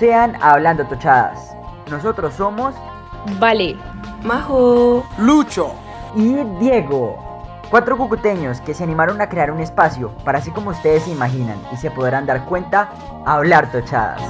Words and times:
Sean 0.00 0.34
Hablando 0.40 0.86
Tochadas. 0.86 1.54
Nosotros 1.90 2.32
somos 2.32 2.74
Vale, 3.38 3.76
Majo, 4.22 5.04
Lucho. 5.18 5.74
y 6.16 6.36
Diego. 6.58 7.18
Cuatro 7.68 7.98
cucuteños 7.98 8.62
que 8.62 8.72
se 8.72 8.82
animaron 8.82 9.20
a 9.20 9.28
crear 9.28 9.50
un 9.50 9.60
espacio 9.60 10.10
para 10.24 10.38
así 10.38 10.50
como 10.52 10.70
ustedes 10.70 11.02
se 11.02 11.10
imaginan 11.10 11.58
y 11.70 11.76
se 11.76 11.90
podrán 11.90 12.24
dar 12.24 12.46
cuenta, 12.46 12.88
hablar 13.26 13.70
tochadas. 13.70 14.22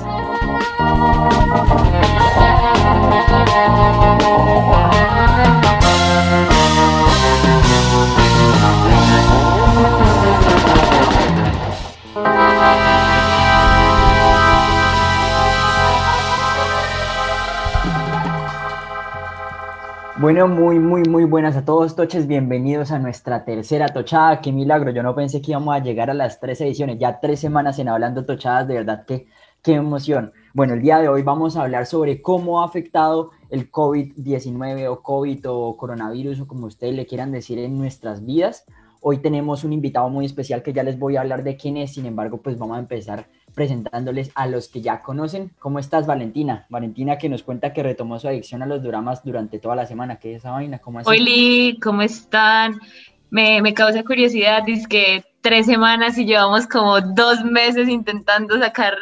Bueno, 20.20 20.48
muy, 20.48 20.78
muy, 20.78 21.02
muy 21.04 21.24
buenas 21.24 21.56
a 21.56 21.64
todos, 21.64 21.96
toches. 21.96 22.26
Bienvenidos 22.26 22.90
a 22.90 22.98
nuestra 22.98 23.42
tercera 23.46 23.88
tochada. 23.88 24.42
Qué 24.42 24.52
milagro. 24.52 24.90
Yo 24.90 25.02
no 25.02 25.14
pensé 25.14 25.40
que 25.40 25.52
íbamos 25.52 25.74
a 25.74 25.78
llegar 25.78 26.10
a 26.10 26.14
las 26.14 26.38
tres 26.38 26.60
ediciones. 26.60 26.98
Ya 26.98 27.20
tres 27.20 27.40
semanas 27.40 27.78
en 27.78 27.88
Hablando 27.88 28.26
Tochadas. 28.26 28.68
De 28.68 28.74
verdad 28.74 29.06
que 29.06 29.28
qué 29.62 29.76
emoción. 29.76 30.34
Bueno, 30.52 30.74
el 30.74 30.82
día 30.82 30.98
de 30.98 31.08
hoy 31.08 31.22
vamos 31.22 31.56
a 31.56 31.62
hablar 31.62 31.86
sobre 31.86 32.20
cómo 32.20 32.60
ha 32.60 32.66
afectado 32.66 33.30
el 33.48 33.72
COVID-19 33.72 34.88
o 34.90 35.02
COVID 35.02 35.40
o 35.48 35.76
coronavirus 35.78 36.40
o 36.40 36.46
como 36.46 36.66
ustedes 36.66 36.94
le 36.94 37.06
quieran 37.06 37.32
decir 37.32 37.58
en 37.58 37.78
nuestras 37.78 38.22
vidas. 38.22 38.66
Hoy 39.00 39.22
tenemos 39.22 39.64
un 39.64 39.72
invitado 39.72 40.10
muy 40.10 40.26
especial 40.26 40.62
que 40.62 40.74
ya 40.74 40.82
les 40.82 40.98
voy 40.98 41.16
a 41.16 41.22
hablar 41.22 41.44
de 41.44 41.56
quién 41.56 41.78
es. 41.78 41.94
Sin 41.94 42.04
embargo, 42.04 42.42
pues 42.42 42.58
vamos 42.58 42.76
a 42.76 42.80
empezar 42.80 43.26
presentándoles 43.60 44.30
a 44.36 44.46
los 44.46 44.68
que 44.68 44.80
ya 44.80 45.02
conocen. 45.02 45.52
¿Cómo 45.58 45.78
estás, 45.78 46.06
Valentina? 46.06 46.64
Valentina 46.70 47.18
que 47.18 47.28
nos 47.28 47.42
cuenta 47.42 47.74
que 47.74 47.82
retomó 47.82 48.18
su 48.18 48.26
adicción 48.26 48.62
a 48.62 48.66
los 48.66 48.82
dramas 48.82 49.22
durante 49.22 49.58
toda 49.58 49.76
la 49.76 49.84
semana. 49.84 50.16
¿Qué 50.16 50.32
es 50.32 50.38
esa 50.38 50.52
vaina? 50.52 50.78
¿Cómo? 50.78 51.00
Oli, 51.04 51.78
¿cómo 51.82 52.00
están? 52.00 52.80
Me, 53.28 53.60
me 53.60 53.74
causa 53.74 54.02
curiosidad, 54.02 54.62
dice 54.64 54.88
que 54.88 55.24
tres 55.42 55.66
semanas 55.66 56.16
y 56.16 56.24
llevamos 56.24 56.66
como 56.66 57.02
dos 57.02 57.44
meses 57.44 57.86
intentando 57.90 58.58
sacar 58.58 58.94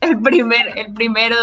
el, 0.00 0.20
primer, 0.20 0.76
el 0.76 0.92
primero. 0.94 1.36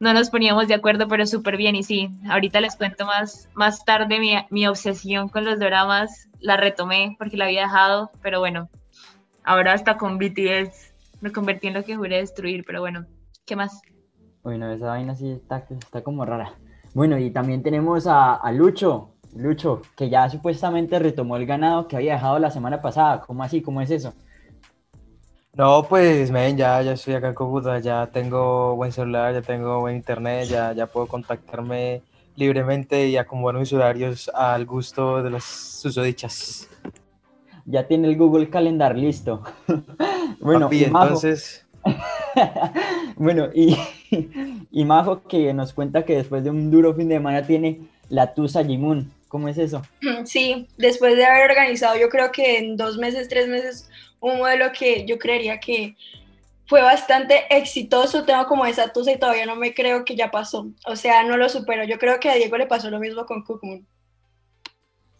No 0.00 0.12
nos 0.12 0.30
poníamos 0.30 0.66
de 0.66 0.74
acuerdo, 0.74 1.06
pero 1.06 1.24
súper 1.24 1.56
bien. 1.56 1.76
Y 1.76 1.84
sí, 1.84 2.10
ahorita 2.28 2.60
les 2.60 2.74
cuento 2.74 3.06
más, 3.06 3.48
más 3.54 3.84
tarde 3.84 4.18
mi, 4.18 4.34
mi 4.50 4.66
obsesión 4.66 5.28
con 5.28 5.44
los 5.44 5.60
dramas. 5.60 6.28
La 6.40 6.56
retomé 6.56 7.14
porque 7.16 7.36
la 7.36 7.44
había 7.44 7.62
dejado, 7.62 8.10
pero 8.22 8.40
bueno, 8.40 8.70
ahora 9.44 9.72
hasta 9.72 9.96
con 9.96 10.18
BTS 10.18 10.85
me 11.20 11.32
convertí 11.32 11.68
en 11.68 11.74
lo 11.74 11.84
que 11.84 11.96
juré 11.96 12.18
destruir, 12.18 12.64
pero 12.66 12.80
bueno, 12.80 13.06
¿qué 13.44 13.56
más? 13.56 13.80
Bueno, 14.42 14.70
esa 14.70 14.86
vaina 14.86 15.14
sí 15.14 15.30
está, 15.30 15.66
está 15.68 16.02
como 16.02 16.24
rara. 16.24 16.54
Bueno, 16.94 17.18
y 17.18 17.30
también 17.30 17.62
tenemos 17.62 18.06
a, 18.06 18.34
a 18.34 18.52
Lucho. 18.52 19.10
Lucho, 19.34 19.82
que 19.96 20.08
ya 20.08 20.28
supuestamente 20.30 20.98
retomó 20.98 21.36
el 21.36 21.46
ganado 21.46 21.88
que 21.88 21.96
había 21.96 22.14
dejado 22.14 22.38
la 22.38 22.50
semana 22.50 22.80
pasada. 22.80 23.20
¿Cómo 23.20 23.42
así? 23.42 23.60
¿Cómo 23.60 23.80
es 23.80 23.90
eso? 23.90 24.14
No, 25.52 25.86
pues, 25.88 26.30
men, 26.30 26.56
ya, 26.56 26.82
ya 26.82 26.92
estoy 26.92 27.14
acá 27.14 27.28
en 27.28 27.34
Cúcuta, 27.34 27.78
ya 27.78 28.06
tengo 28.08 28.76
buen 28.76 28.92
celular, 28.92 29.32
ya 29.32 29.42
tengo 29.42 29.80
buen 29.80 29.96
internet, 29.96 30.48
ya, 30.48 30.72
ya 30.74 30.86
puedo 30.86 31.06
contactarme 31.06 32.02
libremente 32.34 33.08
y 33.08 33.16
acomodar 33.16 33.58
mis 33.58 33.72
horarios 33.72 34.30
al 34.34 34.66
gusto 34.66 35.22
de 35.22 35.30
las 35.30 35.44
susodichas. 35.44 36.68
Ya 37.64 37.88
tiene 37.88 38.08
el 38.08 38.16
Google 38.16 38.50
Calendar 38.50 38.96
listo. 38.96 39.42
bueno, 40.40 40.66
Papi, 40.66 40.84
y 40.84 40.86
Majo- 40.86 41.06
entonces, 41.06 41.66
bueno, 43.16 43.48
y, 43.54 43.76
y 44.70 44.84
Majo 44.84 45.22
que 45.26 45.52
nos 45.54 45.72
cuenta 45.72 46.04
que 46.04 46.16
después 46.16 46.44
de 46.44 46.50
un 46.50 46.70
duro 46.70 46.94
fin 46.94 47.08
de 47.08 47.16
semana 47.16 47.46
tiene 47.46 47.80
la 48.08 48.34
Tusa 48.34 48.64
Jimun. 48.64 49.12
¿Cómo 49.28 49.48
es 49.48 49.58
eso? 49.58 49.82
sí, 50.24 50.68
después 50.76 51.16
de 51.16 51.26
haber 51.26 51.50
organizado, 51.50 51.96
yo 51.98 52.08
creo 52.08 52.30
que 52.32 52.58
en 52.58 52.76
dos 52.76 52.96
meses, 52.96 53.28
tres 53.28 53.48
meses, 53.48 53.88
un 54.20 54.38
modelo 54.38 54.66
que 54.72 55.04
yo 55.06 55.18
creería 55.18 55.58
que 55.58 55.96
fue 56.66 56.80
bastante 56.82 57.44
exitoso, 57.50 58.24
tengo 58.24 58.46
como 58.46 58.66
esa 58.66 58.92
tusa 58.92 59.12
y 59.12 59.18
todavía 59.18 59.46
no 59.46 59.56
me 59.56 59.74
creo 59.74 60.04
que 60.04 60.16
ya 60.16 60.30
pasó, 60.30 60.68
o 60.86 60.96
sea, 60.96 61.22
no 61.24 61.36
lo 61.36 61.48
supero, 61.48 61.84
yo 61.84 61.98
creo 61.98 62.18
que 62.18 62.28
a 62.30 62.34
Diego 62.34 62.56
le 62.56 62.66
pasó 62.66 62.90
lo 62.90 62.98
mismo 62.98 63.24
con 63.26 63.42
Cookmoon. 63.44 63.86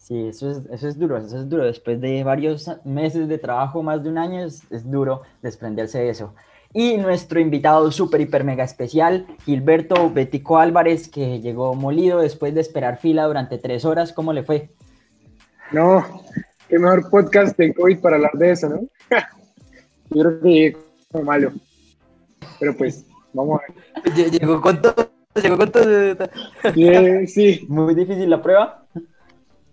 Sí, 0.07 0.29
eso 0.29 0.49
es, 0.53 0.59
eso 0.71 0.87
es 0.87 0.97
duro, 0.97 1.17
eso 1.17 1.37
es 1.37 1.49
duro. 1.49 1.65
Después 1.65 2.01
de 2.01 2.23
varios 2.23 2.71
meses 2.85 3.27
de 3.27 3.39
trabajo, 3.39 3.83
más 3.83 4.05
de 4.05 4.09
un 4.09 4.19
año, 4.19 4.45
es, 4.45 4.63
es 4.71 4.89
duro 4.89 5.23
desprenderse 5.43 5.99
de 5.99 6.11
eso. 6.11 6.33
Y 6.73 6.97
nuestro 6.97 7.41
invitado 7.41 7.91
súper, 7.91 8.21
hiper, 8.21 8.45
mega 8.45 8.63
especial, 8.63 9.27
Gilberto 9.45 10.09
Betico 10.13 10.59
Álvarez, 10.59 11.09
que 11.09 11.41
llegó 11.41 11.75
molido 11.75 12.21
después 12.21 12.55
de 12.55 12.61
esperar 12.61 12.99
fila 12.99 13.25
durante 13.25 13.59
tres 13.59 13.85
horas. 13.85 14.13
¿Cómo 14.13 14.33
le 14.33 14.45
fue? 14.45 14.71
No, 15.73 16.05
qué 16.69 16.79
mejor 16.79 17.11
podcast 17.11 17.57
de 17.59 17.75
COVID 17.75 17.99
para 17.99 18.15
hablar 18.15 18.33
de 18.35 18.51
eso, 18.53 18.69
¿no? 18.69 18.81
Yo 20.11 20.23
creo 20.23 20.41
que 20.41 20.49
llegué 20.49 20.77
como 21.11 21.25
malo. 21.25 21.51
Pero 22.61 22.77
pues, 22.77 23.07
vamos 23.33 23.61
a 23.97 24.03
lle- 24.11 24.31
llegó 24.31 24.61
con 24.61 24.81
todo, 24.81 25.11
llegó 25.43 25.57
con 25.57 25.73
todo. 25.73 25.85
ver. 25.85 27.29
Sí, 27.29 27.67
Muy 27.69 27.93
difícil 27.97 28.31
la 28.31 28.41
prueba. 28.41 28.86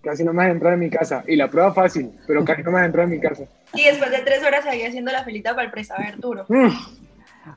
Casi 0.04 0.24
no 0.24 0.34
me 0.34 0.44
has 0.44 0.52
entrado 0.52 0.74
en 0.76 0.82
mi 0.82 0.90
casa. 0.90 1.24
Y 1.28 1.36
la 1.36 1.50
prueba 1.50 1.74
fácil, 1.74 2.12
pero 2.28 2.44
casi 2.44 2.62
no 2.62 2.72
me 2.72 2.80
has 2.80 2.86
entrado 2.86 3.08
en 3.08 3.16
mi 3.16 3.22
casa. 3.22 3.46
Y 3.74 3.86
después 3.86 4.12
de 4.12 4.20
tres 4.20 4.44
horas 4.44 4.64
seguía 4.64 4.90
haciendo 4.90 5.12
la 5.12 5.24
filita 5.24 5.52
para 5.52 5.64
el 5.64 5.72
presaber 5.72 6.20
duro. 6.20 6.46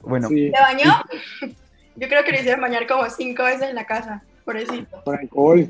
Bueno, 0.00 0.26
sí, 0.26 0.50
¿Se 0.50 0.60
bañó? 0.60 1.00
Yo 1.94 2.08
creo 2.08 2.24
que 2.24 2.32
lo 2.32 2.38
hicieron 2.38 2.60
bañar 2.60 2.88
como 2.88 3.08
cinco 3.08 3.44
veces 3.44 3.68
en 3.68 3.76
la 3.76 3.86
casa, 3.86 4.24
pobrecito. 4.44 5.00
por 5.04 5.16
alcohol. 5.16 5.68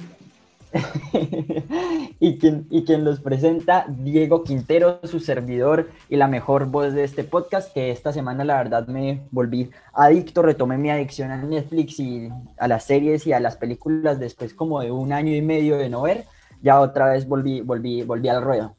y, 2.18 2.38
quien, 2.38 2.66
y 2.70 2.84
quien 2.86 3.04
los 3.04 3.20
presenta, 3.20 3.84
Diego 3.88 4.42
Quintero, 4.42 5.00
su 5.04 5.20
servidor 5.20 5.90
y 6.08 6.16
la 6.16 6.28
mejor 6.28 6.64
voz 6.64 6.94
de 6.94 7.04
este 7.04 7.24
podcast, 7.24 7.74
que 7.74 7.90
esta 7.90 8.10
semana 8.10 8.42
la 8.42 8.56
verdad 8.56 8.86
me 8.86 9.20
volví 9.30 9.70
adicto, 9.92 10.40
retomé 10.40 10.78
mi 10.78 10.90
adicción 10.90 11.30
a 11.30 11.36
Netflix 11.36 12.00
y 12.00 12.30
a 12.56 12.68
las 12.68 12.84
series 12.84 13.26
y 13.26 13.34
a 13.34 13.40
las 13.40 13.56
películas 13.56 14.18
después 14.18 14.54
como 14.54 14.80
de 14.80 14.90
un 14.90 15.12
año 15.12 15.34
y 15.34 15.42
medio 15.42 15.76
de 15.76 15.90
no 15.90 16.00
ver, 16.00 16.24
ya 16.66 16.80
otra 16.80 17.12
vez 17.12 17.28
volví, 17.28 17.60
volví, 17.60 18.02
volví 18.02 18.28
al 18.28 18.42
ruedo. 18.42 18.74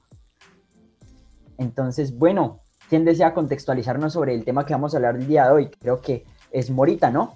Entonces, 1.58 2.18
bueno, 2.18 2.60
¿quién 2.90 3.06
desea 3.06 3.34
contextualizarnos 3.34 4.12
sobre 4.12 4.36
el 4.36 4.44
tema 4.44 4.66
que 4.66 4.74
vamos 4.74 4.94
a 4.94 4.98
hablar 4.98 5.16
el 5.16 5.26
día 5.26 5.46
de 5.46 5.52
hoy? 5.52 5.70
Creo 5.70 6.02
que 6.02 6.26
es 6.52 6.70
Morita, 6.70 7.10
¿no? 7.12 7.36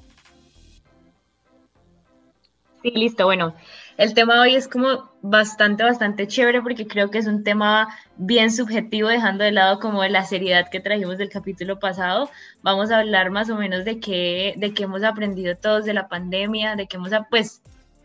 Sí, 2.81 2.91
listo. 2.91 3.23
Bueno, 3.23 3.55
el 3.95 4.13
tema 4.13 4.41
hoy 4.41 4.55
es 4.55 4.67
como 4.67 5.09
bastante, 5.21 5.83
bastante 5.83 6.27
chévere 6.27 6.61
porque 6.61 6.85
creo 6.85 7.09
que 7.11 7.19
es 7.19 7.27
un 7.27 7.45
tema 7.45 7.87
bien 8.17 8.51
subjetivo, 8.51 9.07
dejando 9.07 9.45
de 9.45 9.53
lado 9.53 9.79
como 9.79 10.03
la 10.03 10.25
seriedad 10.25 10.67
que 10.69 10.81
trajimos 10.81 11.17
del 11.17 11.29
capítulo 11.29 11.79
pasado. 11.79 12.29
Vamos 12.61 12.91
a 12.91 12.99
hablar 12.99 13.29
más 13.29 13.49
o 13.49 13.55
menos 13.55 13.85
de 13.85 14.01
qué, 14.01 14.55
de 14.57 14.73
qué 14.73 14.83
hemos 14.83 15.05
aprendido 15.05 15.55
todos 15.55 15.85
de 15.85 15.93
la 15.93 16.09
pandemia, 16.09 16.75
de 16.75 16.87
qué 16.87 16.97
hemos, 16.97 17.11
pues, 17.29 17.61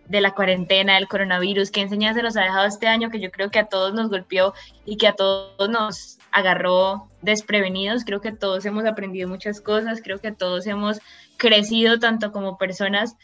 de 0.09 0.21
la 0.21 0.33
cuarentena, 0.33 0.95
del 0.95 1.09
coronavirus, 1.09 1.71
qué 1.71 1.81
enseñanza 1.81 2.23
nos 2.23 2.37
ha 2.37 2.43
dejado 2.43 2.67
este 2.67 2.87
año 2.87 3.11
que 3.11 3.21
yo 3.21 3.31
creo 3.31 3.51
que 3.51 3.59
a 3.59 3.67
todos 3.67 3.95
nos 3.95 4.09
golpeó 4.09 4.55
y 4.85 4.97
que 4.97 5.09
a 5.09 5.15
todos 5.15 5.69
nos 5.69 6.19
agarró 6.31 7.09
desprevenidos. 7.23 8.05
Creo 8.05 8.21
que 8.21 8.33
todos 8.33 8.65
hemos 8.67 8.85
aprendido 8.85 9.29
muchas 9.29 9.61
cosas, 9.61 10.01
creo 10.03 10.19
que 10.19 10.33
todos 10.33 10.67
hemos 10.67 11.01
crecido 11.37 11.99
tanto 11.99 12.33
como 12.33 12.57
personas 12.59 13.17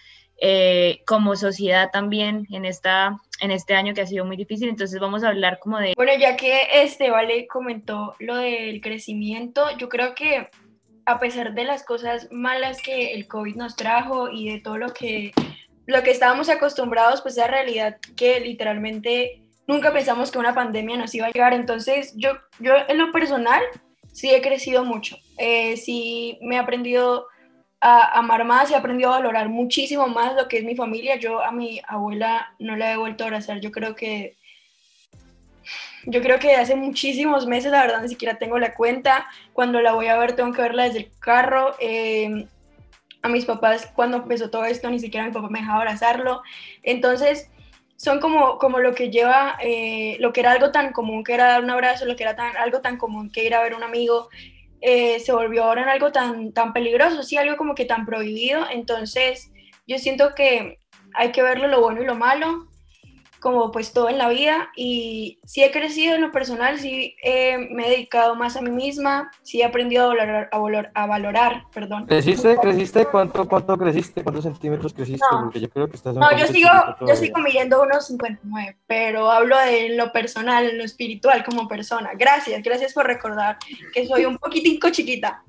eh, 0.44 1.02
como 1.06 1.36
sociedad 1.36 1.90
también 1.92 2.48
en, 2.50 2.64
esta, 2.64 3.16
en 3.40 3.52
este 3.52 3.74
año 3.74 3.94
que 3.94 4.00
ha 4.00 4.06
sido 4.06 4.24
muy 4.24 4.36
difícil. 4.36 4.68
Entonces 4.68 4.98
vamos 4.98 5.22
a 5.22 5.28
hablar 5.28 5.60
como 5.60 5.78
de... 5.78 5.92
Bueno, 5.96 6.12
ya 6.18 6.36
que 6.36 6.62
este 6.72 7.10
Vale 7.10 7.46
comentó 7.46 8.16
lo 8.18 8.36
del 8.36 8.80
crecimiento, 8.80 9.64
yo 9.78 9.88
creo 9.88 10.16
que 10.16 10.48
a 11.06 11.20
pesar 11.20 11.54
de 11.54 11.64
las 11.64 11.84
cosas 11.84 12.28
malas 12.32 12.82
que 12.82 13.14
el 13.14 13.28
COVID 13.28 13.54
nos 13.54 13.76
trajo 13.76 14.30
y 14.30 14.50
de 14.50 14.60
todo 14.60 14.78
lo 14.78 14.92
que, 14.92 15.32
lo 15.86 16.02
que 16.02 16.10
estábamos 16.10 16.48
acostumbrados, 16.48 17.22
pues 17.22 17.36
es 17.38 17.48
realidad 17.48 17.98
que 18.16 18.40
literalmente 18.40 19.42
nunca 19.66 19.92
pensamos 19.92 20.30
que 20.30 20.38
una 20.38 20.54
pandemia 20.54 20.96
nos 20.96 21.14
iba 21.14 21.26
a 21.26 21.30
llegar. 21.30 21.54
Entonces, 21.54 22.12
yo, 22.16 22.32
yo 22.58 22.74
en 22.88 22.98
lo 22.98 23.12
personal 23.12 23.62
sí 24.12 24.30
he 24.30 24.42
crecido 24.42 24.84
mucho. 24.84 25.16
Eh, 25.38 25.76
sí 25.76 26.38
me 26.42 26.56
he 26.56 26.58
aprendido 26.58 27.26
a 27.80 28.18
amar 28.18 28.44
más, 28.44 28.70
he 28.70 28.76
aprendido 28.76 29.10
a 29.12 29.18
valorar 29.18 29.48
muchísimo 29.48 30.06
más 30.06 30.36
lo 30.36 30.46
que 30.46 30.58
es 30.58 30.64
mi 30.64 30.76
familia. 30.76 31.16
Yo 31.16 31.42
a 31.42 31.50
mi 31.50 31.80
abuela 31.86 32.54
no 32.58 32.76
la 32.76 32.92
he 32.92 32.96
vuelto 32.96 33.24
a 33.24 33.26
abrazar. 33.28 33.60
Yo 33.60 33.72
creo 33.72 33.94
que 33.96 34.36
yo 36.04 36.20
creo 36.20 36.38
que 36.40 36.56
hace 36.56 36.74
muchísimos 36.74 37.46
meses, 37.46 37.70
la 37.70 37.82
verdad, 37.82 38.02
ni 38.02 38.08
siquiera 38.08 38.38
tengo 38.38 38.58
la 38.58 38.74
cuenta. 38.74 39.28
Cuando 39.52 39.80
la 39.80 39.92
voy 39.92 40.08
a 40.08 40.18
ver, 40.18 40.34
tengo 40.34 40.52
que 40.52 40.62
verla 40.62 40.84
desde 40.84 40.98
el 40.98 41.12
carro. 41.20 41.76
Eh, 41.78 42.46
a 43.22 43.28
mis 43.28 43.44
papás, 43.44 43.90
cuando 43.94 44.18
empezó 44.18 44.50
todo 44.50 44.64
esto, 44.64 44.90
ni 44.90 44.98
siquiera 44.98 45.26
mi 45.26 45.32
papá 45.32 45.48
me 45.48 45.60
dejaba 45.60 45.78
abrazarlo. 45.78 46.42
Entonces, 46.82 47.50
son 47.96 48.20
como, 48.20 48.58
como 48.58 48.80
lo 48.80 48.94
que 48.94 49.10
lleva, 49.10 49.56
eh, 49.62 50.16
lo 50.20 50.32
que 50.32 50.40
era 50.40 50.52
algo 50.52 50.72
tan 50.72 50.92
común 50.92 51.22
que 51.22 51.34
era 51.34 51.46
dar 51.46 51.62
un 51.62 51.70
abrazo, 51.70 52.04
lo 52.04 52.16
que 52.16 52.24
era 52.24 52.34
tan, 52.34 52.56
algo 52.56 52.80
tan 52.80 52.96
común 52.98 53.30
que 53.30 53.44
ir 53.44 53.54
a 53.54 53.62
ver 53.62 53.74
un 53.74 53.84
amigo. 53.84 54.28
eh, 54.80 55.20
se 55.20 55.32
volvió 55.32 55.62
ahora 55.64 55.82
en 55.84 55.88
algo 55.88 56.10
tan, 56.10 56.52
tan 56.52 56.72
peligroso, 56.72 57.22
sí, 57.22 57.36
algo 57.36 57.56
como 57.56 57.74
que 57.76 57.84
tan 57.84 58.04
prohibido. 58.04 58.66
Entonces, 58.68 59.52
yo 59.86 59.98
siento 59.98 60.34
que 60.34 60.80
hay 61.14 61.30
que 61.30 61.42
verlo 61.42 61.68
lo 61.68 61.80
bueno 61.80 62.02
y 62.02 62.06
lo 62.06 62.16
malo 62.16 62.71
como 63.42 63.72
pues 63.72 63.92
todo 63.92 64.08
en 64.08 64.18
la 64.18 64.28
vida 64.28 64.70
y 64.76 65.40
sí 65.44 65.64
he 65.64 65.72
crecido 65.72 66.14
en 66.14 66.20
lo 66.20 66.30
personal, 66.30 66.78
sí 66.78 67.16
me 67.24 67.86
he 67.86 67.90
dedicado 67.90 68.36
más 68.36 68.56
a 68.56 68.62
mí 68.62 68.70
misma, 68.70 69.32
sí 69.42 69.60
he 69.60 69.64
aprendido 69.64 70.04
a 70.04 70.06
valorar, 70.06 70.48
a 70.52 70.58
valorar, 70.58 70.92
a 70.94 71.06
valorar 71.06 71.64
perdón. 71.74 72.06
¿Creciste? 72.06 72.56
¿Creciste? 72.56 73.04
¿Cuánto, 73.06 73.46
cuánto 73.48 73.76
creciste? 73.76 74.22
¿Cuántos 74.22 74.44
centímetros 74.44 74.94
creciste? 74.94 75.26
No, 75.30 75.42
Porque 75.42 75.60
yo 75.60 75.68
creo 75.68 75.88
que 75.88 75.96
estás 75.96 76.14
no 76.14 76.30
yo 76.38 76.46
sigo, 76.46 76.68
yo 77.06 77.16
sigo 77.16 77.40
midiendo 77.40 77.82
unos 77.82 78.06
59, 78.06 78.76
pero 78.86 79.28
hablo 79.28 79.58
de 79.58 79.88
lo 79.96 80.12
personal, 80.12 80.70
en 80.70 80.78
lo 80.78 80.84
espiritual 80.84 81.44
como 81.44 81.66
persona. 81.66 82.12
Gracias, 82.14 82.62
gracias 82.62 82.94
por 82.94 83.06
recordar 83.06 83.58
que 83.92 84.06
soy 84.06 84.24
un 84.24 84.38
poquitico 84.38 84.88
chiquita. 84.90 85.42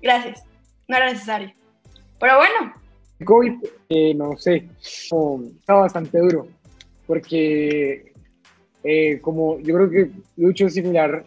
Gracias, 0.00 0.44
no 0.86 0.96
era 0.96 1.12
necesario. 1.12 1.52
Pero 2.20 2.36
bueno. 2.36 2.74
COVID, 3.24 3.54
eh, 3.88 4.14
no 4.14 4.36
sé, 4.36 4.68
está 4.80 5.74
bastante 5.74 6.18
duro 6.18 6.46
porque 7.06 8.12
eh, 8.82 9.20
como 9.20 9.58
yo 9.60 9.74
creo 9.74 9.90
que 9.90 10.10
Lucho 10.36 10.66
es 10.66 10.74
similar 10.74 11.24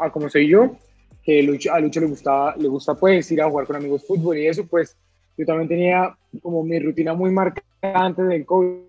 a 0.00 0.10
como 0.10 0.28
soy 0.28 0.48
yo, 0.48 0.76
que 1.22 1.42
Lucho, 1.42 1.72
a 1.72 1.80
Lucho 1.80 2.00
le, 2.00 2.06
gustaba, 2.06 2.54
le 2.56 2.68
gusta 2.68 2.94
pues 2.94 3.30
ir 3.32 3.40
a 3.42 3.48
jugar 3.48 3.66
con 3.66 3.76
amigos 3.76 4.06
fútbol 4.06 4.38
y 4.38 4.46
eso, 4.46 4.66
pues 4.66 4.96
yo 5.36 5.46
también 5.46 5.68
tenía 5.68 6.16
como 6.42 6.62
mi 6.62 6.78
rutina 6.78 7.14
muy 7.14 7.30
marcada 7.30 7.64
antes 7.82 8.28
del 8.28 8.44
COVID, 8.44 8.82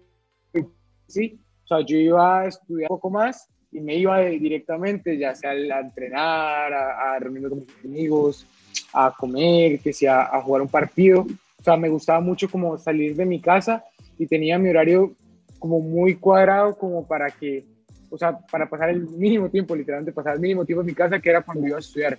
¿sí? 1.07 1.39
O 1.63 1.67
sea, 1.67 1.85
yo 1.85 1.97
iba 1.97 2.41
a 2.41 2.47
estudiar 2.47 2.91
un 2.91 2.97
poco 2.97 3.09
más 3.09 3.47
y 3.71 3.79
me 3.79 3.95
iba 3.95 4.19
directamente, 4.19 5.17
ya 5.17 5.33
sea 5.33 5.51
a 5.51 5.79
entrenar, 5.79 6.73
a, 6.73 7.13
a 7.13 7.19
reunirme 7.19 7.49
con 7.49 7.59
mis 7.59 7.85
amigos, 7.85 8.45
a 8.93 9.15
comer, 9.17 9.79
que 9.79 9.93
sea 9.93 10.23
a 10.23 10.41
jugar 10.41 10.61
un 10.61 10.67
partido. 10.67 11.21
O 11.21 11.63
sea, 11.63 11.77
me 11.77 11.89
gustaba 11.89 12.19
mucho 12.19 12.49
como 12.49 12.77
salir 12.77 13.15
de 13.15 13.25
mi 13.25 13.39
casa 13.39 13.85
y 14.17 14.27
tenía 14.27 14.59
mi 14.59 14.69
horario 14.69 15.13
como 15.61 15.79
muy 15.79 16.15
cuadrado 16.15 16.75
como 16.75 17.07
para 17.07 17.29
que, 17.29 17.63
o 18.09 18.17
sea, 18.17 18.35
para 18.51 18.67
pasar 18.67 18.89
el 18.89 19.07
mínimo 19.07 19.47
tiempo, 19.47 19.75
literalmente 19.75 20.11
pasar 20.11 20.33
el 20.33 20.41
mínimo 20.41 20.65
tiempo 20.65 20.81
en 20.81 20.87
mi 20.87 20.95
casa, 20.95 21.19
que 21.19 21.29
era 21.29 21.43
cuando 21.43 21.67
iba 21.67 21.77
a 21.77 21.79
estudiar. 21.79 22.17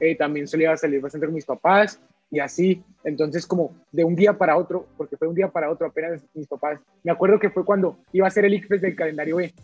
Eh, 0.00 0.16
también 0.16 0.48
solía 0.48 0.76
salir 0.76 1.00
bastante 1.00 1.28
con 1.28 1.34
mis 1.34 1.44
papás 1.44 2.00
y 2.32 2.40
así. 2.40 2.82
Entonces, 3.04 3.46
como 3.46 3.76
de 3.92 4.02
un 4.02 4.16
día 4.16 4.32
para 4.36 4.56
otro, 4.56 4.88
porque 4.96 5.16
fue 5.16 5.28
un 5.28 5.36
día 5.36 5.46
para 5.46 5.70
otro 5.70 5.86
apenas 5.86 6.20
mis 6.34 6.48
papás. 6.48 6.80
Me 7.04 7.12
acuerdo 7.12 7.38
que 7.38 7.48
fue 7.48 7.64
cuando 7.64 7.98
iba 8.12 8.26
a 8.26 8.30
ser 8.30 8.44
el 8.44 8.54
ICFES 8.54 8.80
del 8.80 8.96
calendario 8.96 9.36
B. 9.36 9.54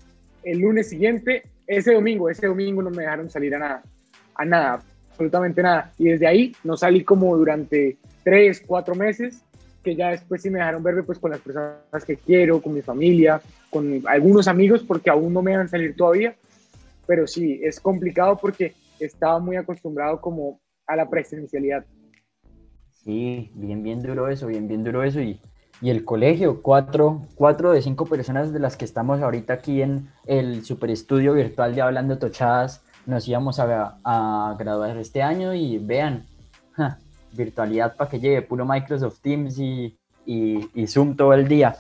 El 0.45 0.61
lunes 0.61 0.89
siguiente, 0.89 1.43
ese 1.67 1.95
domingo, 1.95 2.31
ese 2.31 2.47
domingo 2.47 2.81
no 2.81 2.91
me 2.91 3.03
dejaron 3.03 3.29
salir 3.29 3.57
a 3.57 3.59
nada, 3.59 3.83
a 4.37 4.45
nada, 4.45 4.83
absolutamente 5.11 5.63
nada. 5.65 5.93
Y 5.99 6.11
desde 6.11 6.29
ahí 6.29 6.55
no 6.63 6.77
salí 6.77 7.03
como 7.03 7.37
durante 7.37 7.97
tres, 8.23 8.63
cuatro 8.65 8.95
meses 8.95 9.43
que 9.87 9.95
ya 9.95 10.11
después 10.11 10.43
sí 10.43 10.51
me 10.51 10.59
dejaron 10.59 10.83
verme 10.83 11.05
pues 11.05 11.21
con 11.21 11.31
las 11.31 11.39
personas 11.39 12.05
que 12.05 12.17
quiero, 12.17 12.61
con 12.61 12.75
mi 12.75 12.83
familia, 12.83 13.41
con 13.71 14.03
algunos 14.07 14.49
amigos, 14.49 14.83
porque 14.83 15.11
aún 15.11 15.33
no 15.33 15.43
me 15.43 15.53
dejan 15.53 15.69
salir 15.69 15.95
todavía, 15.95 16.35
pero 17.07 17.29
sí, 17.29 17.61
es 17.63 17.79
complicado 17.79 18.37
porque 18.37 18.75
estaba 18.99 19.39
muy 19.39 19.55
acostumbrado 19.55 20.21
como 20.21 20.59
a 20.89 20.97
la 20.97 21.09
presencialidad. 21.09 21.87
Sí, 22.91 23.53
bien, 23.55 23.85
bien 23.85 24.03
duro 24.03 24.27
eso, 24.27 24.49
bien, 24.49 24.67
bien 24.67 24.83
duro 24.83 25.05
eso. 25.05 25.21
Y, 25.21 25.41
y 25.81 25.91
el 25.91 26.05
colegio, 26.05 26.63
cuatro, 26.63 27.23
cuatro 27.37 27.71
de 27.71 27.81
cinco 27.81 28.07
personas 28.07 28.53
de 28.53 28.59
las 28.59 28.77
que 28.77 28.85
estamos 28.85 29.23
ahorita 29.23 29.53
aquí 29.53 29.83
en 29.83 30.09
el 30.25 30.65
super 30.65 30.91
estudio 30.91 31.33
virtual 31.35 31.77
de 31.77 31.83
Hablando 31.83 32.19
Tochadas, 32.19 32.83
nos 33.07 33.29
íbamos 33.29 33.61
a, 33.61 34.01
a 34.03 34.57
graduar 34.59 34.97
este 34.99 35.23
año 35.23 35.55
y 35.55 35.79
vean, 35.79 36.27
virtualidad 37.37 37.97
para 37.97 38.11
que 38.11 38.21
lleve 38.21 38.43
puro 38.43 38.65
Microsoft 38.65 39.21
Teams 39.21 39.59
y, 39.59 39.97
y, 40.25 40.87
Zoom 40.87 41.17
todo 41.17 41.33
el 41.33 41.47
día. 41.49 41.77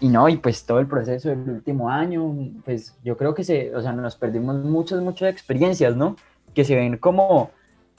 Y 0.00 0.08
no, 0.08 0.28
y 0.28 0.36
pues 0.36 0.64
todo 0.64 0.78
el 0.78 0.86
proceso 0.86 1.28
del 1.28 1.48
último 1.48 1.90
año, 1.90 2.34
pues 2.64 2.96
yo 3.04 3.16
creo 3.16 3.34
que 3.34 3.44
se, 3.44 3.74
o 3.74 3.82
sea, 3.82 3.92
nos 3.92 4.16
perdimos 4.16 4.56
muchas, 4.64 5.00
muchas 5.02 5.30
experiencias, 5.30 5.94
¿no? 5.96 6.16
Que 6.54 6.64
se 6.64 6.74
ven 6.74 6.96
como 6.96 7.50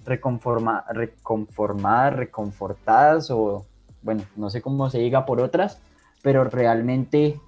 reconforma, 0.03 0.83
reconformadas, 0.89 2.15
reconfortadas 2.15 3.29
o, 3.29 3.65
bueno, 4.01 4.23
no 4.35 4.49
sé 4.49 4.61
cómo 4.61 4.89
se 4.89 4.97
diga 4.97 5.25
por 5.25 5.39
otras, 5.41 5.79
pero 6.23 6.43
realmente 6.43 7.39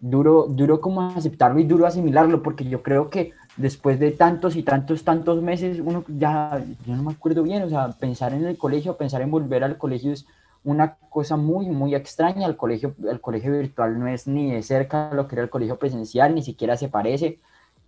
duro, 0.00 0.46
duro 0.48 0.80
como 0.80 1.02
aceptarlo 1.02 1.58
y 1.60 1.64
duro 1.64 1.86
asimilarlo, 1.86 2.42
porque 2.42 2.64
yo 2.64 2.82
creo 2.82 3.08
que 3.08 3.32
después 3.56 3.98
de 3.98 4.12
tantos 4.12 4.56
y 4.56 4.62
tantos, 4.62 5.04
tantos 5.04 5.42
meses, 5.42 5.80
uno 5.84 6.04
ya, 6.08 6.64
yo 6.86 6.96
no 6.96 7.02
me 7.02 7.12
acuerdo 7.12 7.42
bien, 7.42 7.62
o 7.62 7.68
sea, 7.68 7.88
pensar 7.90 8.32
en 8.32 8.44
el 8.44 8.56
colegio, 8.56 8.96
pensar 8.96 9.22
en 9.22 9.30
volver 9.30 9.64
al 9.64 9.78
colegio 9.78 10.12
es 10.12 10.26
una 10.64 10.96
cosa 11.10 11.36
muy, 11.36 11.66
muy 11.66 11.94
extraña. 11.94 12.46
El 12.46 12.56
colegio, 12.56 12.94
el 13.08 13.20
colegio 13.20 13.52
virtual 13.52 13.98
no 13.98 14.06
es 14.06 14.26
ni 14.26 14.52
de 14.52 14.62
cerca 14.62 15.10
lo 15.12 15.26
que 15.28 15.34
era 15.34 15.42
el 15.42 15.50
colegio 15.50 15.78
presencial, 15.78 16.34
ni 16.34 16.42
siquiera 16.42 16.76
se 16.76 16.88
parece. 16.88 17.38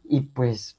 Y 0.04 0.20
pues, 0.20 0.76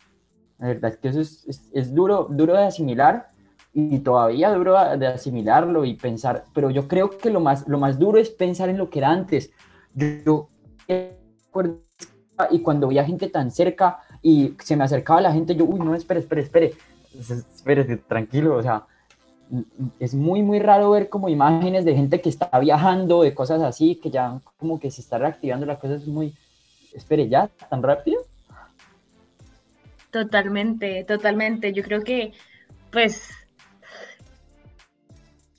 la 0.60 0.68
verdad 0.68 0.92
es 0.92 0.98
que 0.98 1.08
eso 1.10 1.22
es, 1.22 1.70
es, 1.74 1.94
duro, 1.94 2.28
duro 2.30 2.54
de 2.54 2.66
asimilar 2.66 3.30
y 3.74 4.00
todavía 4.00 4.54
duro 4.54 4.76
de 4.98 5.08
asimilarlo 5.08 5.84
y 5.84 5.96
pensar, 5.96 6.46
pero 6.54 6.70
yo 6.70 6.88
creo 6.88 7.10
que 7.18 7.30
lo 7.30 7.42
más, 7.42 7.68
lo 7.68 7.78
más 7.78 8.00
duro 8.00 8.18
es 8.18 8.30
pensar 8.30 8.70
en 8.70 8.78
lo 8.78 8.90
que 8.90 9.00
era 9.00 9.10
antes. 9.10 9.52
Yo, 9.94 10.50
yo 10.88 11.10
y 12.52 12.60
cuando 12.60 12.88
veía 12.88 13.06
gente 13.06 13.30
tan 13.30 13.52
cerca, 13.52 14.00
y 14.26 14.56
se 14.64 14.76
me 14.76 14.84
acercaba 14.84 15.22
la 15.22 15.32
gente, 15.32 15.56
yo, 15.56 15.66
uy, 15.66 15.78
no, 15.78 15.94
espere, 15.94 16.22
espere, 16.22 16.42
espere, 16.42 16.74
espere, 17.14 17.98
tranquilo, 17.98 18.56
o 18.56 18.64
sea, 18.64 18.88
es 20.00 20.16
muy, 20.16 20.42
muy 20.42 20.58
raro 20.58 20.90
ver 20.90 21.10
como 21.10 21.30
imágenes 21.30 21.86
de 21.86 21.94
gente 21.94 22.20
que 22.20 22.30
está 22.30 22.50
viajando, 22.58 23.22
de 23.22 23.36
cosas 23.36 23.62
así, 23.62 23.98
que 23.98 24.10
ya 24.10 24.42
como 24.58 24.80
que 24.80 24.90
se 24.90 25.02
está 25.02 25.20
reactivando 25.20 25.68
la 25.68 25.78
cosa, 25.78 25.94
es 25.94 26.08
muy, 26.08 26.34
espere, 26.96 27.30
¿ya? 27.30 27.52
¿Tan 27.70 27.84
rápido? 27.84 28.20
Totalmente, 30.10 31.04
totalmente, 31.04 31.72
yo 31.72 31.84
creo 31.84 32.02
que, 32.02 32.34
pues, 32.92 33.30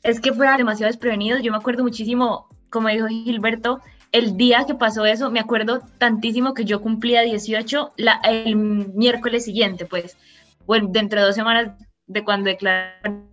es 0.03 0.19
que 0.19 0.33
fue 0.33 0.49
demasiado 0.57 0.91
desprevenidos, 0.91 1.41
yo 1.41 1.53
me 1.53 1.59
acuerdo 1.59 1.85
muchísimo, 1.85 2.49
como 2.69 2.89
dijo 2.89 3.07
Gilberto, 3.07 3.81
el 4.17 4.37
día 4.37 4.65
que 4.67 4.75
pasó 4.75 5.05
eso, 5.05 5.31
me 5.31 5.41
acuerdo 5.41 5.83
tantísimo 5.99 6.55
que 6.55 6.65
yo 6.65 6.81
cumplía 6.81 7.23
18 7.23 7.93
la, 7.97 8.21
el 8.25 8.57
miércoles 8.57 9.45
siguiente, 9.45 9.87
pues, 9.87 10.17
bueno, 10.67 10.89
dentro 10.91 11.21
de 11.21 11.27
dos 11.27 11.35
semanas 11.35 11.73
de 12.07 12.25
cuando 12.25 12.49
declararon. 12.49 13.29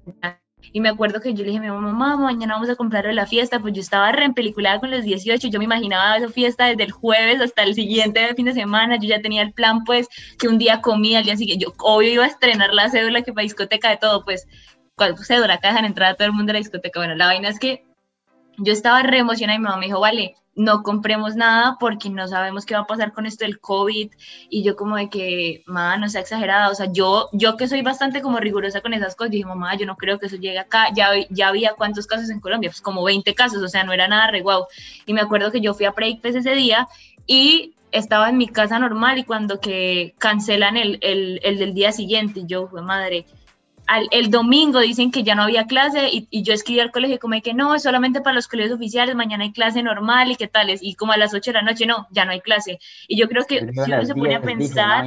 Y 0.72 0.80
me 0.80 0.90
acuerdo 0.90 1.22
que 1.22 1.34
yo 1.34 1.44
le 1.44 1.52
dije 1.52 1.58
a 1.60 1.62
mi 1.62 1.68
mamá, 1.68 1.92
mamá, 1.92 2.18
mañana 2.18 2.56
vamos 2.56 2.70
a 2.70 2.76
comprarle 2.76 3.14
la 3.14 3.28
fiesta, 3.28 3.60
pues 3.60 3.74
yo 3.74 3.82
estaba 3.82 4.12
re 4.12 4.32
peliculada 4.34 4.80
con 4.80 4.92
los 4.92 5.04
18, 5.04 5.50
yo 5.50 5.60
me 5.60 5.66
imaginaba 5.66 6.18
esa 6.18 6.30
fiesta 6.30 6.66
desde 6.66 6.84
el 6.84 6.92
jueves 6.92 7.42
hasta 7.42 7.64
el 7.64 7.76
siguiente 7.76 8.34
fin 8.36 8.46
de 8.46 8.54
semana, 8.54 8.98
yo 8.98 9.08
ya 9.08 9.22
tenía 9.22 9.42
el 9.42 9.54
plan, 9.54 9.84
pues, 9.84 10.08
que 10.40 10.48
un 10.48 10.58
día 10.58 10.82
comía, 10.82 11.20
al 11.20 11.26
día 11.26 11.38
siguiente, 11.38 11.66
yo 11.66 11.74
obvio 11.80 12.14
iba 12.14 12.24
a 12.24 12.28
estrenar 12.28 12.74
la 12.74 12.90
cédula 12.90 13.22
que 13.22 13.34
para 13.34 13.44
discoteca 13.44 13.90
de 13.90 13.98
todo, 13.98 14.24
pues, 14.24 14.48
cédula, 15.28 15.56
acá 15.56 15.70
dejan 15.70 15.86
entrar 15.86 16.14
a 16.14 16.16
todo 16.16 16.28
el 16.28 16.34
mundo 16.34 16.52
a 16.52 16.54
la 16.54 16.60
discoteca, 16.60 17.00
bueno, 17.00 17.16
la 17.16 17.28
vaina 17.28 17.50
es 17.50 17.60
que 17.60 17.84
yo 18.58 18.74
estaba 18.74 19.04
re 19.04 19.20
emocionada 19.20 19.56
y 19.56 19.60
mi 19.60 19.66
mamá 19.66 19.78
me 19.78 19.86
dijo, 19.88 20.00
vale, 20.00 20.36
no 20.56 20.84
compremos 20.84 21.36
nada 21.36 21.78
porque 21.80 22.10
no 22.10 22.28
sabemos 22.28 22.66
qué 22.66 22.76
va 22.76 22.82
a 22.82 22.88
pasar 22.88 23.12
con 23.12 23.26
esto 23.26 23.44
del 23.44 23.60
COVID 23.60 24.12
y 24.50 24.64
yo 24.64 24.76
como 24.76 24.98
de 24.98 25.10
que, 25.10 25.64
mamá, 25.66 25.98
no 25.98 26.10
sea 26.10 26.22
exagerada, 26.22 26.70
o 26.70 26.76
sea, 26.76 26.92
yo, 26.92 27.30
yo 27.34 27.58
que 27.58 27.68
soy 27.68 27.82
bastante 27.82 28.22
como 28.22 28.40
rigurosa 28.40 28.82
con 28.82 28.94
esas 28.94 29.16
cosas, 29.16 29.32
dije, 29.32 29.46
mamá, 29.46 29.76
yo 29.76 29.86
no 29.86 29.96
creo 29.96 30.20
que 30.20 30.28
eso 30.28 30.36
llegue 30.36 30.60
acá, 30.60 30.90
ya, 30.94 31.10
ya 31.30 31.48
había 31.48 31.74
cuántos 31.74 32.06
casos 32.06 32.30
en 32.30 32.40
Colombia, 32.40 32.70
pues 32.70 32.82
como 32.82 33.04
20 33.04 33.34
casos, 33.34 33.64
o 33.64 33.68
sea, 33.68 33.84
no 33.84 33.94
era 33.94 34.08
nada 34.08 34.30
re 34.30 34.42
guau. 34.42 34.68
Y 35.06 35.14
me 35.14 35.22
acuerdo 35.22 35.52
que 35.52 35.62
yo 35.62 35.74
fui 35.74 35.86
a 35.86 35.92
Breakfast 35.92 36.38
ese 36.38 36.52
día 36.52 36.88
y 37.26 37.74
estaba 37.92 38.30
en 38.30 38.38
mi 38.38 38.48
casa 38.48 38.80
normal 38.80 39.18
y 39.20 39.24
cuando 39.24 39.60
que 39.60 40.14
cancelan 40.18 40.78
el, 40.78 41.00
el, 41.02 41.40
el 41.44 41.58
del 41.58 41.74
día 41.74 41.92
siguiente, 41.92 42.42
yo, 42.46 42.68
fue 42.68 42.82
madre, 42.82 43.26
el 44.12 44.30
domingo 44.30 44.80
dicen 44.80 45.12
que 45.12 45.24
ya 45.24 45.36
no 45.36 45.44
había 45.44 45.66
clase 45.66 46.10
y, 46.12 46.44
yo 46.44 46.54
escribí 46.54 46.80
al 46.80 46.92
colegio 46.92 47.20
como 47.20 47.40
que 47.42 47.54
no, 47.54 47.76
es 47.76 47.84
solamente 47.84 48.22
para 48.22 48.36
los 48.36 48.48
colegios 48.48 48.76
oficiales, 48.76 49.16
mañana 49.16 49.44
hay 49.44 49.52
clase 49.52 49.84
normal 49.84 50.32
y 50.32 50.36
qué 50.36 50.48
tales, 50.48 50.80
y 50.82 50.96
como 50.96 51.12
a 51.12 51.18
las 51.18 51.34
8 51.34 51.52
de 51.52 51.54
la 51.54 51.62
noche, 51.62 51.86
no, 51.86 52.08
ya 52.12 52.26
no 52.26 52.32
hay 52.32 52.42
clase. 52.42 52.80
Y 53.08 53.18
yo 53.18 53.28
creo 53.28 53.46
que 53.46 53.60
si 53.60 53.92
uno 53.92 54.06
se 54.06 54.16
pone 54.16 54.36
a 54.36 54.42
pensar... 54.42 55.06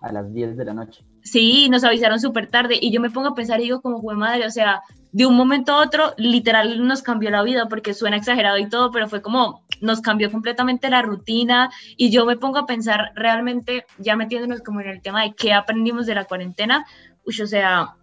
a 0.00 0.12
las 0.12 0.32
10 0.32 0.56
de 0.56 0.64
la 0.64 0.74
noche. 0.74 1.04
Sí, 1.22 1.68
nos 1.68 1.84
avisaron 1.84 2.20
súper 2.20 2.48
tarde 2.48 2.78
y 2.80 2.90
yo 2.90 3.00
me 3.00 3.10
pongo 3.10 3.28
a 3.28 3.34
pensar 3.34 3.60
y 3.60 3.64
digo 3.64 3.80
como, 3.80 4.00
fue 4.00 4.14
madre, 4.14 4.46
o 4.46 4.50
sea, 4.50 4.82
de 5.12 5.26
un 5.26 5.36
momento 5.36 5.72
a 5.72 5.82
otro, 5.82 6.14
literal 6.16 6.86
nos 6.86 7.02
cambió 7.02 7.30
la 7.30 7.42
vida 7.42 7.66
porque 7.68 7.94
suena 7.94 8.16
exagerado 8.16 8.58
y 8.58 8.68
todo, 8.68 8.90
pero 8.90 9.08
fue 9.08 9.22
como, 9.22 9.62
nos 9.80 10.00
cambió 10.00 10.30
completamente 10.30 10.90
la 10.90 11.02
rutina 11.02 11.70
y 11.96 12.10
yo 12.10 12.24
me 12.24 12.36
pongo 12.36 12.58
a 12.58 12.66
pensar 12.66 13.12
realmente, 13.14 13.84
ya 13.98 14.16
metiéndonos 14.16 14.60
como 14.60 14.80
en 14.80 14.88
el 14.88 15.02
tema 15.02 15.22
de 15.22 15.34
qué 15.34 15.52
aprendimos 15.52 16.06
de 16.06 16.14
la 16.14 16.24
cuarentena, 16.24 16.86
o 17.26 17.46
sea, 17.46 17.94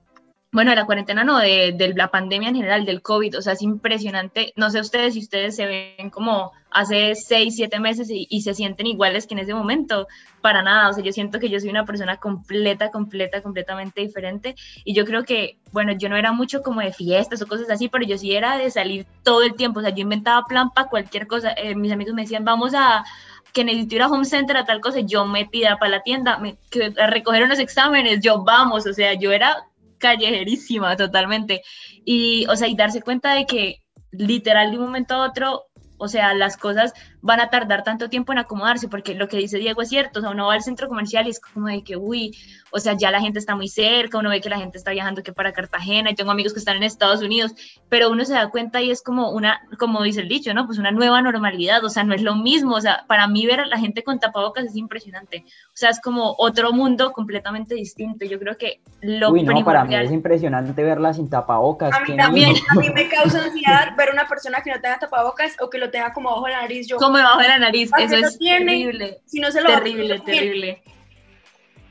bueno, 0.56 0.70
de 0.70 0.78
la 0.78 0.86
cuarentena 0.86 1.26
no, 1.26 1.38
de, 1.38 1.74
de, 1.78 1.94
la 1.96 2.12
pandemia 2.12 2.48
en 2.48 2.56
general, 2.56 2.86
del 2.86 3.02
COVID, 3.02 3.40
o 3.40 3.42
sea, 3.42 3.52
es 3.52 3.62
impresionante. 3.62 4.54
No 4.56 4.70
sé 4.70 4.80
ustedes 4.80 5.14
si 5.14 5.20
ustedes 5.20 5.54
se 5.54 5.66
ven 5.66 6.10
como 6.10 6.54
hace 6.72 7.14
seis, 7.16 7.58
siete 7.58 7.78
meses 7.82 8.10
y, 8.10 8.26
y, 8.30 8.40
se 8.40 8.54
sienten 8.54 8.88
iguales 8.88 9.28
que 9.28 9.34
en 9.34 9.40
ese 9.40 9.54
momento, 9.54 10.08
para 10.40 10.64
nada, 10.64 10.90
o 10.90 10.94
sea, 10.94 11.04
yo 11.04 11.12
siento 11.12 11.40
que 11.40 11.50
yo 11.50 11.60
soy 11.60 11.68
una 11.72 11.84
persona 11.84 12.16
completa, 12.16 12.90
completa, 12.90 13.42
completamente 13.42 14.00
diferente 14.00 14.56
y 14.86 14.94
yo 14.94 15.04
creo 15.04 15.26
que, 15.26 15.58
bueno, 15.74 15.92
yo 15.92 16.08
no 16.08 16.16
era 16.16 16.32
mucho 16.32 16.62
como 16.62 16.80
de 16.80 16.94
fiestas 16.94 17.42
o 17.42 17.48
cosas 17.48 17.70
así, 17.70 17.90
pero 17.90 18.06
yo 18.06 18.18
sí 18.18 18.34
era 18.34 18.58
de 18.58 18.72
salir 18.72 19.06
todo 19.24 19.44
el 19.44 19.56
tiempo, 19.56 19.82
o 19.82 19.84
sea, 19.84 19.94
yo 19.94 20.04
inventaba 20.04 20.48
plan 20.48 20.70
para 20.72 20.88
cualquier 20.88 21.28
cosa, 21.28 21.52
eh, 21.52 21.76
mis 21.76 21.92
amigos 21.92 22.14
me 22.14 22.22
decían, 22.22 22.46
vamos 22.46 22.74
a 22.76 23.04
que 23.52 23.66
necesito 23.66 23.96
ir 23.96 24.02
a 24.04 24.08
home 24.08 24.24
center 24.24 24.56
a 24.56 24.66
tal 24.66 24.80
cosa, 24.80 25.02
yo 25.02 25.26
metida 25.26 25.78
para 25.80 25.92
la 25.92 26.02
tienda, 26.02 26.38
me, 26.38 26.56
que, 26.70 26.94
a 26.98 27.08
recoger 27.08 27.44
unos 27.44 27.60
exámenes, 27.60 28.22
yo 28.22 28.42
vamos, 28.42 28.88
o 28.88 28.94
sea, 28.94 29.16
yo 29.16 29.34
era 29.34 29.66
callejerísima 29.98 30.96
totalmente. 30.96 31.62
Y, 32.04 32.46
o 32.48 32.56
sea, 32.56 32.68
y 32.68 32.76
darse 32.76 33.02
cuenta 33.02 33.34
de 33.34 33.46
que 33.46 33.82
literal 34.12 34.72
de 34.72 34.78
un 34.78 34.86
momento 34.86 35.16
a 35.16 35.28
otro, 35.28 35.66
o 35.98 36.08
sea, 36.08 36.34
las 36.34 36.58
cosas 36.58 36.94
van 37.26 37.40
a 37.40 37.50
tardar 37.50 37.84
tanto 37.84 38.08
tiempo 38.08 38.34
en 38.34 38.38
acomodarse, 38.38 38.88
porque 38.88 39.16
lo 39.16 39.28
que 39.28 39.38
dice 39.38 39.58
Diego 39.58 39.82
es 39.82 39.90
cierto, 39.90 40.20
o 40.20 40.22
sea, 40.22 40.30
uno 40.30 40.46
va 40.46 40.54
al 40.54 40.62
centro 40.62 40.88
comercial 40.88 41.26
y 41.26 41.32
es 41.32 41.40
como 41.40 41.66
de 41.68 41.84
que, 41.84 41.98
uy, 41.98 42.38
o 42.70 42.80
sea, 42.80 42.94
ya 42.94 43.10
la 43.10 43.20
gente 43.20 43.40
está 43.40 43.56
muy 43.56 43.68
cerca, 43.68 44.20
uno 44.20 44.30
ve 44.30 44.42
que 44.42 44.50
la 44.50 44.60
gente 44.60 44.78
está 44.78 44.92
viajando 44.92 45.24
que 45.24 45.34
para 45.34 45.52
Cartagena, 45.52 46.12
y 46.12 46.14
tengo 46.14 46.30
amigos 46.30 46.54
que 46.54 46.60
están 46.60 46.78
en 46.78 46.84
Estados 46.84 47.24
Unidos, 47.24 47.56
pero 47.90 48.12
uno 48.12 48.26
se 48.26 48.34
da 48.34 48.52
cuenta 48.52 48.80
y 48.84 48.92
es 48.92 49.02
como 49.02 49.32
una, 49.32 49.60
como 49.80 50.04
dice 50.04 50.22
el 50.22 50.28
dicho, 50.28 50.54
¿no? 50.54 50.68
Pues 50.68 50.78
una 50.78 50.92
nueva 50.92 51.20
normalidad, 51.24 51.84
o 51.84 51.90
sea, 51.90 52.04
no 52.04 52.14
es 52.14 52.22
lo 52.22 52.36
mismo, 52.36 52.76
o 52.76 52.82
sea, 52.82 53.06
para 53.08 53.28
mí 53.28 53.48
ver 53.48 53.60
a 53.60 53.66
la 53.66 53.80
gente 53.80 54.04
con 54.04 54.20
tapabocas 54.20 54.66
es 54.66 54.76
impresionante, 54.76 55.46
o 55.48 55.76
sea, 55.76 55.90
es 55.90 56.00
como 56.00 56.36
otro 56.38 56.74
mundo 56.74 57.12
completamente 57.12 57.74
distinto, 57.74 58.26
yo 58.26 58.38
creo 58.38 58.56
que 58.56 58.82
lo 59.02 59.32
Uy, 59.32 59.42
no, 59.42 59.66
para 59.66 59.84
mí 59.84 59.96
es 59.96 60.12
impresionante 60.12 60.84
verla 60.84 61.12
sin 61.12 61.28
tapabocas. 61.28 61.92
A 61.92 62.02
mí 62.02 62.16
también, 62.16 62.54
a 62.70 62.76
mí 62.76 62.90
me 62.92 63.10
causa 63.10 63.44
ansiedad 63.46 63.96
ver 63.98 64.10
una 64.14 64.28
persona 64.28 64.60
que 64.64 64.70
no 64.70 64.80
tenga 64.80 65.00
tapabocas 65.00 65.56
o 65.60 65.72
que 65.72 65.80
lo 65.80 65.90
tenga 65.90 66.14
como 66.14 66.30
bajo 66.30 66.48
la 66.48 66.62
nariz, 66.62 66.86
yo... 66.86 66.98
Como 66.98 67.15
debajo 67.18 67.40
de 67.40 67.48
la 67.48 67.60
nariz, 67.60 67.90
eso 67.98 68.16
es 68.16 68.38
tiene, 68.38 68.66
terrible. 68.66 69.20
Si 69.26 69.40
no 69.40 69.52
se 69.52 69.62
lo 69.62 69.70
terrible, 69.70 70.20
terrible. 70.20 70.84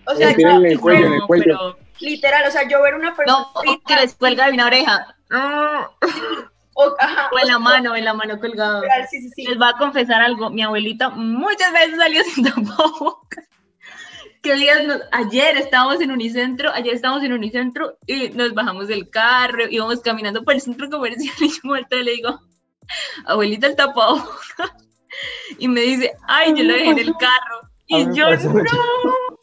O 0.07 0.15
sea, 0.15 0.37
yo, 0.37 0.49
el 0.65 0.81
cuello, 0.81 1.07
en 1.07 1.13
el 1.15 1.23
cuello. 1.23 1.45
Pero... 1.45 1.79
Literal, 2.01 2.47
o 2.47 2.51
sea, 2.51 2.69
yo 2.69 2.83
ver 2.83 2.95
una 2.95 3.15
persona. 3.15 3.47
No, 3.65 3.79
que 3.87 3.95
les 3.97 4.15
cuelga 4.15 4.47
de 4.47 4.53
una 4.53 4.67
oreja. 4.67 5.17
O, 6.75 6.95
ajá, 6.99 7.31
o 7.33 7.39
en 7.39 7.47
la 7.47 7.59
mano, 7.59 7.95
en 7.95 8.05
la 8.05 8.15
mano 8.15 8.39
colgado. 8.41 8.83
Sí, 9.11 9.21
sí, 9.21 9.31
sí. 9.31 9.47
Les 9.47 9.61
va 9.61 9.71
a 9.71 9.77
confesar 9.77 10.21
algo. 10.21 10.51
Mi 10.51 10.63
abuelita 10.63 11.11
muchas 11.11 11.73
veces 11.73 11.97
salió 11.97 12.23
sin 12.35 12.45
tapabocas. 12.45 13.45
Que 14.43 14.55
días 14.57 14.79
ayer 15.13 15.57
estábamos 15.57 16.01
en 16.03 16.11
Unicentro, 16.11 16.71
ayer 16.75 16.95
estábamos 16.95 17.23
en 17.23 17.33
Unicentro 17.33 17.97
y 18.07 18.29
nos 18.31 18.53
bajamos 18.53 18.89
del 18.89 19.09
carro, 19.09 19.65
íbamos 19.71 20.01
caminando 20.01 20.45
por 20.45 20.53
el 20.53 20.61
centro 20.61 20.91
comercial 20.91 21.35
y 21.41 21.49
yo 21.49 21.61
vuelto 21.63 21.97
y 21.97 22.05
le 22.05 22.11
digo, 22.11 22.41
abuelita 23.25 23.69
el 23.69 23.77
tapabocas. 23.77 24.73
Y 25.59 25.69
me 25.69 25.81
dice, 25.83 26.13
ay, 26.27 26.55
yo 26.57 26.65
lo 26.65 26.75
dejé 26.75 26.91
en 26.91 26.99
el 26.99 27.13
carro. 27.17 27.71
Y 27.87 28.05
yo 28.15 28.31
no. 28.31 29.35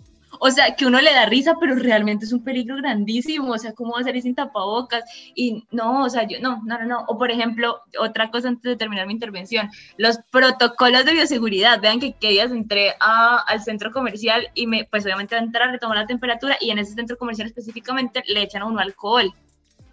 O 0.43 0.49
sea, 0.49 0.75
que 0.75 0.87
uno 0.87 0.99
le 0.99 1.13
da 1.13 1.27
risa, 1.27 1.55
pero 1.59 1.75
realmente 1.75 2.25
es 2.25 2.33
un 2.33 2.43
peligro 2.43 2.75
grandísimo. 2.77 3.51
O 3.51 3.57
sea, 3.59 3.73
¿cómo 3.73 3.93
va 3.93 3.99
a 3.99 4.03
salir 4.03 4.23
sin 4.23 4.33
tapabocas? 4.33 5.03
Y 5.35 5.67
no, 5.69 6.03
o 6.03 6.09
sea, 6.09 6.27
yo 6.27 6.39
no, 6.41 6.63
no, 6.65 6.79
no, 6.79 6.85
no. 6.85 7.05
O 7.07 7.19
por 7.19 7.29
ejemplo, 7.29 7.79
otra 7.99 8.31
cosa 8.31 8.47
antes 8.47 8.63
de 8.63 8.75
terminar 8.75 9.05
mi 9.05 9.13
intervención, 9.13 9.69
los 9.97 10.17
protocolos 10.31 11.05
de 11.05 11.13
bioseguridad. 11.13 11.79
Vean 11.79 11.99
que 11.99 12.13
qué 12.13 12.29
días 12.29 12.51
entré 12.51 12.95
a, 12.99 13.37
al 13.37 13.61
centro 13.61 13.91
comercial 13.91 14.47
y 14.55 14.65
me, 14.65 14.85
pues 14.89 15.05
obviamente 15.05 15.35
a 15.35 15.39
entrar, 15.39 15.71
le 15.71 15.77
tomó 15.77 15.93
la 15.93 16.07
temperatura 16.07 16.57
y 16.59 16.71
en 16.71 16.79
ese 16.79 16.95
centro 16.95 17.17
comercial 17.17 17.47
específicamente 17.47 18.23
le 18.25 18.41
echan 18.41 18.63
a 18.63 18.65
uno 18.65 18.79
alcohol 18.79 19.31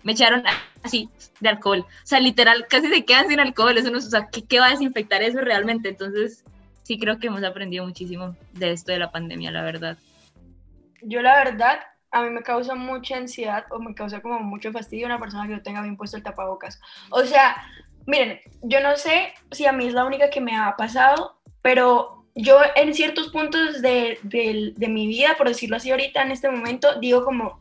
me 0.03 0.13
echaron 0.13 0.43
así 0.83 1.09
de 1.41 1.49
alcohol. 1.49 1.81
O 1.81 2.07
sea, 2.07 2.21
literal, 2.21 2.67
casi 2.69 2.89
se 2.89 3.05
quedan 3.05 3.29
sin 3.29 3.41
alcohol. 3.41 3.77
Eso 3.77 3.91
no, 3.91 3.99
o 3.99 4.01
sea, 4.01 4.29
¿qué, 4.31 4.45
¿qué, 4.45 4.61
va 4.61 4.67
a 4.67 4.71
desinfectar 4.71 5.23
eso 5.23 5.41
realmente? 5.41 5.89
Entonces, 5.89 6.45
sí 6.83 6.99
creo 6.99 7.19
que 7.19 7.27
hemos 7.27 7.43
aprendido 7.43 7.85
muchísimo 7.85 8.37
de 8.53 8.73
esto 8.73 8.93
de 8.93 8.99
la 8.99 9.11
pandemia, 9.11 9.51
la 9.51 9.63
verdad. 9.63 9.99
Yo, 11.03 11.23
la 11.23 11.37
verdad, 11.45 11.81
a 12.11 12.23
mí 12.23 12.31
me 12.31 12.43
causa 12.43 12.75
mucha 12.75 13.17
ansiedad 13.17 13.65
o 13.71 13.79
me 13.79 13.95
causa 13.95 14.21
como 14.21 14.41
mucho 14.41 14.73
fastidio 14.73 15.07
una 15.07 15.21
persona 15.21 15.47
que 15.47 15.55
no 15.55 15.63
tenga 15.63 15.83
bien 15.83 15.97
puesto 15.97 16.17
el 16.17 16.23
tapabocas. 16.23 16.81
O 17.11 17.23
sea, 17.25 17.57
miren, 18.07 18.41
yo 18.63 18.81
no 18.81 18.97
sé 18.97 19.35
si 19.53 19.67
a 19.67 19.73
mí 19.73 19.87
es 19.87 19.95
la 19.95 20.05
única 20.05 20.31
que 20.31 20.41
me 20.41 20.57
ha 20.57 20.77
pasado, 20.77 21.39
pero 21.63 22.25
yo 22.35 22.59
en 22.77 22.95
ciertos 22.95 23.29
puntos 23.29 23.83
de, 23.83 24.19
de, 24.23 24.73
de 24.77 24.89
mi 24.89 25.07
vida, 25.07 25.35
por 25.37 25.49
decirlo 25.49 25.77
así 25.77 25.91
ahorita, 25.91 26.23
en 26.23 26.31
este 26.31 26.49
momento, 26.49 26.99
digo 27.01 27.25
como, 27.25 27.61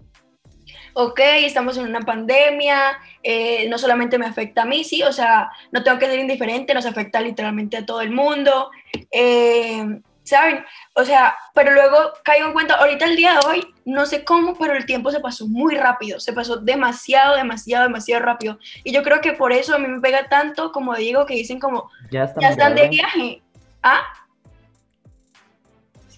ok, 1.00 1.20
estamos 1.44 1.78
en 1.78 1.86
una 1.86 2.02
pandemia, 2.02 2.98
eh, 3.22 3.70
no 3.70 3.78
solamente 3.78 4.18
me 4.18 4.26
afecta 4.26 4.64
a 4.64 4.66
mí, 4.66 4.84
sí, 4.84 5.04
o 5.04 5.14
sea, 5.14 5.52
no 5.72 5.84
tengo 5.84 6.00
que 6.00 6.08
ser 6.08 6.18
indiferente, 6.18 6.74
nos 6.74 6.88
afecta 6.88 7.22
literalmente 7.22 7.78
a 7.78 7.86
todo 7.86 8.02
el 8.02 8.10
mundo, 8.10 8.72
eh, 9.12 10.02
¿saben? 10.24 10.66
O 10.96 11.06
sea, 11.06 11.36
pero 11.54 11.72
luego 11.74 12.14
caigo 12.24 12.48
en 12.48 12.54
cuenta, 12.54 12.78
ahorita 12.78 13.06
el 13.06 13.16
día 13.16 13.34
de 13.34 13.48
hoy, 13.48 13.68
no 13.86 14.08
sé 14.08 14.26
cómo, 14.26 14.58
pero 14.58 14.74
el 14.74 14.88
tiempo 14.88 15.12
se 15.12 15.20
pasó 15.20 15.48
muy 15.48 15.76
rápido, 15.76 16.20
se 16.20 16.34
pasó 16.34 16.58
demasiado, 16.58 17.36
demasiado, 17.36 17.84
demasiado 17.84 18.26
rápido. 18.26 18.58
Y 18.84 18.92
yo 18.92 19.04
creo 19.04 19.22
que 19.22 19.34
por 19.34 19.54
eso 19.54 19.76
a 19.76 19.78
mí 19.78 19.88
me 19.88 20.02
pega 20.02 20.28
tanto, 20.30 20.72
como 20.72 20.96
digo, 20.96 21.28
que 21.28 21.36
dicen 21.36 21.60
como, 21.60 21.92
ya, 22.10 22.34
ya 22.42 22.50
están 22.50 22.74
de 22.74 22.90
viaje. 22.90 23.44
¿Ah? 23.84 24.02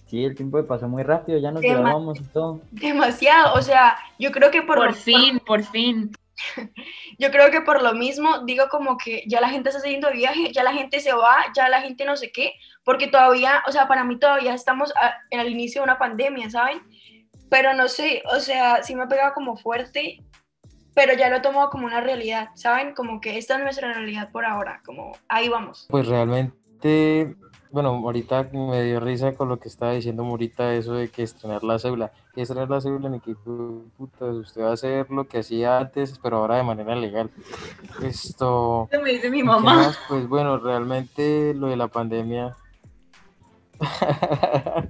Sí, 0.09 0.25
el 0.25 0.35
tiempo 0.35 0.65
pasó 0.65 0.87
muy 0.87 1.03
rápido, 1.03 1.37
ya 1.37 1.51
nos 1.51 1.61
Dema 1.61 1.81
grabamos 1.81 2.19
y 2.19 2.23
todo. 2.23 2.61
Demasiado, 2.71 3.53
o 3.53 3.61
sea, 3.61 3.95
yo 4.17 4.31
creo 4.31 4.49
que 4.49 4.63
por... 4.63 4.77
Por 4.77 4.93
fin, 4.95 5.37
por, 5.37 5.61
por 5.61 5.63
fin. 5.63 6.11
yo 7.19 7.31
creo 7.31 7.51
que 7.51 7.61
por 7.61 7.83
lo 7.83 7.93
mismo 7.93 8.39
digo 8.45 8.65
como 8.69 8.97
que 8.97 9.23
ya 9.27 9.41
la 9.41 9.49
gente 9.49 9.69
está 9.69 9.81
saliendo 9.81 10.07
de 10.07 10.15
viaje, 10.15 10.51
ya 10.51 10.63
la 10.63 10.73
gente 10.73 10.99
se 10.99 11.13
va, 11.13 11.35
ya 11.55 11.69
la 11.69 11.81
gente 11.81 12.05
no 12.05 12.17
sé 12.17 12.31
qué, 12.31 12.53
porque 12.83 13.07
todavía, 13.07 13.61
o 13.67 13.71
sea, 13.71 13.87
para 13.87 14.03
mí 14.03 14.17
todavía 14.17 14.53
estamos 14.53 14.91
a, 14.95 15.13
en 15.29 15.41
el 15.41 15.49
inicio 15.49 15.81
de 15.81 15.83
una 15.83 15.99
pandemia, 15.99 16.49
¿saben? 16.49 16.81
Pero 17.49 17.73
no 17.73 17.87
sé, 17.87 18.23
o 18.33 18.39
sea, 18.39 18.83
sí 18.83 18.95
me 18.95 19.03
ha 19.03 19.07
pegado 19.07 19.33
como 19.33 19.57
fuerte, 19.57 20.23
pero 20.95 21.13
ya 21.13 21.29
lo 21.29 21.37
he 21.37 21.41
tomado 21.41 21.69
como 21.69 21.85
una 21.85 22.01
realidad, 22.01 22.49
¿saben? 22.55 22.93
Como 22.93 23.21
que 23.21 23.37
esta 23.37 23.57
es 23.57 23.63
nuestra 23.63 23.93
realidad 23.93 24.31
por 24.31 24.45
ahora, 24.45 24.81
como 24.85 25.11
ahí 25.27 25.49
vamos. 25.49 25.87
Pues 25.89 26.07
realmente 26.07 27.35
bueno, 27.71 27.89
ahorita 27.89 28.49
me 28.51 28.83
dio 28.83 28.99
risa 28.99 29.33
con 29.33 29.49
lo 29.49 29.59
que 29.59 29.67
estaba 29.67 29.91
diciendo 29.91 30.23
Morita, 30.23 30.73
eso 30.73 30.93
de 30.93 31.09
que 31.09 31.23
estrenar 31.23 31.63
la 31.63 31.77
cédula. 31.77 32.11
¿Qué 32.33 32.41
estrenar 32.41 32.69
la 32.69 32.81
cédula? 32.81 33.09
Ni 33.09 33.19
que 33.19 33.35
puta, 33.35 34.25
usted 34.25 34.61
va 34.61 34.71
a 34.71 34.73
hacer 34.73 35.09
lo 35.11 35.27
que 35.27 35.39
hacía 35.39 35.77
antes, 35.77 36.19
pero 36.21 36.37
ahora 36.37 36.55
de 36.55 36.63
manera 36.63 36.95
legal. 36.95 37.29
Esto. 38.01 38.89
me 39.03 39.11
dice 39.11 39.29
mi 39.29 39.43
mamá. 39.43 39.93
Pues 40.07 40.27
bueno, 40.27 40.57
realmente 40.57 41.53
lo 41.53 41.67
de 41.67 41.77
la 41.77 41.87
pandemia. 41.87 42.55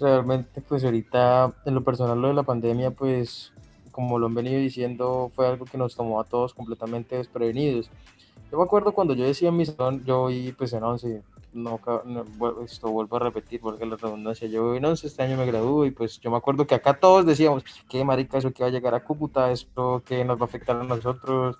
realmente, 0.00 0.60
pues 0.60 0.84
ahorita, 0.84 1.52
en 1.66 1.74
lo 1.74 1.82
personal, 1.82 2.20
lo 2.20 2.28
de 2.28 2.34
la 2.34 2.44
pandemia, 2.44 2.92
pues, 2.92 3.52
como 3.90 4.18
lo 4.18 4.26
han 4.26 4.34
venido 4.34 4.58
diciendo, 4.60 5.30
fue 5.34 5.48
algo 5.48 5.64
que 5.64 5.78
nos 5.78 5.96
tomó 5.96 6.20
a 6.20 6.24
todos 6.24 6.54
completamente 6.54 7.16
desprevenidos. 7.16 7.90
Yo 8.52 8.58
me 8.58 8.64
acuerdo 8.64 8.92
cuando 8.92 9.14
yo 9.14 9.24
decía 9.24 9.48
en 9.48 9.56
mi 9.56 9.64
salón, 9.64 10.04
yo 10.04 10.30
y 10.30 10.52
pues 10.52 10.72
en 10.74 10.84
11, 10.84 11.22
no, 11.52 11.80
esto 12.64 12.90
vuelvo 12.90 13.16
a 13.16 13.20
repetir 13.20 13.60
porque 13.60 13.86
la 13.86 13.96
redundancia, 13.96 14.48
yo 14.48 14.74
en 14.74 14.84
11 14.84 15.06
este 15.06 15.22
año 15.22 15.36
me 15.36 15.46
gradué 15.46 15.88
y 15.88 15.90
pues 15.90 16.18
yo 16.20 16.30
me 16.30 16.36
acuerdo 16.36 16.66
que 16.66 16.74
acá 16.74 16.94
todos 16.94 17.26
decíamos, 17.26 17.64
qué 17.88 18.04
marica 18.04 18.38
eso 18.38 18.52
que 18.52 18.62
va 18.62 18.68
a 18.68 18.72
llegar 18.72 18.94
a 18.94 19.04
Cúcuta, 19.04 19.50
esto 19.50 20.02
que 20.04 20.24
nos 20.24 20.38
va 20.38 20.42
a 20.42 20.44
afectar 20.46 20.76
a 20.76 20.84
nosotros, 20.84 21.56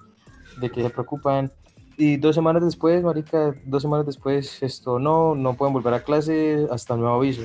de 0.61 0.71
que 0.71 0.83
se 0.83 0.91
preocupan. 0.91 1.53
Y 1.97 2.17
dos 2.17 2.35
semanas 2.35 2.65
después, 2.65 3.03
marica, 3.03 3.55
dos 3.67 3.83
semanas 3.83 4.07
después, 4.07 4.63
esto 4.63 4.99
no, 4.99 5.35
no 5.35 5.55
pueden 5.55 5.75
volver 5.75 5.95
a 5.95 6.03
clase 6.03 6.67
hasta 6.71 6.97
nuevo 6.97 7.17
aviso. 7.17 7.43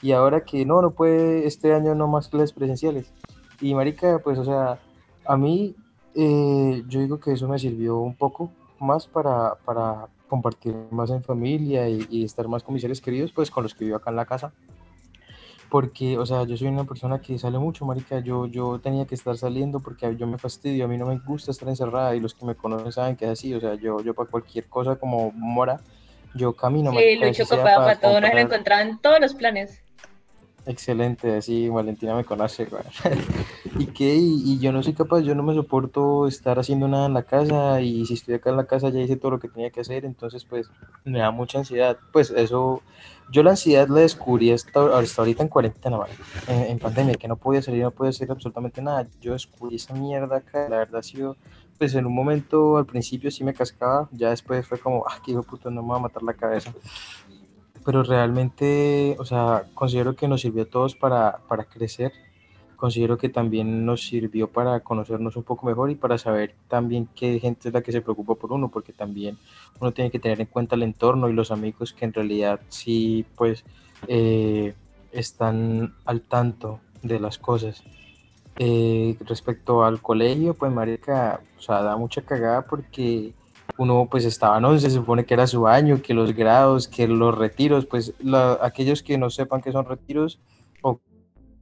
Y 0.00 0.12
ahora 0.12 0.44
que 0.44 0.64
no, 0.64 0.80
no 0.82 0.90
puede, 0.92 1.46
este 1.46 1.72
año 1.74 1.94
no 1.94 2.08
más 2.08 2.28
clases 2.28 2.52
presenciales. 2.52 3.12
Y 3.60 3.74
marica, 3.74 4.18
pues 4.18 4.38
o 4.38 4.44
sea, 4.44 4.80
a 5.26 5.36
mí 5.36 5.76
eh, 6.14 6.82
yo 6.88 7.00
digo 7.00 7.18
que 7.18 7.32
eso 7.32 7.48
me 7.48 7.58
sirvió 7.58 7.98
un 7.98 8.14
poco 8.14 8.50
más 8.80 9.06
para, 9.06 9.54
para 9.64 10.08
compartir 10.28 10.74
más 10.90 11.10
en 11.10 11.22
familia 11.22 11.88
y, 11.88 12.24
estar 12.24 12.48
más 12.48 12.62
con 12.62 12.74
mis 12.74 12.82
seres 12.82 13.00
queridos, 13.00 13.32
pues 13.32 13.50
con 13.50 13.62
los 13.62 13.74
que 13.74 13.84
vivo 13.84 13.96
acá 13.96 14.10
en 14.10 14.16
la 14.16 14.26
casa. 14.26 14.52
Porque, 15.70 16.18
o 16.18 16.24
sea, 16.24 16.44
yo 16.44 16.56
soy 16.56 16.68
una 16.68 16.84
persona 16.84 17.20
que 17.20 17.38
sale 17.38 17.58
mucho, 17.58 17.84
marica. 17.84 18.20
Yo, 18.20 18.46
yo 18.46 18.78
tenía 18.80 19.06
que 19.06 19.14
estar 19.14 19.36
saliendo 19.36 19.80
porque 19.80 20.14
yo 20.16 20.26
me 20.26 20.38
fastidio, 20.38 20.84
a 20.84 20.88
mí 20.88 20.96
no 20.96 21.06
me 21.06 21.18
gusta 21.18 21.50
estar 21.50 21.68
encerrada 21.68 22.14
y 22.14 22.20
los 22.20 22.34
que 22.34 22.46
me 22.46 22.54
conocen 22.54 22.92
saben 22.92 23.16
que 23.16 23.24
es 23.24 23.32
así. 23.32 23.54
O 23.54 23.60
sea, 23.60 23.74
yo, 23.74 24.00
yo 24.00 24.14
para 24.14 24.30
cualquier 24.30 24.66
cosa 24.68 24.96
como 24.96 25.32
mora, 25.32 25.80
yo 26.34 26.52
camino. 26.52 26.92
Sí, 26.92 27.16
Lucho 27.16 27.46
para, 27.46 27.76
para 27.76 27.96
todo, 27.98 28.20
nos 28.20 28.32
lo 28.32 28.40
encontraba 28.40 28.82
en 28.82 28.98
todos 28.98 29.20
los 29.20 29.34
planes. 29.34 29.83
Excelente, 30.66 31.36
así 31.36 31.68
Valentina 31.68 32.14
me 32.14 32.24
conoce. 32.24 32.66
¿Y 33.78 33.86
qué? 33.86 34.14
Y, 34.16 34.58
yo 34.58 34.72
no 34.72 34.82
soy 34.82 34.94
capaz, 34.94 35.20
yo 35.20 35.34
no 35.34 35.42
me 35.42 35.54
soporto 35.54 36.26
estar 36.26 36.58
haciendo 36.58 36.88
nada 36.88 37.06
en 37.06 37.12
la 37.12 37.24
casa 37.24 37.82
y 37.82 38.06
si 38.06 38.14
estoy 38.14 38.34
acá 38.34 38.50
en 38.50 38.56
la 38.56 38.64
casa 38.64 38.88
ya 38.88 39.00
hice 39.00 39.16
todo 39.16 39.32
lo 39.32 39.38
que 39.38 39.48
tenía 39.48 39.70
que 39.70 39.82
hacer, 39.82 40.06
entonces 40.06 40.44
pues 40.44 40.70
me 41.04 41.18
da 41.18 41.30
mucha 41.30 41.58
ansiedad. 41.58 41.98
Pues 42.12 42.30
eso, 42.30 42.82
yo 43.30 43.42
la 43.42 43.50
ansiedad 43.50 43.88
la 43.88 44.00
descubrí 44.00 44.52
hasta, 44.52 44.98
hasta 44.98 45.22
ahorita 45.22 45.42
en 45.42 45.48
cuarentena, 45.50 45.98
¿vale? 45.98 46.14
en, 46.48 46.62
en 46.62 46.78
pandemia, 46.78 47.14
que 47.16 47.28
no 47.28 47.36
podía 47.36 47.60
salir, 47.60 47.82
no 47.82 47.90
podía 47.90 48.10
hacer 48.10 48.30
absolutamente 48.30 48.80
nada. 48.80 49.06
Yo 49.20 49.34
descubrí 49.34 49.76
esa 49.76 49.92
mierda 49.92 50.38
acá, 50.38 50.66
la 50.70 50.78
verdad 50.78 51.00
ha 51.00 51.02
sido, 51.02 51.36
pues 51.78 51.94
en 51.94 52.06
un 52.06 52.14
momento 52.14 52.78
al 52.78 52.86
principio 52.86 53.30
sí 53.30 53.44
me 53.44 53.52
cascaba, 53.52 54.08
ya 54.12 54.30
después 54.30 54.66
fue 54.66 54.78
como, 54.78 55.04
ah, 55.06 55.20
qué 55.22 55.32
hijo 55.32 55.42
de 55.42 55.46
puta, 55.46 55.68
no 55.68 55.82
me 55.82 55.90
va 55.90 55.96
a 55.96 56.00
matar 56.00 56.22
la 56.22 56.32
cabeza 56.32 56.72
pero 57.84 58.02
realmente, 58.02 59.16
o 59.18 59.24
sea, 59.24 59.64
considero 59.74 60.16
que 60.16 60.28
nos 60.28 60.40
sirvió 60.40 60.62
a 60.62 60.66
todos 60.66 60.94
para, 60.94 61.38
para 61.48 61.64
crecer, 61.64 62.12
considero 62.76 63.16
que 63.18 63.28
también 63.28 63.86
nos 63.86 64.06
sirvió 64.06 64.48
para 64.48 64.80
conocernos 64.80 65.36
un 65.36 65.42
poco 65.42 65.66
mejor 65.66 65.90
y 65.90 65.94
para 65.94 66.18
saber 66.18 66.54
también 66.68 67.08
qué 67.14 67.38
gente 67.40 67.68
es 67.68 67.74
la 67.74 67.82
que 67.82 67.92
se 67.92 68.00
preocupa 68.00 68.34
por 68.34 68.52
uno, 68.52 68.68
porque 68.68 68.92
también 68.92 69.38
uno 69.80 69.92
tiene 69.92 70.10
que 70.10 70.18
tener 70.18 70.40
en 70.40 70.46
cuenta 70.46 70.74
el 70.76 70.82
entorno 70.82 71.28
y 71.28 71.32
los 71.32 71.50
amigos 71.50 71.92
que 71.92 72.04
en 72.04 72.12
realidad 72.12 72.60
sí, 72.68 73.24
pues, 73.36 73.64
eh, 74.08 74.74
están 75.12 75.94
al 76.04 76.22
tanto 76.22 76.80
de 77.02 77.20
las 77.20 77.38
cosas. 77.38 77.82
Eh, 78.56 79.16
respecto 79.20 79.84
al 79.84 80.00
colegio, 80.00 80.54
pues, 80.54 80.72
marica, 80.72 81.40
o 81.58 81.60
sea, 81.60 81.82
da 81.82 81.96
mucha 81.96 82.22
cagada 82.22 82.62
porque 82.62 83.32
uno 83.76 84.08
pues 84.10 84.24
estaba 84.24 84.60
no 84.60 84.78
se 84.78 84.90
supone 84.90 85.24
que 85.24 85.34
era 85.34 85.46
su 85.46 85.66
año, 85.66 86.00
que 86.02 86.14
los 86.14 86.34
grados, 86.34 86.88
que 86.88 87.08
los 87.08 87.36
retiros, 87.36 87.86
pues 87.86 88.14
aquellos 88.60 89.02
que 89.02 89.18
no 89.18 89.30
sepan 89.30 89.62
qué 89.62 89.72
son 89.72 89.84
retiros 89.84 90.40
o 90.82 91.00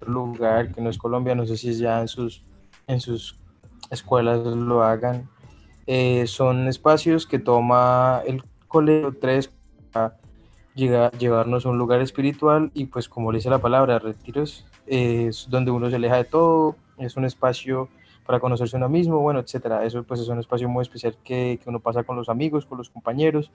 lugar 0.06 0.72
que 0.72 0.80
no 0.80 0.90
es 0.90 0.98
Colombia, 0.98 1.34
no 1.34 1.46
sé 1.46 1.56
si 1.56 1.72
ya 1.74 2.00
en 2.00 2.08
sus, 2.08 2.44
en 2.86 3.00
sus 3.00 3.38
escuelas 3.90 4.40
lo 4.40 4.82
hagan, 4.82 5.28
eh, 5.86 6.26
son 6.26 6.68
espacios 6.68 7.26
que 7.26 7.38
toma 7.38 8.22
el 8.26 8.42
colegio 8.68 9.16
3 9.20 9.50
para 9.92 10.16
llegar, 10.74 11.16
llevarnos 11.18 11.66
a 11.66 11.70
un 11.70 11.78
lugar 11.78 12.00
espiritual 12.00 12.70
y 12.74 12.86
pues 12.86 13.08
como 13.08 13.32
dice 13.32 13.50
la 13.50 13.58
palabra, 13.58 13.98
retiros 13.98 14.66
es 14.86 15.46
donde 15.48 15.70
uno 15.70 15.90
se 15.90 15.96
aleja 15.96 16.16
de 16.16 16.24
todo, 16.24 16.76
es 16.98 17.16
un 17.16 17.24
espacio 17.24 17.88
para 18.26 18.40
conocerse 18.40 18.76
uno 18.76 18.88
mismo, 18.88 19.18
bueno, 19.18 19.40
etcétera. 19.40 19.84
Eso 19.84 20.02
pues 20.04 20.20
es 20.20 20.28
un 20.28 20.38
espacio 20.38 20.68
muy 20.68 20.82
especial 20.82 21.16
que, 21.24 21.58
que, 21.62 21.68
uno 21.68 21.80
pasa 21.80 22.04
con 22.04 22.16
los 22.16 22.28
amigos, 22.28 22.66
con 22.66 22.78
los 22.78 22.90
compañeros. 22.90 23.50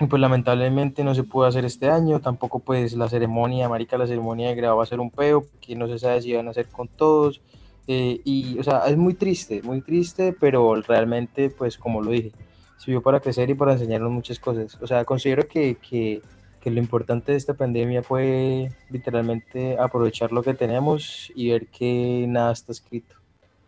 Y 0.00 0.06
pues 0.06 0.20
lamentablemente 0.20 1.04
no 1.04 1.14
se 1.14 1.24
pudo 1.24 1.46
hacer 1.46 1.64
este 1.64 1.90
año, 1.90 2.20
tampoco 2.20 2.60
pues 2.60 2.94
la 2.94 3.08
ceremonia, 3.08 3.68
marica, 3.68 3.98
la 3.98 4.06
ceremonia 4.06 4.48
de 4.48 4.54
grado 4.54 4.76
va 4.76 4.84
a 4.84 4.86
ser 4.86 5.00
un 5.00 5.10
peo, 5.10 5.46
que 5.60 5.74
no 5.76 5.88
se 5.88 5.98
sabe 5.98 6.22
si 6.22 6.32
van 6.34 6.48
a 6.48 6.50
hacer 6.50 6.68
con 6.68 6.88
todos. 6.88 7.40
Eh, 7.88 8.20
y, 8.24 8.58
o 8.58 8.62
sea, 8.62 8.84
es 8.86 8.96
muy 8.96 9.14
triste, 9.14 9.60
muy 9.62 9.82
triste, 9.82 10.34
pero 10.38 10.74
realmente, 10.82 11.50
pues 11.50 11.76
como 11.76 12.00
lo 12.00 12.12
dije, 12.12 12.32
sirvió 12.78 13.02
para 13.02 13.20
crecer 13.20 13.50
y 13.50 13.54
para 13.54 13.72
enseñarnos 13.72 14.10
muchas 14.12 14.38
cosas. 14.38 14.78
O 14.80 14.86
sea, 14.86 15.04
considero 15.04 15.46
que, 15.48 15.76
que, 15.76 16.22
que 16.60 16.70
lo 16.70 16.78
importante 16.78 17.32
de 17.32 17.38
esta 17.38 17.54
pandemia 17.54 18.02
fue 18.02 18.70
literalmente 18.90 19.76
aprovechar 19.78 20.32
lo 20.32 20.42
que 20.42 20.54
tenemos 20.54 21.32
y 21.34 21.50
ver 21.50 21.66
que 21.66 22.24
nada 22.28 22.52
está 22.52 22.72
escrito 22.72 23.21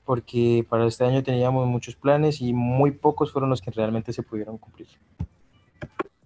porque 0.05 0.65
para 0.69 0.87
este 0.87 1.05
año 1.05 1.23
teníamos 1.23 1.67
muchos 1.67 1.97
planes 1.97 2.41
y 2.41 2.53
muy 2.53 2.91
pocos 2.91 3.33
fueron 3.33 3.51
los 3.51 3.63
que 3.63 3.71
realmente 3.71 4.13
se 4.13 4.23
pudieron 4.23 4.59
cumplir. 4.59 4.89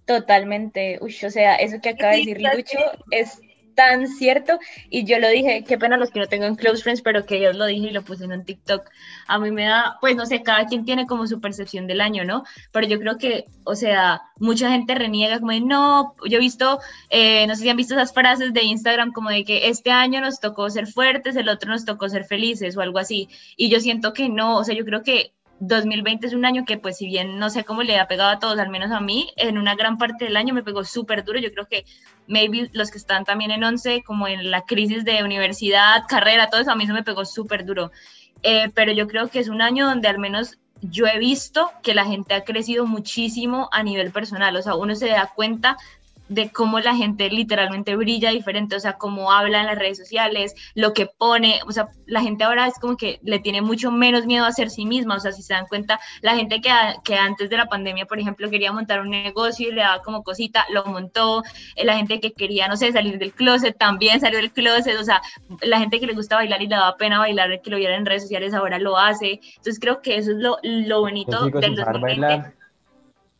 Totalmente, 0.04 0.98
Uy, 1.02 1.14
o 1.24 1.30
sea, 1.30 1.56
eso 1.56 1.80
que 1.82 1.90
acaba 1.90 2.12
de 2.12 2.18
decir 2.18 2.40
Lucho 2.40 2.78
es 3.10 3.40
tan 3.78 4.08
cierto 4.08 4.58
y 4.90 5.04
yo 5.04 5.20
lo 5.20 5.28
dije, 5.28 5.62
qué 5.62 5.78
pena 5.78 5.96
los 5.96 6.10
que 6.10 6.18
no 6.18 6.26
tengo 6.26 6.46
en 6.46 6.56
Close 6.56 6.82
Friends, 6.82 7.00
pero 7.00 7.24
que 7.26 7.40
yo 7.40 7.52
lo 7.52 7.64
dije 7.64 7.86
y 7.86 7.90
lo 7.92 8.02
puse 8.02 8.24
en 8.24 8.32
un 8.32 8.44
TikTok. 8.44 8.90
A 9.28 9.38
mí 9.38 9.52
me 9.52 9.66
da, 9.66 9.98
pues 10.00 10.16
no 10.16 10.26
sé, 10.26 10.42
cada 10.42 10.66
quien 10.66 10.84
tiene 10.84 11.06
como 11.06 11.28
su 11.28 11.40
percepción 11.40 11.86
del 11.86 12.00
año, 12.00 12.24
¿no? 12.24 12.42
Pero 12.72 12.88
yo 12.88 12.98
creo 12.98 13.18
que, 13.18 13.44
o 13.62 13.76
sea, 13.76 14.22
mucha 14.40 14.68
gente 14.72 14.96
reniega 14.96 15.38
como 15.38 15.52
de, 15.52 15.60
no, 15.60 16.16
yo 16.28 16.38
he 16.38 16.40
visto, 16.40 16.80
eh, 17.08 17.46
no 17.46 17.54
sé 17.54 17.62
si 17.62 17.68
han 17.68 17.76
visto 17.76 17.94
esas 17.94 18.12
frases 18.12 18.52
de 18.52 18.64
Instagram 18.64 19.12
como 19.12 19.30
de 19.30 19.44
que 19.44 19.68
este 19.68 19.92
año 19.92 20.20
nos 20.20 20.40
tocó 20.40 20.68
ser 20.70 20.88
fuertes, 20.88 21.36
el 21.36 21.48
otro 21.48 21.70
nos 21.70 21.84
tocó 21.84 22.08
ser 22.08 22.24
felices 22.24 22.76
o 22.76 22.80
algo 22.80 22.98
así. 22.98 23.28
Y 23.56 23.68
yo 23.68 23.78
siento 23.78 24.12
que 24.12 24.28
no, 24.28 24.56
o 24.56 24.64
sea, 24.64 24.74
yo 24.74 24.84
creo 24.84 25.04
que 25.04 25.34
2020 25.60 26.26
es 26.26 26.34
un 26.34 26.44
año 26.44 26.64
que, 26.64 26.78
pues, 26.78 26.98
si 26.98 27.06
bien 27.06 27.38
no 27.38 27.50
sé 27.50 27.64
cómo 27.64 27.82
le 27.82 27.98
ha 27.98 28.06
pegado 28.06 28.30
a 28.30 28.38
todos, 28.38 28.58
al 28.58 28.70
menos 28.70 28.90
a 28.90 29.00
mí, 29.00 29.30
en 29.36 29.58
una 29.58 29.74
gran 29.74 29.98
parte 29.98 30.24
del 30.24 30.36
año 30.36 30.54
me 30.54 30.62
pegó 30.62 30.84
súper 30.84 31.24
duro. 31.24 31.38
Yo 31.40 31.52
creo 31.52 31.66
que 31.66 31.84
maybe 32.26 32.70
los 32.72 32.90
que 32.90 32.98
están 32.98 33.24
también 33.24 33.50
en 33.50 33.64
11, 33.64 34.02
como 34.04 34.28
en 34.28 34.50
la 34.50 34.62
crisis 34.62 35.04
de 35.04 35.24
universidad, 35.24 36.04
carrera, 36.08 36.48
todo 36.50 36.60
eso, 36.60 36.70
a 36.70 36.76
mí 36.76 36.84
eso 36.84 36.92
me 36.92 37.02
pegó 37.02 37.24
súper 37.24 37.64
duro. 37.64 37.90
Eh, 38.42 38.70
pero 38.74 38.92
yo 38.92 39.08
creo 39.08 39.28
que 39.28 39.40
es 39.40 39.48
un 39.48 39.62
año 39.62 39.86
donde 39.86 40.08
al 40.08 40.18
menos 40.18 40.58
yo 40.80 41.06
he 41.06 41.18
visto 41.18 41.72
que 41.82 41.94
la 41.94 42.04
gente 42.04 42.34
ha 42.34 42.44
crecido 42.44 42.86
muchísimo 42.86 43.68
a 43.72 43.82
nivel 43.82 44.12
personal. 44.12 44.54
O 44.56 44.62
sea, 44.62 44.76
uno 44.76 44.94
se 44.94 45.08
da 45.08 45.32
cuenta 45.34 45.76
de 46.28 46.50
cómo 46.50 46.80
la 46.80 46.94
gente 46.94 47.30
literalmente 47.30 47.96
brilla 47.96 48.30
diferente, 48.30 48.76
o 48.76 48.80
sea, 48.80 48.94
cómo 48.94 49.32
habla 49.32 49.60
en 49.60 49.66
las 49.66 49.78
redes 49.78 49.98
sociales, 49.98 50.54
lo 50.74 50.92
que 50.92 51.06
pone, 51.06 51.60
o 51.66 51.72
sea, 51.72 51.88
la 52.06 52.20
gente 52.20 52.44
ahora 52.44 52.66
es 52.66 52.78
como 52.78 52.96
que 52.96 53.18
le 53.22 53.38
tiene 53.38 53.62
mucho 53.62 53.90
menos 53.90 54.26
miedo 54.26 54.44
a 54.44 54.52
ser 54.52 54.70
sí 54.70 54.86
misma, 54.86 55.16
o 55.16 55.20
sea, 55.20 55.32
si 55.32 55.42
se 55.42 55.54
dan 55.54 55.66
cuenta, 55.66 55.98
la 56.20 56.36
gente 56.36 56.60
que, 56.60 56.70
que 57.04 57.16
antes 57.16 57.50
de 57.50 57.56
la 57.56 57.66
pandemia, 57.66 58.06
por 58.06 58.18
ejemplo, 58.18 58.50
quería 58.50 58.72
montar 58.72 59.00
un 59.00 59.10
negocio 59.10 59.68
y 59.68 59.72
le 59.72 59.82
daba 59.82 60.02
como 60.02 60.22
cosita, 60.22 60.66
lo 60.70 60.84
montó, 60.84 61.42
eh, 61.76 61.84
la 61.84 61.96
gente 61.96 62.20
que 62.20 62.32
quería, 62.32 62.68
no 62.68 62.76
sé, 62.76 62.92
salir 62.92 63.18
del 63.18 63.32
closet, 63.32 63.76
también 63.76 64.20
salió 64.20 64.38
del 64.38 64.52
closet, 64.52 64.98
o 64.98 65.04
sea, 65.04 65.22
la 65.62 65.78
gente 65.78 66.00
que 66.00 66.06
le 66.06 66.14
gusta 66.14 66.36
bailar 66.36 66.62
y 66.62 66.66
le 66.66 66.76
daba 66.76 66.96
pena 66.96 67.18
bailar, 67.18 67.60
que 67.62 67.70
lo 67.70 67.76
viera 67.76 67.96
en 67.96 68.06
redes 68.06 68.22
sociales, 68.22 68.54
ahora 68.54 68.78
lo 68.78 68.98
hace, 68.98 69.40
entonces 69.56 69.78
creo 69.80 70.02
que 70.02 70.16
eso 70.16 70.32
es 70.32 70.36
lo, 70.38 70.58
lo 70.62 71.00
bonito 71.00 71.48
del 71.48 71.74
2020 71.74 72.57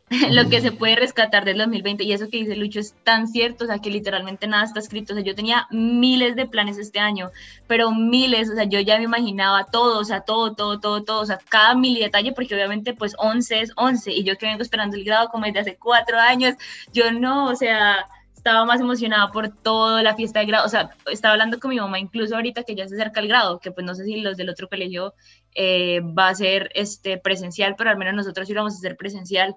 lo 0.31 0.49
que 0.49 0.61
se 0.61 0.71
puede 0.71 0.95
rescatar 0.95 1.45
del 1.45 1.59
2020 1.59 2.03
y 2.03 2.13
eso 2.13 2.29
que 2.29 2.37
dice 2.37 2.55
Lucho 2.55 2.79
es 2.79 2.95
tan 3.03 3.27
cierto, 3.27 3.65
o 3.65 3.67
sea, 3.67 3.79
que 3.79 3.91
literalmente 3.91 4.47
nada 4.47 4.63
está 4.63 4.79
escrito, 4.79 5.13
o 5.13 5.15
sea, 5.15 5.23
yo 5.23 5.35
tenía 5.35 5.67
miles 5.69 6.35
de 6.35 6.47
planes 6.47 6.77
este 6.77 6.99
año, 6.99 7.29
pero 7.67 7.91
miles, 7.91 8.49
o 8.49 8.55
sea, 8.55 8.63
yo 8.63 8.79
ya 8.79 8.97
me 8.97 9.03
imaginaba 9.03 9.65
todo, 9.65 9.99
o 9.99 10.03
sea, 10.03 10.21
todo, 10.21 10.55
todo, 10.55 10.79
todo, 10.79 11.03
todo, 11.03 11.21
o 11.21 11.25
sea, 11.25 11.39
cada 11.49 11.75
mil 11.75 11.99
detalle, 11.99 12.31
porque 12.31 12.55
obviamente 12.55 12.93
pues 12.93 13.13
11 13.17 13.61
es 13.61 13.71
11 13.75 14.11
y 14.11 14.23
yo 14.23 14.35
que 14.37 14.47
vengo 14.47 14.63
esperando 14.63 14.97
el 14.97 15.03
grado 15.03 15.29
como 15.29 15.45
desde 15.45 15.59
hace 15.59 15.77
cuatro 15.77 16.17
años, 16.17 16.55
yo 16.91 17.11
no, 17.11 17.45
o 17.47 17.55
sea, 17.55 18.07
estaba 18.35 18.65
más 18.65 18.79
emocionada 18.79 19.31
por 19.31 19.49
toda 19.49 20.01
la 20.01 20.15
fiesta 20.15 20.39
de 20.39 20.45
grado, 20.47 20.65
o 20.65 20.69
sea, 20.69 20.91
estaba 21.11 21.33
hablando 21.33 21.59
con 21.59 21.69
mi 21.69 21.79
mamá 21.79 21.99
incluso 21.99 22.35
ahorita 22.35 22.63
que 22.63 22.73
ya 22.73 22.87
se 22.87 22.95
acerca 22.95 23.19
el 23.19 23.27
grado, 23.27 23.59
que 23.59 23.71
pues 23.71 23.85
no 23.85 23.93
sé 23.93 24.05
si 24.05 24.21
los 24.21 24.37
del 24.37 24.49
otro 24.49 24.69
colegio 24.69 25.13
eh, 25.53 25.99
va 26.01 26.29
a 26.29 26.35
ser 26.35 26.71
este, 26.73 27.17
presencial, 27.17 27.75
pero 27.77 27.89
al 27.89 27.97
menos 27.97 28.15
nosotros 28.15 28.49
íbamos 28.49 28.75
a 28.75 28.79
ser 28.79 28.95
presencial 28.95 29.55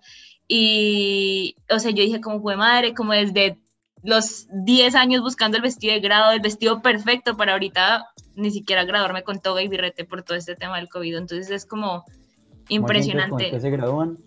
y, 0.55 1.57
o 1.71 1.79
sea, 1.79 1.93
yo 1.93 2.03
dije, 2.03 2.21
como 2.21 2.43
fue 2.43 2.59
madre, 2.59 2.93
como 2.93 3.15
desde 3.15 3.59
los 4.03 4.49
10 4.53 4.95
años 4.97 5.23
buscando 5.23 5.57
el 5.57 5.63
vestido 5.63 5.95
de 5.95 6.01
grado, 6.01 6.31
el 6.31 6.41
vestido 6.41 6.83
perfecto 6.83 7.39
para 7.39 7.53
ahorita 7.53 8.11
ni 8.35 8.51
siquiera 8.51 8.85
graduarme 8.85 9.23
con 9.23 9.41
toga 9.41 9.63
y 9.63 9.69
birrete 9.69 10.05
por 10.05 10.23
todo 10.23 10.37
este 10.37 10.55
tema 10.55 10.77
del 10.77 10.91
COVID. 10.91 11.17
Entonces 11.17 11.51
es 11.51 11.65
como 11.65 12.05
impresionante. 12.69 13.49
¿Cómo 13.49 13.63
se 13.63 13.71
gradúan? 13.71 14.19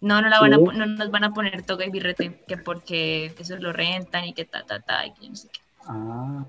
No, 0.00 0.20
no, 0.20 0.28
la 0.28 0.40
van 0.40 0.54
a, 0.54 0.56
no 0.56 0.86
nos 0.86 1.12
van 1.12 1.22
a 1.22 1.32
poner 1.32 1.62
toga 1.62 1.86
y 1.86 1.90
birrete, 1.90 2.42
que 2.48 2.56
porque 2.56 3.32
eso 3.38 3.56
lo 3.58 3.72
rentan 3.72 4.24
y 4.24 4.32
que 4.32 4.44
ta, 4.44 4.64
ta, 4.64 4.80
ta, 4.80 5.06
y 5.06 5.12
que 5.12 5.28
no 5.28 5.36
sé 5.36 5.48
qué. 5.52 5.60
Ah, 5.86 6.44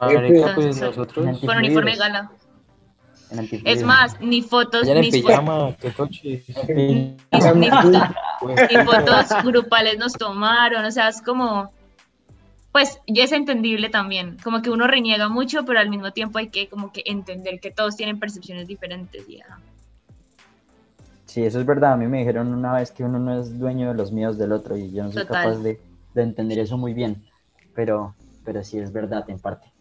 ver, 0.00 0.54
pues 0.54 0.80
nosotros. 0.80 1.40
Con 1.40 1.58
uniforme 1.58 1.90
de 1.90 1.98
gala. 1.98 2.32
Es 3.64 3.82
más, 3.82 4.20
ni 4.20 4.42
fotos, 4.42 4.86
ni, 4.86 5.10
pijama, 5.10 5.72
fotos, 5.72 6.10
ni, 6.22 7.16
ni, 7.32 7.70
fotos 8.84 9.44
grupales 9.44 9.98
nos 9.98 10.12
tomaron, 10.12 10.84
o 10.84 10.90
sea, 10.90 11.08
es 11.08 11.20
como, 11.22 11.72
pues 12.70 13.00
ya 13.06 13.24
es 13.24 13.32
entendible 13.32 13.88
también, 13.88 14.36
como 14.44 14.62
que 14.62 14.70
uno 14.70 14.86
reniega 14.86 15.28
mucho, 15.28 15.64
pero 15.64 15.80
al 15.80 15.90
mismo 15.90 16.12
tiempo 16.12 16.38
hay 16.38 16.48
que 16.48 16.68
como 16.68 16.92
que 16.92 17.02
entender 17.06 17.60
que 17.60 17.70
todos 17.70 17.96
tienen 17.96 18.20
percepciones 18.20 18.68
diferentes. 18.68 19.26
Ya. 19.26 19.58
Sí, 21.26 21.42
eso 21.44 21.58
es 21.58 21.66
verdad, 21.66 21.94
a 21.94 21.96
mí 21.96 22.06
me 22.06 22.18
dijeron 22.18 22.54
una 22.54 22.74
vez 22.74 22.92
que 22.92 23.02
uno 23.02 23.18
no 23.18 23.40
es 23.40 23.58
dueño 23.58 23.88
de 23.88 23.94
los 23.94 24.12
míos 24.12 24.38
del 24.38 24.52
otro 24.52 24.76
y 24.76 24.92
yo 24.92 25.02
no 25.02 25.10
soy 25.10 25.22
Total. 25.22 25.44
capaz 25.44 25.62
de, 25.62 25.80
de 26.14 26.22
entender 26.22 26.58
eso 26.60 26.78
muy 26.78 26.94
bien, 26.94 27.24
pero, 27.74 28.14
pero 28.44 28.62
sí 28.62 28.78
es 28.78 28.92
verdad 28.92 29.24
en 29.28 29.40
parte. 29.40 29.73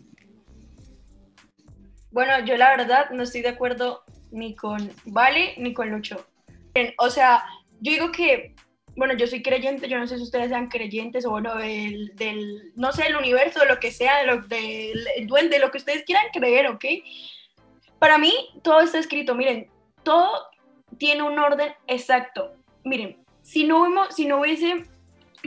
Bueno, 2.13 2.45
yo 2.45 2.55
la 2.57 2.69
verdad 2.77 3.09
no 3.09 3.23
estoy 3.23 3.41
de 3.41 3.49
acuerdo 3.49 4.03
ni 4.31 4.55
con 4.55 4.91
Vale 5.05 5.55
ni 5.57 5.73
con 5.73 5.89
Lucho. 5.89 6.27
O 6.99 7.09
sea, 7.09 7.43
yo 7.81 7.91
digo 7.91 8.11
que, 8.11 8.53
bueno, 8.95 9.15
yo 9.15 9.25
soy 9.25 9.41
creyente, 9.41 9.89
yo 9.89 9.97
no 9.97 10.05
sé 10.05 10.17
si 10.17 10.23
ustedes 10.23 10.49
sean 10.49 10.69
creyentes 10.69 11.25
o 11.25 11.31
bueno, 11.31 11.55
del, 11.55 12.71
no 12.75 12.91
sé, 12.91 13.07
el 13.07 13.15
universo, 13.15 13.65
lo 13.65 13.79
que 13.79 13.91
sea, 13.91 14.23
lo, 14.25 14.43
del 14.43 15.07
duende, 15.25 15.57
lo 15.57 15.71
que 15.71 15.79
ustedes 15.79 16.03
quieran 16.03 16.25
creer, 16.31 16.67
¿ok? 16.67 16.85
Para 17.97 18.19
mí 18.19 18.31
todo 18.61 18.81
está 18.81 18.99
escrito, 18.99 19.33
miren, 19.33 19.71
todo 20.03 20.29
tiene 20.99 21.23
un 21.23 21.39
orden 21.39 21.73
exacto. 21.87 22.53
Miren, 22.83 23.25
si 23.41 23.63
no, 23.63 24.11
si 24.11 24.27
no 24.27 24.39
hubiese 24.39 24.85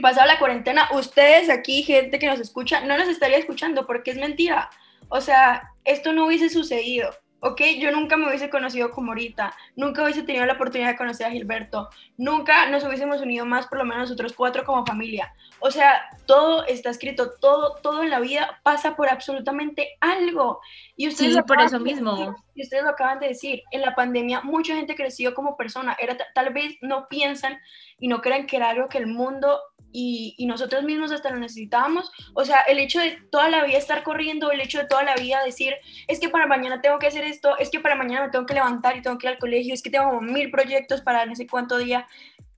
pasado 0.01 0.27
la 0.27 0.37
cuarentena, 0.37 0.89
ustedes 0.91 1.49
aquí, 1.49 1.83
gente 1.83 2.19
que 2.19 2.27
nos 2.27 2.41
escucha, 2.41 2.81
no 2.81 2.97
nos 2.97 3.07
estaría 3.07 3.37
escuchando 3.37 3.87
porque 3.87 4.11
es 4.11 4.17
mentira. 4.17 4.69
O 5.07 5.21
sea, 5.21 5.71
esto 5.87 6.13
no 6.13 6.27
hubiese 6.27 6.49
sucedido. 6.49 7.09
¿ok? 7.39 7.61
Yo 7.79 7.91
nunca 7.91 8.17
me 8.17 8.27
hubiese 8.27 8.49
conocido 8.49 8.91
como 8.91 9.11
ahorita, 9.11 9.53
nunca 9.75 10.03
hubiese 10.03 10.23
tenido 10.23 10.45
la 10.45 10.53
oportunidad 10.53 10.89
de 10.89 10.97
conocer 10.97 11.27
a 11.27 11.31
Gilberto, 11.31 11.89
nunca 12.17 12.69
nos 12.69 12.83
hubiésemos 12.83 13.21
unido 13.21 13.45
más, 13.45 13.67
por 13.67 13.77
lo 13.77 13.85
menos 13.85 14.09
nosotros 14.09 14.33
cuatro 14.33 14.63
como 14.63 14.85
familia. 14.85 15.33
O 15.59 15.71
sea, 15.71 16.01
todo 16.25 16.65
está 16.65 16.89
escrito, 16.89 17.33
todo, 17.39 17.75
todo 17.81 18.03
en 18.03 18.09
la 18.09 18.19
vida 18.19 18.59
pasa 18.63 18.95
por 18.95 19.09
absolutamente 19.09 19.97
algo. 20.01 20.61
Y 20.99 21.07
ustedes 21.07 21.35
sí, 21.35 21.41
por 21.43 21.61
eso 21.61 21.79
mismo. 21.79 22.35
y 22.55 22.63
ustedes 22.63 22.83
lo 22.83 22.89
acaban 22.89 23.19
de 23.19 23.27
decir, 23.27 23.61
en 23.71 23.81
la 23.81 23.93
pandemia 23.93 24.41
mucha 24.41 24.75
gente 24.75 24.95
creció 24.95 25.35
como 25.35 25.55
persona, 25.55 25.95
era, 25.99 26.17
tal 26.33 26.51
vez 26.51 26.75
no 26.81 27.07
piensan 27.07 27.59
y 27.99 28.07
no 28.07 28.19
creen 28.19 28.47
que 28.47 28.57
era 28.57 28.69
algo 28.69 28.89
que 28.89 28.97
el 28.97 29.05
mundo 29.05 29.59
y, 29.91 30.45
nosotros 30.47 30.83
mismos 30.83 31.11
hasta 31.11 31.29
lo 31.29 31.37
necesitábamos. 31.37 32.11
O 32.33 32.45
sea, 32.45 32.61
el 32.61 32.79
hecho 32.79 32.99
de 32.99 33.19
toda 33.31 33.49
la 33.49 33.63
vida 33.63 33.77
estar 33.77 34.03
corriendo, 34.03 34.51
el 34.51 34.61
hecho 34.61 34.79
de 34.79 34.85
toda 34.85 35.03
la 35.03 35.15
vida 35.15 35.43
decir, 35.43 35.73
es 36.07 36.19
que 36.19 36.29
para 36.29 36.47
mañana 36.47 36.81
tengo 36.81 36.99
que 36.99 37.07
hacer 37.07 37.23
esto, 37.23 37.57
es 37.57 37.69
que 37.69 37.79
para 37.79 37.95
mañana 37.95 38.25
me 38.25 38.31
tengo 38.31 38.45
que 38.45 38.53
levantar 38.53 38.97
y 38.97 39.01
tengo 39.01 39.17
que 39.17 39.27
ir 39.27 39.33
al 39.33 39.39
colegio, 39.39 39.73
es 39.73 39.81
que 39.81 39.89
tengo 39.89 40.19
mil 40.21 40.51
proyectos 40.51 41.01
para 41.01 41.25
no 41.25 41.35
sé 41.35 41.47
cuánto 41.47 41.77
día. 41.77 42.07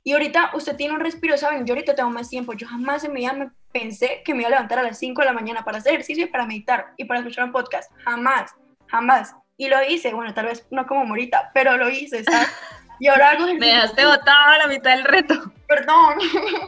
Y 0.03 0.13
ahorita 0.13 0.51
usted 0.53 0.75
tiene 0.75 0.93
un 0.93 0.99
respiro, 0.99 1.37
¿saben? 1.37 1.65
Yo 1.65 1.73
ahorita 1.73 1.95
tengo 1.95 2.09
más 2.09 2.29
tiempo. 2.29 2.53
Yo 2.53 2.67
jamás 2.67 3.03
en 3.03 3.13
mi 3.13 3.21
vida 3.21 3.33
me 3.33 3.49
pensé 3.71 4.21
que 4.23 4.33
me 4.33 4.41
iba 4.41 4.47
a 4.47 4.51
levantar 4.51 4.79
a 4.79 4.83
las 4.83 4.99
5 4.99 5.21
de 5.21 5.25
la 5.25 5.33
mañana 5.33 5.63
para 5.63 5.79
hacer 5.79 5.93
ejercicio 5.93 6.25
y 6.25 6.27
para 6.27 6.45
meditar 6.45 6.93
y 6.97 7.05
para 7.05 7.19
escuchar 7.19 7.45
un 7.45 7.51
podcast. 7.51 7.91
Jamás, 8.03 8.51
jamás. 8.87 9.35
Y 9.57 9.67
lo 9.67 9.83
hice, 9.83 10.13
bueno, 10.13 10.33
tal 10.33 10.45
vez 10.45 10.65
no 10.71 10.87
como 10.87 11.05
Morita, 11.05 11.51
pero 11.53 11.77
lo 11.77 11.89
hice, 11.89 12.23
¿sabes? 12.23 12.49
Y 13.01 13.07
ahora 13.07 13.29
hago 13.29 13.45
ejercicio. 13.45 13.59
Me 13.59 13.67
dejaste 13.67 14.05
botada 14.05 14.55
a 14.55 14.57
la 14.57 14.67
mitad 14.67 14.91
del 14.91 15.05
reto. 15.05 15.53
Perdón. 15.69 16.17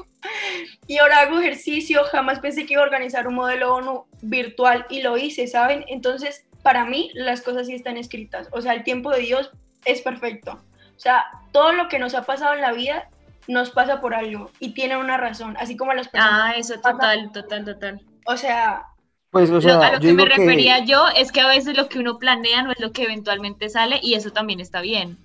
y 0.87 0.97
ahora 0.97 1.19
hago 1.19 1.39
ejercicio, 1.39 2.05
jamás 2.05 2.39
pensé 2.39 2.65
que 2.65 2.73
iba 2.73 2.81
a 2.81 2.85
organizar 2.85 3.27
un 3.27 3.35
modelo 3.35 3.73
ONU 3.75 4.05
virtual 4.21 4.85
y 4.89 5.01
lo 5.01 5.17
hice, 5.17 5.47
¿saben? 5.47 5.83
Entonces, 5.87 6.45
para 6.63 6.85
mí 6.85 7.11
las 7.15 7.41
cosas 7.41 7.67
sí 7.67 7.73
están 7.73 7.97
escritas, 7.97 8.47
o 8.51 8.61
sea, 8.61 8.73
el 8.73 8.83
tiempo 8.83 9.11
de 9.11 9.19
Dios 9.19 9.51
es 9.85 10.01
perfecto. 10.01 10.63
O 10.95 10.99
sea, 10.99 11.25
todo 11.51 11.73
lo 11.73 11.87
que 11.87 11.99
nos 11.99 12.13
ha 12.13 12.23
pasado 12.23 12.53
en 12.53 12.61
la 12.61 12.71
vida 12.71 13.09
nos 13.47 13.71
pasa 13.71 14.01
por 14.01 14.13
algo 14.13 14.49
y 14.59 14.73
tiene 14.73 14.97
una 14.97 15.17
razón, 15.17 15.55
así 15.59 15.75
como 15.75 15.93
las 15.93 16.07
personas. 16.07 16.41
Ah, 16.43 16.53
eso 16.57 16.75
total, 16.79 17.31
total, 17.31 17.65
total. 17.65 18.01
O 18.25 18.37
sea, 18.37 18.85
pues, 19.31 19.49
o 19.49 19.61
sea, 19.61 19.79
a 19.79 19.93
lo 19.93 19.99
que 19.99 20.13
me 20.13 20.25
refería 20.25 20.83
yo 20.83 21.05
es 21.15 21.31
que 21.31 21.39
a 21.39 21.47
veces 21.47 21.77
lo 21.77 21.87
que 21.87 21.99
uno 21.99 22.19
planea 22.19 22.63
no 22.63 22.71
es 22.71 22.79
lo 22.79 22.91
que 22.91 23.03
eventualmente 23.03 23.69
sale 23.69 23.99
y 24.01 24.15
eso 24.15 24.31
también 24.31 24.59
está 24.59 24.81
bien. 24.81 25.17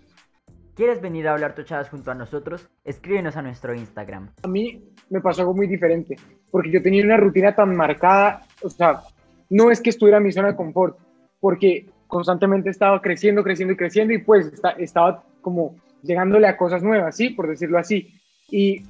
¿Quieres 0.77 1.01
venir 1.01 1.27
a 1.27 1.33
hablar 1.33 1.55
tochadas 1.55 1.89
junto 1.89 2.11
a 2.11 2.15
nosotros? 2.15 2.69
Escríbenos 2.85 3.37
a 3.37 3.43
nuestro 3.43 3.75
Instagram. 3.75 4.31
A 4.43 4.49
mí 4.49 4.85
me 5.11 5.21
pasó 5.21 5.41
algo 5.41 5.55
muy 5.55 5.67
diferente, 5.67 6.17
porque 6.51 6.71
yo 6.71 6.83
tenía 6.83 7.03
una 7.03 7.17
rutina 7.17 7.55
tan 7.55 7.75
marcada, 7.75 8.43
o 8.63 8.71
sea, 8.71 9.01
no 9.49 9.71
es 9.71 9.81
que 9.81 9.91
estuviera 9.91 10.19
en 10.19 10.25
mi 10.25 10.33
zona 10.33 10.49
de 10.49 10.57
confort, 10.57 10.99
porque 11.41 11.87
constantemente 12.07 12.71
estaba 12.71 13.01
creciendo, 13.01 13.43
creciendo 13.43 13.73
y 13.73 13.77
creciendo 13.77 14.15
y 14.15 14.19
pues 14.19 14.53
estaba 14.79 15.25
como 15.41 15.75
llegándole 16.07 16.47
a 16.47 16.57
cosas 16.57 16.83
nuevas, 16.83 17.17
¿sí? 17.17 17.31
Por 17.31 17.49
decirlo 17.49 17.79
así. 17.79 18.15
Y, 18.51 18.83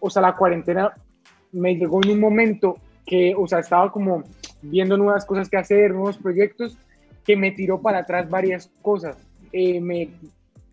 o 0.00 0.10
sea, 0.10 0.22
la 0.22 0.36
cuarentena 0.36 0.92
me 1.52 1.76
llegó 1.76 2.00
en 2.02 2.10
un 2.10 2.20
momento 2.20 2.78
que, 3.06 3.34
o 3.36 3.46
sea, 3.46 3.60
estaba 3.60 3.90
como 3.92 4.24
viendo 4.62 4.96
nuevas 4.96 5.24
cosas 5.24 5.48
que 5.48 5.56
hacer, 5.56 5.92
nuevos 5.92 6.18
proyectos, 6.18 6.76
que 7.24 7.36
me 7.36 7.52
tiró 7.52 7.80
para 7.80 8.00
atrás 8.00 8.28
varias 8.28 8.70
cosas. 8.82 9.16
Eh, 9.52 9.80
me 9.80 10.10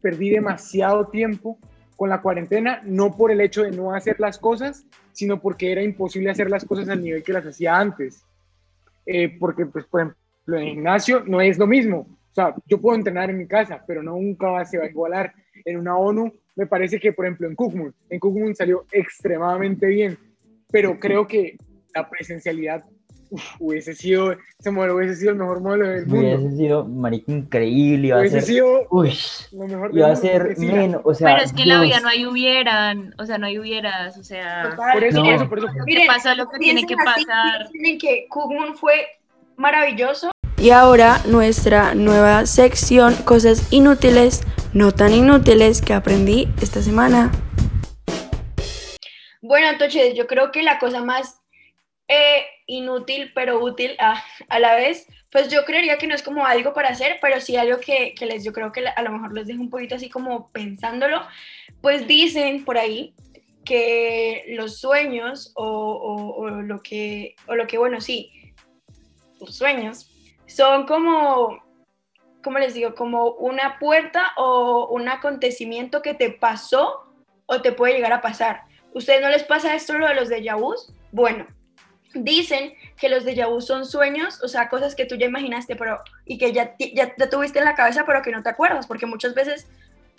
perdí 0.02 0.30
demasiado 0.30 1.06
tiempo 1.08 1.58
con 1.96 2.10
la 2.10 2.22
cuarentena, 2.22 2.82
no 2.84 3.16
por 3.16 3.32
el 3.32 3.42
hecho 3.42 3.64
de 3.64 3.72
no 3.72 3.94
hacer 3.94 4.20
las 4.20 4.40
cosas, 4.40 4.86
sino 5.14 5.40
porque 5.40 5.72
era 5.72 5.84
imposible 5.84 6.32
hacer 6.32 6.50
las 6.50 6.66
cosas 6.66 6.90
al 6.90 7.04
nivel 7.04 7.24
que 7.24 7.34
las 7.34 7.46
hacía 7.46 7.78
antes. 7.78 8.24
Eh, 9.06 9.38
porque, 9.40 9.66
pues, 9.66 9.86
por 9.86 10.02
ejemplo, 10.02 10.58
en 10.58 10.64
el 10.64 10.70
gimnasio 10.74 11.24
no 11.26 11.42
es 11.42 11.58
lo 11.58 11.68
mismo. 11.68 12.08
O 12.32 12.34
sea, 12.34 12.56
yo 12.66 12.80
puedo 12.80 12.96
entrenar 12.96 13.30
en 13.30 13.38
mi 13.38 13.48
casa, 13.48 13.84
pero 13.86 14.02
nunca 14.02 14.64
se 14.66 14.78
va 14.78 14.86
a 14.86 14.90
igualar. 14.90 15.34
En 15.66 15.78
una 15.78 15.98
ONU, 15.98 16.32
me 16.56 16.66
parece 16.66 17.00
que, 17.00 17.12
por 17.12 17.26
ejemplo, 17.26 17.48
en 17.48 17.56
Kukmun, 17.56 17.94
en 18.10 18.20
Kukmun 18.20 18.56
salió 18.56 18.86
extremadamente 18.92 19.86
bien, 19.88 20.18
pero 20.72 21.00
creo 21.00 21.28
que 21.28 21.58
la 21.94 22.10
presencialidad 22.10 22.84
hubiese 23.60 23.96
sido, 23.96 24.36
ese 24.60 24.72
modelo 24.72 24.96
hubiese 24.96 25.16
sido 25.16 25.32
el 25.32 25.38
mejor 25.38 25.62
modelo 25.62 25.88
del 25.88 26.06
mundo. 26.06 26.38
Hubiese 26.38 26.58
sido, 26.58 26.86
marica, 26.86 27.32
increíble. 27.32 28.08
Iba 28.08 28.20
hubiese 28.20 28.38
a 28.38 28.42
ser, 28.42 28.50
sido 28.50 28.88
uy, 28.90 29.14
lo 29.52 29.68
mejor 29.68 29.92
iba 29.94 30.12
a 30.12 30.16
ser 30.16 30.58
menos, 30.58 31.02
o 31.04 31.14
sea. 31.14 31.34
Pero 31.34 31.46
es 31.46 31.54
que 31.54 31.64
en 31.64 31.70
la 31.70 31.82
vida 31.82 32.00
no 32.00 32.08
hay 32.08 32.26
hubieran, 32.26 33.14
o 33.18 33.26
sea, 33.26 33.38
no 33.38 33.46
hay 33.48 33.60
hubieras, 33.60 34.18
o 34.18 34.24
sea. 34.24 34.76
por 34.94 35.04
eso, 35.04 35.22
por 35.22 35.34
eso, 35.34 35.50
por 35.50 35.60
eso. 35.60 35.68
Miren, 35.86 36.08
pasa 36.08 36.36
lo 36.36 36.50
que 36.50 36.60
tiene 36.60 36.86
que 36.86 36.96
pasar. 36.96 37.70
Tienen 37.72 37.98
que 37.98 38.26
Kugmun 38.30 38.76
fue 38.76 39.06
maravilloso. 39.58 40.32
Y 40.62 40.70
ahora 40.70 41.24
nuestra 41.26 41.96
nueva 41.96 42.46
sección, 42.46 43.16
cosas 43.24 43.74
inútiles, 43.74 44.44
no 44.74 44.92
tan 44.92 45.12
inútiles 45.12 45.82
que 45.82 45.92
aprendí 45.92 46.48
esta 46.62 46.84
semana. 46.84 47.32
Bueno, 49.42 49.70
entonces 49.70 50.14
yo 50.14 50.28
creo 50.28 50.52
que 50.52 50.62
la 50.62 50.78
cosa 50.78 51.04
más 51.04 51.42
eh, 52.08 52.46
inútil 52.68 53.32
pero 53.34 53.60
útil 53.60 53.96
a, 53.98 54.24
a, 54.50 54.60
la 54.60 54.76
vez, 54.76 55.08
pues 55.32 55.50
yo 55.50 55.66
creería 55.66 55.98
que 55.98 56.06
no 56.06 56.14
es 56.14 56.22
como 56.22 56.46
algo 56.46 56.76
para 56.76 56.90
hacer, 56.90 57.18
pero 57.24 57.42
sí 57.42 57.58
algo 57.58 57.80
que, 57.80 58.14
que 58.14 58.28
les, 58.28 58.44
yo 58.44 58.54
creo 58.54 58.72
que 58.72 58.86
a 58.86 59.02
lo 59.02 59.12
mejor 59.14 59.34
les 59.34 59.48
dejo 59.48 59.62
un 59.62 59.72
poquito 59.72 59.96
así 59.96 60.12
como 60.12 60.52
pensándolo, 60.52 61.24
pues 61.82 62.06
dicen 62.06 62.66
por 62.66 62.78
ahí 62.78 63.16
que 63.66 64.46
los 64.50 64.80
sueños 64.80 65.54
o, 65.56 66.36
o 66.38 66.50
lo 66.52 66.84
que, 66.84 67.36
o 67.48 67.56
lo 67.56 67.66
que, 67.66 67.80
bueno, 67.80 68.00
sí, 68.00 68.32
los 69.40 69.56
sueños 69.56 70.11
son 70.56 70.86
como, 70.86 71.64
¿cómo 72.44 72.60
les 72.60 72.74
digo? 72.74 72.96
Como 72.96 73.32
una 73.32 73.80
puerta 73.80 74.32
o 74.38 74.88
un 74.92 75.10
acontecimiento 75.10 76.02
que 76.02 76.14
te 76.14 76.30
pasó 76.32 77.14
o 77.46 77.62
te 77.62 77.72
puede 77.72 77.94
llegar 77.94 78.14
a 78.14 78.22
pasar. 78.22 78.64
¿Ustedes 78.94 79.22
no 79.22 79.30
les 79.30 79.44
pasa 79.44 79.76
esto 79.76 79.98
lo 79.98 80.08
de 80.08 80.16
los 80.16 80.30
de 80.30 80.54
vus? 80.54 80.94
Bueno, 81.12 81.48
Dicen 82.14 82.74
que 82.98 83.08
los 83.08 83.24
déjà 83.24 83.48
vu 83.48 83.62
son 83.62 83.86
sueños, 83.86 84.44
o 84.44 84.48
sea, 84.50 84.68
cosas 84.68 84.96
que 84.96 85.06
tú 85.06 85.16
ya 85.16 85.28
imaginaste 85.28 85.78
pero, 85.78 86.02
y 86.26 86.38
que 86.38 86.52
ya, 86.52 86.76
ya, 86.78 87.16
tuviste 87.30 87.60
en 87.60 87.66
la 87.66 87.76
cabeza, 87.76 88.04
pero 88.06 88.22
que 88.22 88.32
no 88.32 88.44
te 88.44 88.50
acuerdas, 88.50 88.86
porque 88.86 89.06
muchas 89.06 89.34
veces 89.34 89.68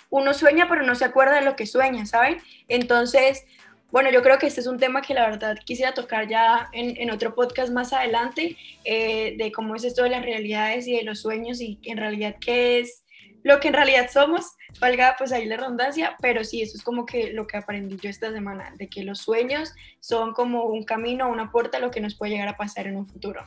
uno 0.09 0.33
sueña, 0.33 0.69
pero 0.69 0.83
no 0.83 0.95
se 0.95 1.05
acuerda 1.05 1.35
de 1.35 1.43
lo 1.43 1.55
que 1.55 1.67
sueña, 1.67 2.07
¿saben? 2.07 2.41
Entonces, 2.69 3.45
bueno, 3.93 4.11
yo 4.11 4.23
creo 4.23 4.39
que 4.39 4.47
este 4.47 4.63
es 4.63 4.67
un 4.67 4.79
tema 4.79 5.03
que 5.03 5.13
la 5.13 5.29
verdad 5.29 5.59
quisiera 5.65 5.93
tocar 5.93 6.27
ya 6.27 6.71
en, 6.73 6.97
en 6.97 7.11
otro 7.11 7.35
podcast 7.35 7.71
más 7.71 7.93
adelante, 7.93 8.57
eh, 8.85 9.37
de 9.37 9.53
cómo 9.53 9.77
es 9.77 9.85
esto 9.85 10.03
de 10.03 10.09
las 10.09 10.23
realidades 10.23 10.89
y 10.89 10.97
de 10.97 11.03
los 11.03 11.21
sueños 11.21 11.61
y 11.61 11.79
en 11.83 11.99
realidad 11.99 12.37
qué 12.41 12.81
es 12.81 13.05
lo 13.45 13.61
que 13.61 13.69
en 13.69 13.75
realidad 13.75 14.09
somos, 14.11 14.53
valga 14.81 15.15
pues 15.19 15.31
ahí 15.33 15.45
la 15.45 15.59
redundancia, 15.59 16.17
pero 16.23 16.43
sí, 16.43 16.63
eso 16.63 16.77
es 16.77 16.83
como 16.83 17.05
que 17.05 17.33
lo 17.35 17.47
que 17.47 17.59
aprendí 17.59 17.99
yo 17.99 18.09
esta 18.09 18.33
semana, 18.33 18.73
de 18.79 18.89
que 18.89 19.05
los 19.05 19.19
sueños 19.19 19.75
son 20.01 20.33
como 20.33 20.65
un 20.65 20.85
camino, 20.85 21.29
una 21.29 21.51
puerta 21.51 21.77
a 21.77 21.81
lo 21.81 21.91
que 21.91 22.01
nos 22.01 22.15
puede 22.15 22.33
llegar 22.33 22.49
a 22.49 22.57
pasar 22.57 22.87
en 22.87 22.97
un 22.97 23.07
futuro. 23.07 23.43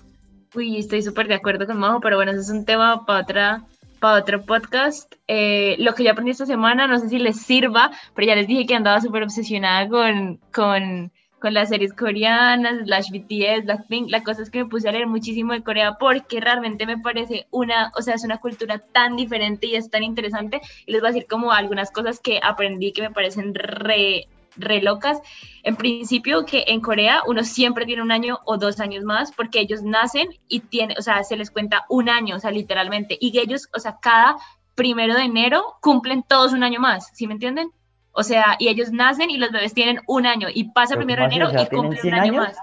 Uy, 0.53 0.77
estoy 0.77 1.01
súper 1.01 1.27
de 1.27 1.33
acuerdo 1.33 1.65
con 1.65 1.79
Majo, 1.79 1.99
pero 2.01 2.17
bueno, 2.17 2.31
eso 2.31 2.41
es 2.41 2.49
un 2.49 2.65
tema 2.65 3.05
para 3.05 3.21
otra 3.21 3.65
para 3.99 4.21
otro 4.21 4.43
podcast. 4.43 5.13
Eh, 5.27 5.75
lo 5.79 5.93
que 5.93 6.03
yo 6.03 6.11
aprendí 6.11 6.31
esta 6.31 6.45
semana, 6.45 6.87
no 6.87 6.99
sé 6.99 7.09
si 7.09 7.19
les 7.19 7.41
sirva, 7.41 7.91
pero 8.13 8.27
ya 8.27 8.35
les 8.35 8.47
dije 8.47 8.65
que 8.65 8.75
andaba 8.75 9.01
súper 9.01 9.23
obsesionada 9.23 9.87
con, 9.89 10.39
con 10.53 11.11
con 11.45 11.53
las 11.53 11.69
series 11.69 11.93
coreanas, 11.93 12.85
Slash 12.85 13.11
BTS, 13.11 13.65
Blackpink, 13.65 14.09
la 14.09 14.23
cosa 14.23 14.41
es 14.41 14.49
que 14.49 14.63
me 14.63 14.69
puse 14.69 14.89
a 14.89 14.91
leer 14.91 15.05
muchísimo 15.05 15.53
de 15.53 15.61
Corea 15.61 15.95
porque 15.99 16.39
realmente 16.39 16.87
me 16.87 16.97
parece 16.97 17.45
una, 17.51 17.91
o 17.95 18.01
sea, 18.01 18.15
es 18.15 18.23
una 18.23 18.39
cultura 18.39 18.79
tan 18.79 19.15
diferente 19.15 19.67
y 19.67 19.75
es 19.75 19.91
tan 19.91 20.01
interesante. 20.01 20.59
Y 20.87 20.91
les 20.91 21.01
voy 21.01 21.09
a 21.09 21.13
decir 21.13 21.27
como 21.27 21.51
algunas 21.51 21.91
cosas 21.91 22.19
que 22.19 22.39
aprendí 22.41 22.93
que 22.93 23.03
me 23.03 23.11
parecen 23.11 23.53
re, 23.53 24.27
re 24.55 24.81
locas. 24.81 25.19
En 25.63 25.75
principio, 25.75 26.45
que 26.45 26.65
en 26.67 26.81
Corea 26.81 27.21
uno 27.27 27.43
siempre 27.43 27.85
tiene 27.85 28.01
un 28.01 28.11
año 28.11 28.39
o 28.45 28.57
dos 28.57 28.79
años 28.79 29.03
más 29.03 29.31
porque 29.31 29.59
ellos 29.59 29.83
nacen 29.83 30.27
y 30.47 30.61
tiene, 30.61 30.95
o 30.97 31.01
sea, 31.01 31.23
se 31.23 31.37
les 31.37 31.51
cuenta 31.51 31.85
un 31.89 32.09
año, 32.09 32.35
o 32.35 32.39
sea, 32.39 32.51
literalmente. 32.51 33.17
Y 33.19 33.37
ellos, 33.39 33.67
o 33.75 33.79
sea, 33.79 33.97
cada 34.01 34.37
primero 34.75 35.15
de 35.15 35.23
enero 35.23 35.75
cumplen 35.81 36.23
todos 36.23 36.53
un 36.53 36.63
año 36.63 36.79
más, 36.79 37.09
¿sí 37.13 37.27
me 37.27 37.33
entienden? 37.33 37.71
O 38.11 38.23
sea, 38.23 38.55
y 38.59 38.69
ellos 38.69 38.91
nacen 38.91 39.29
y 39.29 39.37
los 39.37 39.51
bebés 39.51 39.73
tienen 39.73 39.99
un 40.07 40.25
año 40.25 40.47
y 40.53 40.71
pasa 40.71 40.95
primero 40.95 41.21
de 41.21 41.35
enero 41.35 41.49
y 41.51 41.65
cumplen 41.67 42.13
un 42.13 42.13
año 42.13 42.33
más. 42.33 42.57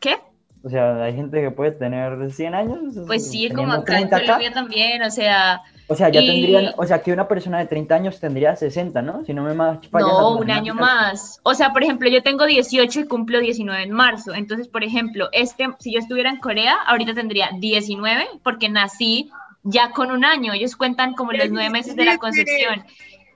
¿Qué? 0.00 0.18
O 0.62 0.68
sea, 0.68 1.02
hay 1.02 1.14
gente 1.14 1.40
que 1.40 1.50
puede 1.50 1.70
tener 1.70 2.30
100 2.30 2.54
años. 2.54 2.78
Pues 3.06 3.30
sí, 3.30 3.48
como 3.50 3.72
acá 3.72 4.00
en 4.00 4.10
Colombia 4.10 4.52
también, 4.52 5.02
o 5.02 5.10
sea. 5.10 5.62
O 5.88 5.94
sea, 5.94 6.08
ya 6.08 6.20
tendrían, 6.20 6.72
o 6.76 6.84
sea, 6.84 7.00
que 7.00 7.12
una 7.12 7.28
persona 7.28 7.58
de 7.58 7.66
30 7.66 7.94
años 7.94 8.18
tendría 8.18 8.56
60, 8.56 9.02
¿no? 9.02 9.24
Si 9.24 9.32
no 9.32 9.42
me 9.44 9.54
más 9.54 9.78
No, 9.92 10.36
un 10.36 10.50
año 10.50 10.74
más. 10.74 11.38
O 11.44 11.54
sea, 11.54 11.72
por 11.72 11.84
ejemplo, 11.84 12.08
yo 12.08 12.22
tengo 12.24 12.44
18 12.44 13.00
y 13.00 13.04
cumplo 13.06 13.38
19 13.38 13.84
en 13.84 13.92
marzo. 13.92 14.34
Entonces, 14.34 14.66
por 14.66 14.82
ejemplo, 14.82 15.28
este, 15.32 15.68
si 15.78 15.92
yo 15.92 16.00
estuviera 16.00 16.30
en 16.30 16.38
Corea, 16.38 16.74
ahorita 16.86 17.14
tendría 17.14 17.50
19 17.56 18.26
porque 18.42 18.68
nací 18.68 19.30
ya 19.62 19.90
con 19.90 20.10
un 20.10 20.24
año. 20.24 20.52
Ellos 20.52 20.74
cuentan 20.74 21.14
como 21.14 21.32
los 21.32 21.50
nueve 21.50 21.70
meses 21.70 21.94
de 21.94 22.04
la 22.04 22.18
concepción. 22.18 22.84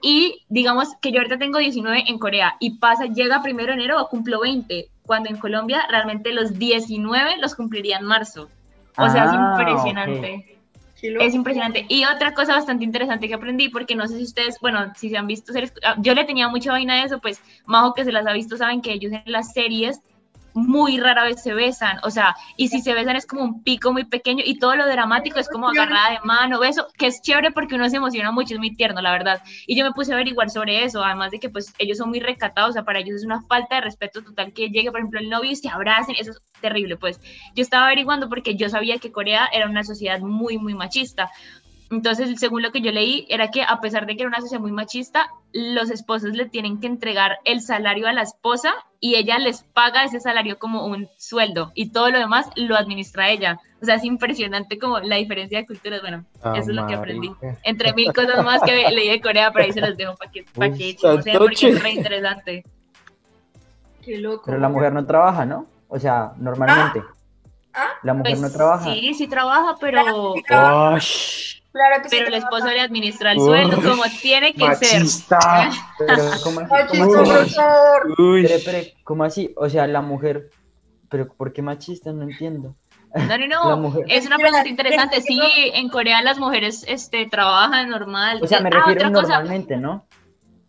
Y 0.01 0.43
digamos 0.49 0.89
que 1.01 1.11
yo 1.11 1.19
ahorita 1.19 1.37
tengo 1.37 1.59
19 1.59 2.05
en 2.07 2.17
Corea 2.19 2.55
y 2.59 2.79
pasa, 2.79 3.05
llega 3.05 3.41
primero 3.43 3.67
de 3.67 3.73
enero 3.75 4.01
o 4.01 4.09
cumplo 4.09 4.41
20. 4.41 4.89
cuando 5.05 5.29
en 5.29 5.37
Colombia 5.37 5.83
realmente 5.89 6.31
los 6.31 6.57
19 6.57 7.37
los 7.39 7.55
cumpliría 7.55 7.97
en 7.97 8.05
marzo. 8.05 8.49
O 8.97 9.09
sea, 9.09 9.25
es 9.25 9.31
Ah, 9.33 9.57
impresionante. 9.57 10.31
Loco. 10.37 10.60
Es 11.01 11.33
impresionante. 11.33 11.85
Y 11.89 12.05
otra 12.05 12.33
cosa 12.33 12.53
bastante 12.53 12.83
interesante 12.83 13.27
que 13.27 13.33
aprendí, 13.33 13.69
porque 13.69 13.95
no 13.95 14.07
sé 14.07 14.17
si 14.17 14.23
ustedes, 14.23 14.57
bueno, 14.61 14.93
si 14.95 15.09
se 15.09 15.17
han 15.17 15.27
visto 15.27 15.51
ah, 15.83 15.95
yo 15.99 16.13
le 16.13 16.25
tenía 16.25 16.47
mucha 16.47 16.71
vaina 16.71 16.95
de 16.95 17.03
eso, 17.03 17.19
pues 17.19 17.41
Majo 17.65 17.93
que 17.93 18.05
se 18.05 18.11
las 18.11 18.27
ha 18.27 18.33
visto 18.33 18.57
saben 18.57 18.81
que 18.81 18.93
ellos 18.93 19.11
en 19.11 19.23
las 19.25 19.53
series 19.53 20.01
muy 20.53 20.99
rara 20.99 21.23
vez 21.23 21.41
se 21.41 21.53
besan, 21.53 21.99
o 22.03 22.09
sea, 22.09 22.35
y 22.57 22.67
si 22.67 22.81
se 22.81 22.93
besan 22.93 23.15
es 23.15 23.25
como 23.25 23.43
un 23.43 23.63
pico 23.63 23.91
muy 23.93 24.05
pequeño 24.05 24.43
y 24.45 24.59
todo 24.59 24.75
lo 24.75 24.87
dramático 24.87 25.39
es 25.39 25.49
como 25.49 25.69
agarrada 25.69 26.11
de 26.11 26.19
mano, 26.23 26.59
beso, 26.59 26.87
que 26.97 27.07
es 27.07 27.21
chévere 27.21 27.51
porque 27.51 27.75
uno 27.75 27.89
se 27.89 27.97
emociona 27.97 28.31
mucho, 28.31 28.53
es 28.53 28.59
muy 28.59 28.75
tierno, 28.75 29.01
la 29.01 29.11
verdad. 29.11 29.41
Y 29.67 29.75
yo 29.75 29.85
me 29.85 29.91
puse 29.91 30.11
a 30.11 30.15
averiguar 30.15 30.49
sobre 30.49 30.83
eso, 30.83 31.03
además 31.03 31.31
de 31.31 31.39
que 31.39 31.49
pues 31.49 31.73
ellos 31.77 31.97
son 31.97 32.09
muy 32.09 32.19
recatados, 32.19 32.71
o 32.71 32.73
sea, 32.73 32.83
para 32.83 32.99
ellos 32.99 33.17
es 33.17 33.25
una 33.25 33.41
falta 33.41 33.75
de 33.75 33.81
respeto 33.81 34.23
total 34.23 34.53
que 34.53 34.69
llegue, 34.69 34.91
por 34.91 34.99
ejemplo, 34.99 35.19
el 35.19 35.29
novio 35.29 35.51
y 35.51 35.55
se 35.55 35.69
abracen, 35.69 36.15
eso 36.17 36.31
es 36.31 36.41
terrible, 36.61 36.97
pues. 36.97 37.19
Yo 37.55 37.61
estaba 37.61 37.85
averiguando 37.85 38.29
porque 38.29 38.55
yo 38.55 38.69
sabía 38.69 38.97
que 38.99 39.11
Corea 39.11 39.49
era 39.51 39.67
una 39.67 39.83
sociedad 39.83 40.19
muy, 40.19 40.57
muy 40.57 40.73
machista. 40.73 41.29
Entonces, 41.91 42.39
según 42.39 42.61
lo 42.61 42.71
que 42.71 42.79
yo 42.81 42.91
leí, 42.91 43.25
era 43.29 43.49
que 43.51 43.63
a 43.63 43.81
pesar 43.81 44.05
de 44.05 44.15
que 44.15 44.21
era 44.23 44.29
una 44.29 44.39
sociedad 44.39 44.61
muy 44.61 44.71
machista, 44.71 45.27
los 45.51 45.89
esposos 45.91 46.31
le 46.31 46.45
tienen 46.47 46.79
que 46.79 46.87
entregar 46.87 47.39
el 47.43 47.61
salario 47.61 48.07
a 48.07 48.13
la 48.13 48.21
esposa 48.21 48.73
y 49.01 49.15
ella 49.15 49.37
les 49.39 49.63
paga 49.63 50.05
ese 50.05 50.21
salario 50.21 50.57
como 50.57 50.85
un 50.85 51.09
sueldo 51.17 51.71
y 51.75 51.89
todo 51.91 52.09
lo 52.09 52.17
demás 52.19 52.49
lo 52.55 52.77
administra 52.77 53.29
ella. 53.29 53.59
O 53.81 53.85
sea, 53.85 53.95
es 53.95 54.05
impresionante 54.05 54.79
como 54.79 54.99
la 54.99 55.17
diferencia 55.17 55.57
de 55.59 55.65
culturas. 55.67 56.01
Bueno, 56.01 56.23
Ah, 56.41 56.53
eso 56.55 56.69
es 56.69 56.75
lo 56.75 56.87
que 56.87 56.93
aprendí. 56.93 57.31
Entre 57.63 57.93
mil 57.93 58.13
cosas 58.13 58.43
más 58.45 58.61
que 58.61 58.71
leí 58.91 59.09
de 59.09 59.19
Corea, 59.19 59.51
pero 59.51 59.65
ahí 59.65 59.73
se 59.73 59.81
los 59.81 59.97
dejo 59.97 60.15
para 60.15 60.31
que, 60.31 60.43
pa' 60.43 60.69
que 60.69 60.95
chismoseen, 60.95 61.37
porque 61.39 61.69
es 61.69 61.83
re 61.83 61.91
interesante. 61.91 62.63
Qué 64.01 64.17
loco. 64.17 64.43
Pero 64.45 64.57
la 64.59 64.69
mujer 64.69 64.93
no 64.93 65.05
trabaja, 65.05 65.45
¿no? 65.45 65.65
O 65.89 65.99
sea, 65.99 66.31
normalmente. 66.37 67.03
¿Ah? 67.73 67.89
La 68.03 68.13
mujer 68.13 68.33
Pues 68.37 68.41
no 68.41 68.51
trabaja. 68.51 68.93
sí, 68.93 69.13
sí 69.13 69.27
trabaja, 69.27 69.75
pero, 69.79 70.33
Claro, 70.45 70.95
Ash, 70.95 71.60
claro 71.71 72.01
que 72.03 72.09
sí 72.09 72.15
pero 72.17 72.27
el 72.27 72.31
trabaja. 72.41 72.57
esposo 72.57 72.73
le 72.73 72.81
administra 72.81 73.31
el 73.31 73.37
Uy, 73.39 73.45
sueldo 73.45 73.89
como 73.89 74.03
tiene 74.21 74.53
que 74.53 74.75
ser. 74.75 74.99
Machista. 74.99 75.69
Pero, 75.97 76.15
¿cómo, 76.43 76.59
así? 76.71 77.57
Uy. 78.17 78.45
Espere, 78.45 78.55
espere, 78.55 78.93
¿cómo 79.03 79.23
así? 79.23 79.53
O 79.57 79.69
sea, 79.69 79.87
la 79.87 80.01
mujer. 80.01 80.49
Pero 81.09 81.27
¿por 81.33 81.51
qué 81.53 81.61
machista? 81.61 82.11
No 82.13 82.23
entiendo. 82.23 82.75
No, 83.13 83.37
no, 83.37 83.37
La 83.37 83.47
no. 83.47 83.77
mujer. 83.77 84.05
Es 84.07 84.25
una 84.25 84.37
pregunta 84.37 84.67
interesante. 84.67 85.21
Sí, 85.21 85.37
no- 85.37 85.43
en 85.73 85.89
Corea 85.89 86.21
las 86.21 86.39
mujeres 86.39 86.85
este, 86.87 87.25
trabajan 87.27 87.89
normal. 87.89 88.39
O 88.41 88.47
sea, 88.47 88.61
me 88.61 88.69
Ah, 88.69 88.85
refiero 88.85 89.09
otra 89.09 89.21
cosa. 89.21 89.33
normalmente, 89.35 89.77
¿no? 89.77 90.05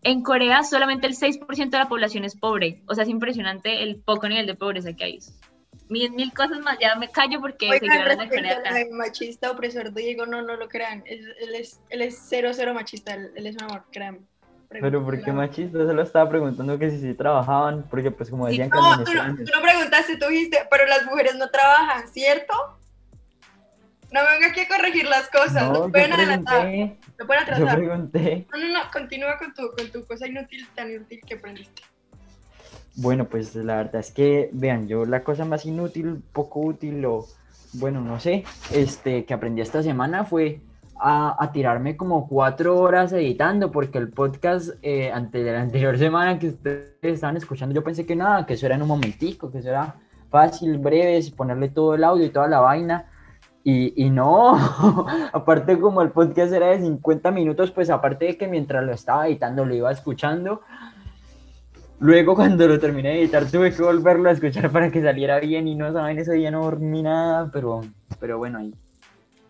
En 0.05 0.23
Corea 0.25 0.65
solamente 0.65 1.07
el 1.07 1.15
6% 1.15 1.71
de 1.71 1.79
la 1.79 1.89
población 1.89 2.25
es 2.25 2.35
pobre. 2.37 2.83
O 2.89 2.95
sea, 2.97 3.05
es 3.05 3.09
impresionante 3.11 3.85
el 3.85 4.01
poco 4.01 4.29
nivel 4.29 4.47
de 4.47 4.57
pobreza 4.57 4.93
que 4.95 5.05
hay. 5.05 5.19
Mil, 5.93 6.11
mil 6.13 6.33
cosas 6.33 6.59
más. 6.61 6.79
Ya 6.81 6.97
me 6.97 7.11
callo 7.11 7.41
porque 7.41 7.69
Oigan, 7.69 8.05
respecto 8.07 8.49
machista 8.93 9.51
opresor 9.51 9.93
Diego, 9.93 10.25
no, 10.25 10.41
no 10.41 10.57
lo 10.57 10.67
crean. 10.69 11.03
Es- 11.07 11.27
él, 11.41 11.55
es, 11.55 11.81
él 11.91 12.01
es 12.01 12.19
cero, 12.29 12.51
cero 12.55 12.73
machista. 12.73 13.13
Él, 13.13 13.47
es 13.47 13.57
un 13.57 13.65
amor, 13.65 13.85
créanme. 13.93 14.21
Pero 14.71 15.05
¿por 15.05 15.23
qué 15.23 15.33
machista? 15.33 15.79
Solo 15.79 16.01
estaba 16.01 16.31
preguntando 16.31 16.79
que 16.79 16.91
si 16.91 16.99
sí 16.99 17.13
trabajaban, 17.13 17.85
porque 17.91 18.11
pues 18.11 18.31
como 18.31 18.49
Sí, 18.49 18.53
decían 18.57 18.71
que 18.71 18.79
No, 18.79 19.05
tú 19.05 19.13
no, 19.13 19.37
tú 19.37 19.53
no 19.55 19.63
preguntaste, 19.63 20.17
tú 20.17 20.29
dijiste, 20.29 20.67
pero 20.71 20.87
las 20.87 21.05
mujeres 21.05 21.35
no 21.37 21.51
trabajan, 21.51 22.09
¿cierto? 22.09 22.55
No 24.11 24.23
me 24.25 24.31
venga 24.31 24.47
aquí 24.49 24.61
a 24.61 24.69
corregir 24.69 25.07
las 25.07 25.29
cosas, 25.29 25.55
no, 25.55 25.73
No, 25.75 25.87
yo 25.87 25.93
pueden 25.93 26.13
adelantar, 26.15 26.67
no 26.67 27.27
pueden 27.27 27.47
yo 27.47 27.53
atrasar. 27.55 27.77
pregunté. 27.77 28.47
No, 28.51 28.59
no, 28.59 28.69
no, 28.69 28.91
continúa 28.91 29.39
con 29.39 29.53
tu, 29.53 29.71
con 29.77 29.91
tu 29.91 30.07
cosa 30.07 30.27
inútil, 30.27 30.67
tan 30.75 30.91
inútil 30.91 31.21
que 31.27 31.35
aprendiste. 31.35 31.83
Bueno, 32.97 33.27
pues 33.27 33.55
la 33.55 33.77
verdad 33.77 33.97
es 33.97 34.11
que, 34.11 34.51
vean, 34.53 34.87
yo 34.87 35.07
la 35.07 35.25
cosa 35.25 35.45
más 35.45 35.65
inútil, 35.65 36.23
poco 36.33 36.61
útil 36.61 37.05
o, 37.07 37.27
bueno, 37.75 38.01
no 38.01 38.21
sé, 38.21 38.45
este, 38.73 39.25
que 39.25 39.33
aprendí 39.33 39.63
esta 39.63 39.83
semana 39.83 40.25
fue 40.25 40.61
a, 41.01 41.43
a 41.43 41.53
tirarme 41.53 41.97
como 41.97 42.29
cuatro 42.29 42.79
horas 42.79 43.13
editando, 43.13 43.71
porque 43.71 43.99
el 43.99 44.11
podcast 44.11 44.75
eh, 44.83 45.11
ante 45.11 45.43
de 45.43 45.53
la 45.53 45.63
anterior 45.63 45.97
semana 45.97 46.39
que 46.39 46.49
ustedes 46.49 46.93
estaban 47.03 47.37
escuchando, 47.37 47.75
yo 47.75 47.83
pensé 47.83 48.05
que 48.05 48.15
nada, 48.15 48.45
que 48.45 48.55
eso 48.55 48.67
era 48.67 48.75
en 48.75 48.83
un 48.83 48.89
momentico, 48.89 49.51
que 49.51 49.59
eso 49.59 49.71
era 49.71 49.97
fácil, 50.31 50.79
breve, 50.79 51.21
ponerle 51.35 51.71
todo 51.71 51.95
el 51.95 52.05
audio 52.05 52.27
y 52.27 52.31
toda 52.31 52.49
la 52.49 52.61
vaina. 52.61 53.07
Y, 53.65 54.05
y 54.05 54.11
no, 54.11 54.57
aparte 55.33 55.79
como 55.79 56.03
el 56.03 56.11
podcast 56.11 56.53
era 56.53 56.67
de 56.69 56.81
50 56.81 57.31
minutos, 57.31 57.71
pues 57.71 57.91
aparte 57.91 58.27
de 58.27 58.37
que 58.37 58.49
mientras 58.49 58.85
lo 58.85 58.93
estaba 58.93 59.29
editando 59.29 59.65
lo 59.65 59.75
iba 59.75 59.91
escuchando, 59.93 60.63
Luego 62.03 62.35
cuando 62.37 62.67
lo 62.67 62.81
terminé 62.81 63.11
de 63.11 63.21
editar 63.23 63.47
tuve 63.47 63.73
que 63.73 63.83
volverlo 63.83 64.29
a 64.29 64.33
escuchar 64.33 64.71
para 64.71 64.91
que 64.91 65.01
saliera 65.01 65.39
bien 65.39 65.69
y 65.69 65.77
no 65.77 65.93
saben, 65.93 66.19
ese 66.19 66.35
día 66.35 66.51
no 66.51 66.65
dormí 66.65 67.03
nada, 67.03 67.49
pero, 67.53 67.83
pero 68.19 68.39
bueno, 68.39 68.59
ahí 68.59 68.75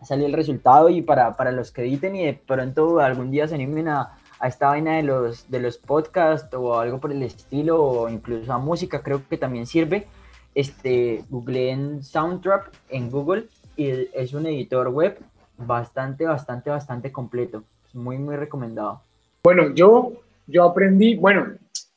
salió 0.03 0.27
el 0.27 0.33
resultado 0.33 0.89
y 0.89 1.01
para, 1.01 1.35
para 1.35 1.51
los 1.51 1.71
que 1.71 1.81
editen 1.81 2.15
y 2.15 2.25
de 2.25 2.33
pronto 2.33 2.99
algún 2.99 3.31
día 3.31 3.47
se 3.47 3.55
animen 3.55 3.87
a, 3.87 4.17
a 4.39 4.47
esta 4.47 4.67
vaina 4.67 4.97
de 4.97 5.03
los, 5.03 5.49
de 5.49 5.61
los 5.61 5.77
podcasts 5.77 6.53
o 6.53 6.77
algo 6.77 6.99
por 6.99 7.11
el 7.11 7.23
estilo 7.23 7.81
o 7.81 8.09
incluso 8.09 8.53
a 8.53 8.59
música, 8.59 9.01
creo 9.01 9.21
que 9.27 9.37
también 9.37 9.65
sirve. 9.65 10.07
Este, 10.53 11.23
googleen 11.29 12.03
Soundtrap 12.03 12.67
en 12.89 13.09
Google 13.09 13.47
y 13.75 13.89
es 14.13 14.33
un 14.33 14.45
editor 14.45 14.89
web 14.89 15.17
bastante, 15.57 16.25
bastante, 16.25 16.69
bastante 16.69 17.11
completo. 17.11 17.63
Muy, 17.93 18.19
muy 18.19 18.35
recomendado. 18.35 19.01
Bueno, 19.43 19.73
yo, 19.73 20.13
yo 20.45 20.63
aprendí, 20.65 21.15
bueno, 21.15 21.53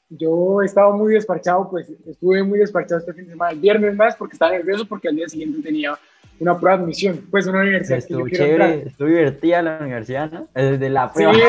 yo 0.09 0.63
estaba 0.63 0.95
muy 0.95 1.15
desparchado, 1.15 1.69
pues 1.71 1.91
estuve 2.07 2.43
muy 2.43 2.59
desparchado 2.59 3.01
este 3.01 3.13
fin 3.13 3.25
de 3.25 3.31
semana, 3.33 3.53
el 3.53 3.61
viernes 3.61 3.97
más, 3.97 4.17
porque 4.17 4.35
estaba 4.35 4.53
nervioso 4.53 4.87
porque 4.87 5.09
al 5.09 5.17
día 5.17 5.29
siguiente 5.29 5.61
tenía 5.63 5.99
una 6.39 6.59
prueba 6.59 6.77
de 6.77 6.83
admisión, 6.85 7.27
pues 7.31 7.47
una 7.47 7.61
universidad 7.61 7.97
que 8.05 8.13
yo 8.13 8.19
Estuvo 8.19 8.25
quiero 8.29 8.45
chévere, 8.45 8.89
estuvo 8.89 9.09
divertida 9.09 9.63
la 9.63 9.79
universidad, 9.81 10.31
¿no? 10.31 10.49
Desde 10.55 10.91
la 10.91 11.09
Sí, 11.09 11.15
prueba. 11.15 11.33
es- 11.33 11.41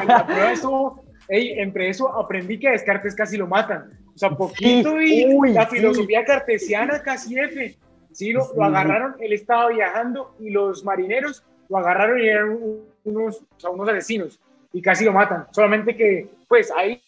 es- 0.00 0.06
la 0.06 0.26
prueba 0.26 0.52
estuvo, 0.52 1.04
ey, 1.28 1.58
entre 1.58 1.88
eso 1.88 2.08
aprendí 2.16 2.58
que 2.58 2.68
a 2.68 2.72
Descartes 2.72 3.14
casi 3.14 3.36
lo 3.36 3.46
matan, 3.46 3.90
o 4.14 4.18
sea, 4.18 4.30
poquito 4.30 5.00
y 5.00 5.26
uy, 5.34 5.52
la 5.52 5.68
sí. 5.68 5.76
filosofía 5.76 6.24
cartesiana 6.24 7.02
casi 7.02 7.38
F, 7.38 7.76
sí, 8.12 8.32
lo, 8.32 8.42
Sí. 8.42 8.50
lo 8.56 8.64
agarraron, 8.64 9.16
él 9.20 9.32
estaba 9.32 9.70
viajando 9.70 10.36
y 10.38 10.50
los 10.50 10.84
marineros 10.84 11.42
lo 11.70 11.78
agarraron 11.78 12.20
y 12.20 12.28
eran 12.28 12.50
un- 12.50 12.84
unos, 13.04 13.38
o 13.56 13.60
sea, 13.60 13.70
unos 13.70 13.88
asesinos 13.88 14.38
y 14.72 14.80
casi 14.82 15.04
lo 15.04 15.12
matan, 15.12 15.46
solamente 15.52 15.96
que, 15.96 16.28
pues 16.48 16.70
ahí, 16.76 17.00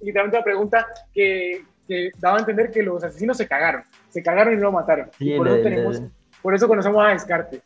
literalmente 0.00 0.38
la 0.38 0.44
pregunta 0.44 0.86
que, 1.12 1.62
que 1.88 2.10
daba 2.18 2.36
a 2.36 2.40
entender 2.40 2.70
que 2.70 2.82
los 2.82 3.02
asesinos 3.02 3.36
se 3.36 3.46
cagaron, 3.46 3.84
se 4.08 4.22
cagaron 4.22 4.54
y 4.54 4.56
no 4.56 4.62
lo 4.64 4.72
mataron, 4.72 5.10
Sí, 5.18 5.32
y 5.32 5.36
por 5.36 5.48
eso 5.48 5.62
tenemos 5.62 6.02
por 6.42 6.54
eso 6.54 6.68
conocemos 6.68 7.04
a 7.04 7.08
Descartes. 7.08 7.60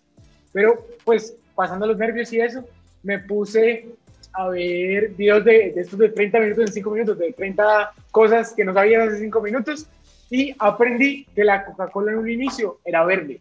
Pero, 0.53 0.87
pues, 1.05 1.37
pasando 1.55 1.87
los 1.87 1.99
nervios 1.99 2.33
y 2.33 2.41
eso, 2.41 2.65
me 3.03 3.19
puse 3.19 3.89
a 4.33 4.49
ver 4.49 5.11
videos 5.11 5.45
de, 5.45 5.73
de 5.75 5.81
estos 5.83 5.99
de 5.99 6.09
30 6.09 6.41
minutos 6.41 6.67
en 6.67 6.73
5 6.73 6.91
minutos, 6.91 7.19
de 7.19 7.33
30 7.33 7.93
cosas 8.11 8.55
que 8.55 8.65
no 8.65 8.73
sabías 8.73 9.09
hace 9.09 9.19
5 9.19 9.41
minutos, 9.43 9.87
y 10.31 10.55
aprendí 10.59 11.27
que 11.35 11.45
la 11.45 11.65
Coca-Cola 11.65 12.13
en 12.13 12.19
un 12.19 12.31
inicio 12.31 12.79
era 12.85 13.05
verde. 13.05 13.41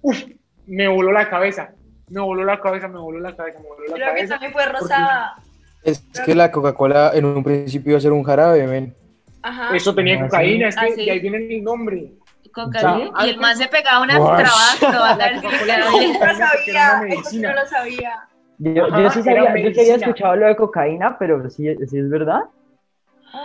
Uf, 0.00 0.22
me 0.66 0.88
voló 0.88 1.12
la 1.12 1.28
cabeza, 1.28 1.72
me 2.08 2.20
voló 2.20 2.44
la 2.44 2.60
cabeza, 2.60 2.88
me 2.88 2.98
voló 3.00 3.18
la 3.20 3.36
cabeza, 3.36 3.58
me 3.58 3.68
voló 3.68 3.80
la 3.86 3.94
Creo 3.94 3.96
que 3.96 4.12
cabeza. 4.12 4.34
también 4.34 4.52
fue 4.52 4.66
rosada. 4.66 5.36
Es 5.82 6.00
que 6.24 6.34
la 6.34 6.50
Coca-Cola 6.50 7.12
en 7.14 7.24
un 7.24 7.42
principio 7.42 7.90
iba 7.92 7.98
a 7.98 8.00
ser 8.02 8.12
un 8.12 8.22
jarabe, 8.22 8.66
men. 8.66 8.94
Ajá. 9.42 9.74
Eso 9.74 9.94
tenía 9.94 10.16
Ah, 10.18 10.24
cocaína, 10.28 10.68
es 10.68 10.76
que 10.76 10.84
Ah, 10.86 10.88
sí. 10.94 11.08
ahí 11.10 11.18
viene 11.20 11.38
el 11.38 11.64
nombre. 11.64 12.12
Cocaína. 12.52 13.10
Y 13.24 13.28
el 13.30 13.38
man 13.38 13.56
se 13.56 13.68
pegaba 13.68 14.02
unas 14.02 14.18
Guash. 14.18 14.42
trabadas, 14.44 14.82
no 14.82 15.00
vas 15.00 15.20
a 15.20 15.30
ver 15.30 15.40
si 15.40 15.46
le 15.46 15.58
queda 15.64 15.90
bien. 15.90 16.12
no 16.12 16.34
sabía, 16.36 17.00
eso 17.08 17.36
no 17.40 17.52
lo 17.54 17.66
sabía. 17.66 18.12
Yo, 18.58 18.84
Ajá, 18.86 19.02
yo 19.02 19.10
sí 19.10 19.20
era 19.26 19.44
sabía, 19.44 19.62
yo 19.64 19.74
sí 19.74 19.80
había 19.80 19.94
escuchado 19.96 20.36
lo 20.36 20.46
de 20.46 20.56
cocaína, 20.56 21.18
pero 21.18 21.48
sí, 21.48 21.64
sí 21.86 21.98
es 21.98 22.10
verdad. 22.10 22.42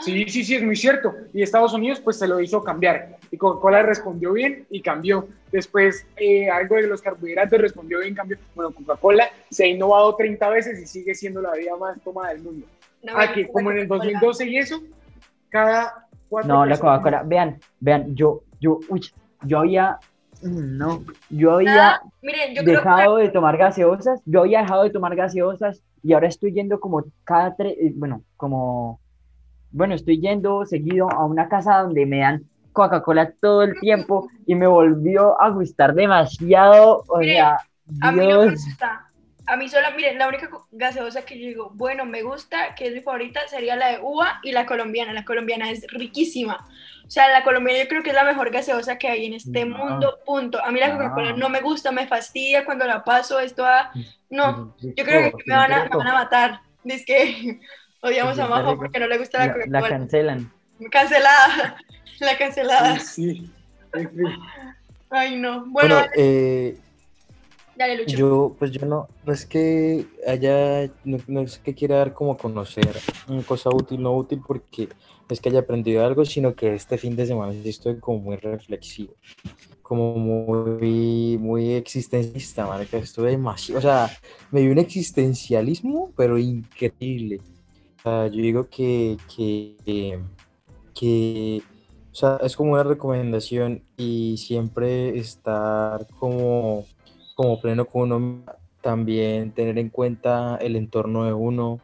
Sí, 0.02 0.26
sí, 0.28 0.44
sí, 0.44 0.56
es 0.56 0.64
muy 0.64 0.76
cierto. 0.76 1.14
Y 1.34 1.42
Estados 1.44 1.74
Unidos 1.74 2.02
pues 2.02 2.18
se 2.18 2.28
lo 2.28 2.40
hizo 2.42 2.64
cambiar. 2.64 3.18
Y 3.32 3.38
Coca-Cola 3.38 3.84
respondió 3.84 4.34
bien 4.34 4.66
y 4.70 4.82
cambió. 4.82 5.28
Después 5.52 6.06
eh, 6.18 6.50
algo 6.50 6.76
de 6.76 6.88
los 6.88 7.02
carbohidratos 7.02 7.60
respondió 7.60 8.00
bien, 8.00 8.16
cambió. 8.16 8.38
Bueno, 8.56 8.72
Coca-Cola 8.72 9.30
se 9.50 9.66
ha 9.66 9.68
innovado 9.68 10.16
30 10.16 10.50
veces 10.50 10.82
y 10.82 10.86
sigue 10.86 11.16
siendo 11.16 11.42
la 11.42 11.52
bebida 11.52 11.76
más 11.78 12.00
tomada 12.02 12.30
del 12.30 12.44
mundo. 12.44 12.68
No 13.04 13.18
me 13.18 13.24
Ah, 13.24 13.34
que 13.34 13.48
como 13.48 13.72
en 13.72 13.80
el 13.80 13.88
Coca-Cola. 13.88 14.20
2012 14.20 14.46
y 14.48 14.58
eso, 14.58 14.82
cada 15.50 16.08
cuatro 16.30 16.54
No, 16.54 16.66
la 16.66 16.78
Coca-Cola, 16.78 17.24
vean, 17.24 17.60
vean, 17.80 18.16
yo, 18.16 18.44
yo, 18.60 18.80
uy, 18.90 19.02
yo 19.44 19.60
había, 19.60 20.00
mm, 20.42 20.78
no, 20.78 21.04
yo 21.30 21.54
había 21.54 21.76
Nada, 21.76 22.02
miren, 22.22 22.56
yo 22.56 22.64
creo 22.64 22.76
dejado 22.76 23.18
de 23.18 23.30
tomar 23.30 23.58
gaseosas, 23.58 24.22
yo 24.26 24.42
había 24.42 24.62
dejado 24.62 24.84
de 24.84 24.90
tomar 24.90 25.16
gaseosas 25.16 25.82
y 26.04 26.14
ahora 26.14 26.28
estoy 26.28 26.54
yendo 26.54 26.80
como 26.80 27.06
cada 27.24 27.56
tres, 27.56 27.76
eh, 27.80 27.94
bueno, 27.96 28.24
como, 28.38 29.00
bueno, 29.72 29.94
estoy 29.94 30.20
yendo 30.20 30.66
seguido 30.66 31.12
a 31.12 31.26
una 31.26 31.48
casa 31.48 31.80
donde 31.80 32.06
me 32.06 32.20
dan 32.20 32.44
Coca-Cola 32.76 33.32
todo 33.42 33.64
el 33.64 33.80
tiempo 33.80 34.30
y 34.46 34.54
me 34.54 34.68
volvió 34.68 35.42
a 35.42 35.50
gustar 35.50 35.96
demasiado, 35.96 37.04
o 37.08 37.18
Mire, 37.18 37.34
sea, 37.34 37.58
a 38.02 38.12
mí 38.12 38.28
no 38.28 38.42
me 38.42 38.52
gusta. 38.52 39.10
a 39.48 39.58
mí 39.58 39.70
sola, 39.70 39.92
miren, 39.92 40.20
la 40.20 40.28
única 40.28 40.50
gaseosa 40.72 41.26
que 41.26 41.40
yo 41.40 41.48
digo, 41.48 41.72
bueno, 41.74 42.06
me 42.06 42.22
gusta, 42.22 42.76
que 42.76 42.88
es 42.88 42.94
mi 42.94 43.02
favorita, 43.02 43.40
sería 43.48 43.76
la 43.76 43.88
de 43.88 44.00
uva 44.02 44.40
y 44.44 44.52
la 44.52 44.66
colombiana. 44.66 45.14
La 45.14 45.26
colombiana 45.26 45.72
es 45.72 45.88
riquísima. 45.88 46.68
O 47.08 47.10
sea, 47.10 47.30
la 47.30 47.44
colombiana 47.44 47.82
yo 47.84 47.88
creo 47.88 48.04
que 48.04 48.10
es 48.10 48.16
la 48.16 48.24
mejor 48.24 48.52
gaseosa 48.52 48.98
que 48.98 49.08
hay 49.08 49.26
en 49.28 49.34
este 49.34 49.66
mundo, 49.66 50.20
punto. 50.26 50.64
A 50.64 50.72
mí 50.72 50.80
la 50.80 50.92
Coca-Cola 50.92 51.34
no 51.34 51.50
me 51.50 51.62
gusta, 51.62 51.92
me 51.92 52.08
fastidia 52.08 52.66
cuando 52.66 52.86
la 52.86 53.04
paso, 53.04 53.40
esto 53.40 53.66
a... 53.66 53.92
No, 54.30 54.76
yo 54.80 55.04
creo 55.06 55.32
que 55.32 55.44
me 55.46 55.56
van 55.56 55.72
a, 55.72 55.84
me 55.86 55.96
van 55.96 56.08
a 56.08 56.14
matar. 56.14 56.62
Es 56.84 57.06
que 57.06 57.62
odiamos 58.02 58.38
a 58.40 58.48
Majo 58.48 58.76
porque 58.76 59.00
no 59.00 59.08
le 59.08 59.18
gusta 59.18 59.40
la 59.40 59.54
Coca-Cola. 59.54 59.82
La 59.82 59.88
cancelan. 59.88 60.52
Cancelada, 60.92 61.78
la 62.20 62.38
cancelada. 62.38 63.00
Sí. 63.00 63.50
Ay, 65.10 65.36
no. 65.38 65.66
Bueno, 65.68 65.96
Bueno, 65.96 66.12
eh, 66.16 66.78
dale, 67.76 67.98
Lucho. 67.98 68.18
yo, 68.18 68.56
pues 68.60 68.72
yo 68.72 68.86
no, 68.86 69.08
no 69.26 69.34
es 69.34 69.46
que 69.46 70.06
haya, 70.28 70.88
no, 71.04 71.18
no 71.28 71.42
es 71.42 71.60
que 71.60 71.74
quiera 71.74 71.98
dar 71.98 72.14
como 72.14 72.38
conocer 72.38 72.90
una 73.28 73.44
cosa 73.44 73.70
útil, 73.70 74.02
no 74.02 74.14
útil, 74.16 74.42
porque 74.46 74.90
es 75.30 75.40
que 75.40 75.50
haya 75.50 75.60
aprendido 75.60 76.06
algo, 76.06 76.26
sino 76.26 76.56
que 76.56 76.76
este 76.76 76.98
fin 76.98 77.16
de 77.16 77.26
semana 77.26 77.54
sí 77.54 77.70
estoy 77.70 78.00
como 78.00 78.20
muy 78.20 78.36
reflexivo, 78.38 79.14
como 79.82 80.16
muy, 80.16 81.38
muy 81.40 81.74
existencialista, 81.74 82.68
marica, 82.68 82.98
estuve 82.98 83.32
demasiado, 83.32 83.80
o 83.80 83.82
sea, 83.82 84.10
me 84.52 84.62
dio 84.62 84.72
un 84.72 84.80
existencialismo, 84.80 86.12
pero 86.16 86.38
increíble. 86.38 87.40
O 88.00 88.02
sea, 88.02 88.28
yo 88.28 88.42
digo 88.42 88.70
que, 88.70 89.18
que, 89.36 90.20
que, 90.96 91.62
o 92.12 92.16
sea, 92.16 92.40
es 92.42 92.56
como 92.56 92.74
una 92.74 92.84
recomendación 92.84 93.84
y 93.98 94.38
siempre 94.38 95.18
estar 95.20 96.08
como, 96.20 96.86
como 97.36 97.62
pleno 97.62 97.86
con 97.86 98.12
uno, 98.12 98.44
también 98.82 99.52
tener 99.52 99.78
en 99.78 99.90
cuenta 99.90 100.58
el 100.58 100.76
entorno 100.76 101.26
de 101.26 101.34
uno, 101.34 101.80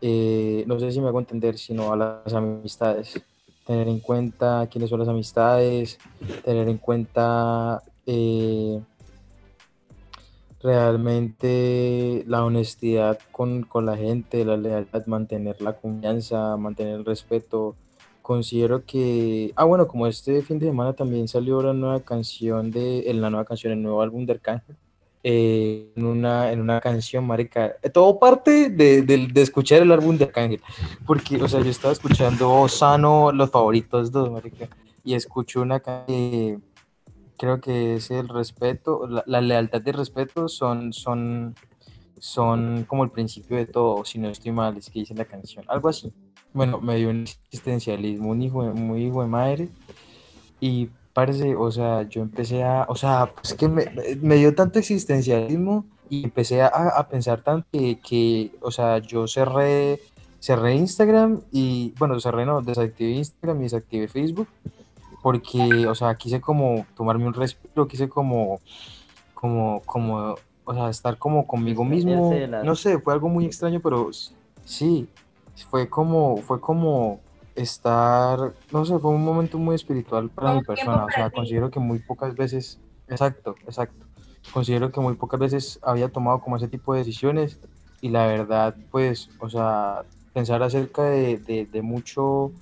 eh, 0.00 0.64
no 0.66 0.78
sé 0.80 0.90
si 0.90 1.00
me 1.00 1.08
hago 1.08 1.18
entender, 1.18 1.58
sino 1.58 1.92
a 1.92 1.96
las 1.96 2.34
amistades, 2.34 3.22
tener 3.66 3.88
en 3.88 4.00
cuenta 4.00 4.68
quiénes 4.70 4.90
son 4.90 5.00
las 5.00 5.08
amistades, 5.08 5.98
tener 6.44 6.68
en 6.68 6.78
cuenta 6.78 7.82
eh, 8.06 8.80
realmente 10.62 12.24
la 12.26 12.44
honestidad 12.44 13.18
con, 13.32 13.62
con 13.62 13.86
la 13.86 13.96
gente, 13.96 14.44
la 14.44 14.56
lealtad, 14.56 15.06
mantener 15.06 15.60
la 15.60 15.74
confianza, 15.74 16.56
mantener 16.56 16.94
el 16.94 17.04
respeto. 17.04 17.76
Considero 18.26 18.84
que, 18.84 19.52
ah 19.54 19.62
bueno, 19.62 19.86
como 19.86 20.08
este 20.08 20.42
fin 20.42 20.58
de 20.58 20.66
semana 20.66 20.94
también 20.94 21.28
salió 21.28 21.62
la 21.62 21.72
nueva 21.72 22.00
canción 22.00 22.72
de, 22.72 23.08
en 23.08 23.20
la 23.20 23.30
nueva 23.30 23.44
canción, 23.44 23.72
el 23.72 23.80
nuevo 23.80 24.02
álbum 24.02 24.26
de 24.26 24.32
Arcángel, 24.32 24.74
eh, 25.22 25.92
en, 25.94 26.04
una, 26.04 26.50
en 26.50 26.60
una 26.60 26.80
canción, 26.80 27.24
marica, 27.24 27.76
eh, 27.84 27.88
todo 27.88 28.18
parte 28.18 28.68
de, 28.68 29.02
de, 29.02 29.28
de 29.28 29.42
escuchar 29.42 29.80
el 29.82 29.92
álbum 29.92 30.18
de 30.18 30.24
Arcángel, 30.24 30.60
porque, 31.06 31.40
o 31.40 31.46
sea, 31.46 31.60
yo 31.60 31.70
estaba 31.70 31.92
escuchando 31.92 32.66
Sano, 32.66 33.30
los 33.30 33.48
favoritos 33.48 34.10
dos, 34.10 34.28
marica, 34.28 34.68
y 35.04 35.14
escucho 35.14 35.62
una 35.62 35.78
canción 35.78 36.64
creo 37.38 37.60
que 37.60 37.94
es 37.94 38.10
el 38.10 38.28
respeto, 38.28 39.06
la, 39.06 39.22
la 39.24 39.40
lealtad 39.40 39.82
y 39.86 39.90
el 39.90 39.94
respeto 39.94 40.48
son, 40.48 40.92
son, 40.92 41.54
son 42.18 42.84
como 42.88 43.04
el 43.04 43.10
principio 43.12 43.56
de 43.56 43.66
todo, 43.66 44.04
si 44.04 44.18
no 44.18 44.30
estoy 44.30 44.50
mal, 44.50 44.76
es 44.76 44.90
que 44.90 44.98
dice 44.98 45.14
la 45.14 45.26
canción, 45.26 45.64
algo 45.68 45.88
así. 45.88 46.12
Bueno, 46.52 46.80
me 46.80 46.96
dio 46.96 47.10
un 47.10 47.22
existencialismo, 47.24 48.30
un 48.30 48.42
hijo, 48.42 48.64
de- 48.64 48.72
muy 48.72 49.04
hijo 49.06 49.22
de 49.22 49.28
madre, 49.28 49.68
y 50.60 50.88
parece, 51.12 51.54
o 51.54 51.70
sea, 51.70 52.02
yo 52.02 52.22
empecé 52.22 52.62
a, 52.64 52.86
o 52.88 52.94
sea, 52.96 53.30
es 53.42 53.54
que 53.54 53.68
me, 53.68 53.84
me 54.20 54.36
dio 54.36 54.54
tanto 54.54 54.78
existencialismo 54.78 55.84
y 56.08 56.24
empecé 56.24 56.62
a, 56.62 56.68
a 56.68 57.08
pensar 57.08 57.42
tanto 57.42 57.66
que, 57.72 57.98
que, 58.00 58.50
o 58.60 58.70
sea, 58.70 58.98
yo 58.98 59.26
cerré, 59.26 60.00
cerré 60.40 60.74
Instagram 60.76 61.40
y, 61.52 61.92
bueno, 61.98 62.18
cerré, 62.20 62.46
no, 62.46 62.62
desactivé 62.62 63.12
Instagram 63.12 63.60
y 63.60 63.62
desactivé 63.64 64.08
Facebook 64.08 64.48
porque, 65.22 65.86
o 65.88 65.94
sea, 65.94 66.14
quise 66.14 66.40
como 66.40 66.86
tomarme 66.96 67.26
un 67.26 67.34
respiro, 67.34 67.88
quise 67.88 68.08
como, 68.08 68.60
como, 69.34 69.82
como, 69.84 70.36
o 70.64 70.74
sea, 70.74 70.88
estar 70.88 71.18
como 71.18 71.46
conmigo 71.46 71.84
mismo. 71.84 72.30
No 72.64 72.74
sé, 72.76 72.98
fue 73.00 73.12
algo 73.12 73.28
muy 73.28 73.44
extraño, 73.44 73.80
pero 73.80 74.10
sí, 74.64 75.08
fue 75.64 75.88
como, 75.88 76.36
fue 76.38 76.60
como 76.60 77.20
estar, 77.54 78.54
no 78.70 78.84
sé, 78.84 78.98
fue 78.98 79.10
un 79.10 79.24
momento 79.24 79.58
muy 79.58 79.74
espiritual 79.74 80.28
para 80.28 80.54
mi 80.54 80.62
persona. 80.62 81.04
O 81.04 81.10
sea, 81.10 81.30
considero 81.30 81.70
que 81.70 81.80
muy 81.80 81.98
pocas 81.98 82.34
veces, 82.34 82.78
exacto, 83.08 83.56
exacto. 83.64 84.06
Considero 84.52 84.92
que 84.92 85.00
muy 85.00 85.14
pocas 85.14 85.40
veces 85.40 85.80
había 85.82 86.08
tomado 86.08 86.40
como 86.40 86.56
ese 86.56 86.68
tipo 86.68 86.92
de 86.92 87.00
decisiones 87.00 87.58
y 88.00 88.10
la 88.10 88.26
verdad, 88.26 88.76
pues, 88.90 89.30
o 89.40 89.48
sea, 89.48 90.02
pensar 90.32 90.62
acerca 90.62 91.04
de, 91.04 91.38
de, 91.38 91.66
de 91.66 91.82
mucho, 91.82 92.24
o 92.24 92.52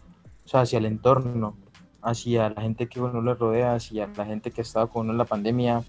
sea, 0.47 0.61
hacia 0.61 0.79
el 0.79 0.87
entorno, 0.87 1.57
hacia 2.01 2.51
la 2.51 2.63
gente 2.63 2.89
que 2.89 3.01
uno 3.01 3.21
le 3.21 3.35
rodea, 3.35 3.75
hacia 3.75 4.07
la 4.17 4.25
gente 4.25 4.51
que 4.51 4.61
ha 4.61 4.63
estado 4.63 4.89
con 4.89 5.03
uno 5.03 5.13
en 5.13 5.19
la 5.19 5.25
pandemia, 5.25 5.83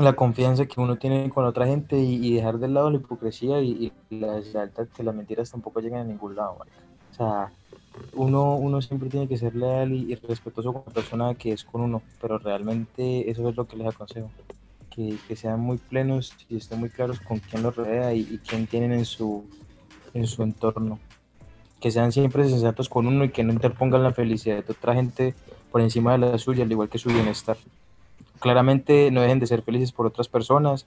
la 0.00 0.14
confianza 0.14 0.66
que 0.66 0.80
uno 0.80 0.96
tiene 0.96 1.28
con 1.30 1.44
otra 1.44 1.66
gente 1.66 1.98
y, 1.98 2.34
dejar 2.34 2.58
de 2.58 2.68
lado 2.68 2.90
la 2.90 2.96
hipocresía 2.96 3.60
y, 3.60 3.92
la 4.10 4.34
deslealtad, 4.34 4.88
que 4.88 5.02
las 5.02 5.14
mentiras 5.14 5.50
tampoco 5.50 5.80
llegan 5.80 6.00
a 6.00 6.04
ningún 6.04 6.36
lado. 6.36 6.56
O 7.10 7.14
sea, 7.14 7.52
uno, 8.14 8.56
uno 8.56 8.80
siempre 8.80 9.08
tiene 9.08 9.28
que 9.28 9.36
ser 9.36 9.54
leal 9.54 9.92
y, 9.92 10.14
respetuoso 10.14 10.72
con 10.72 10.82
la 10.86 10.92
persona 10.92 11.34
que 11.34 11.52
es 11.52 11.64
con 11.64 11.82
uno, 11.82 12.02
pero 12.20 12.38
realmente 12.38 13.30
eso 13.30 13.48
es 13.48 13.56
lo 13.56 13.66
que 13.66 13.76
les 13.76 13.88
aconsejo, 13.88 14.30
que, 14.90 15.16
que 15.28 15.36
sean 15.36 15.60
muy 15.60 15.78
plenos 15.78 16.34
y 16.48 16.56
estén 16.56 16.80
muy 16.80 16.90
claros 16.90 17.20
con 17.20 17.38
quién 17.38 17.62
los 17.62 17.76
rodea 17.76 18.14
y, 18.14 18.20
y 18.20 18.38
quién 18.38 18.66
tienen 18.66 18.92
en 18.92 19.04
su, 19.04 19.44
en 20.14 20.26
su 20.26 20.42
entorno 20.42 20.98
que 21.80 21.90
sean 21.90 22.12
siempre 22.12 22.48
sensatos 22.48 22.88
con 22.88 23.06
uno 23.06 23.24
y 23.24 23.30
que 23.30 23.42
no 23.42 23.52
interpongan 23.52 24.02
la 24.02 24.12
felicidad 24.12 24.62
de 24.62 24.72
otra 24.72 24.94
gente 24.94 25.34
por 25.72 25.80
encima 25.80 26.12
de 26.12 26.18
la 26.18 26.38
suya, 26.38 26.64
al 26.64 26.70
igual 26.70 26.88
que 26.88 26.98
su 26.98 27.08
bienestar. 27.08 27.56
Claramente 28.40 29.10
no 29.10 29.20
dejen 29.20 29.38
de 29.38 29.46
ser 29.46 29.62
felices 29.62 29.92
por 29.92 30.06
otras 30.06 30.28
personas, 30.28 30.86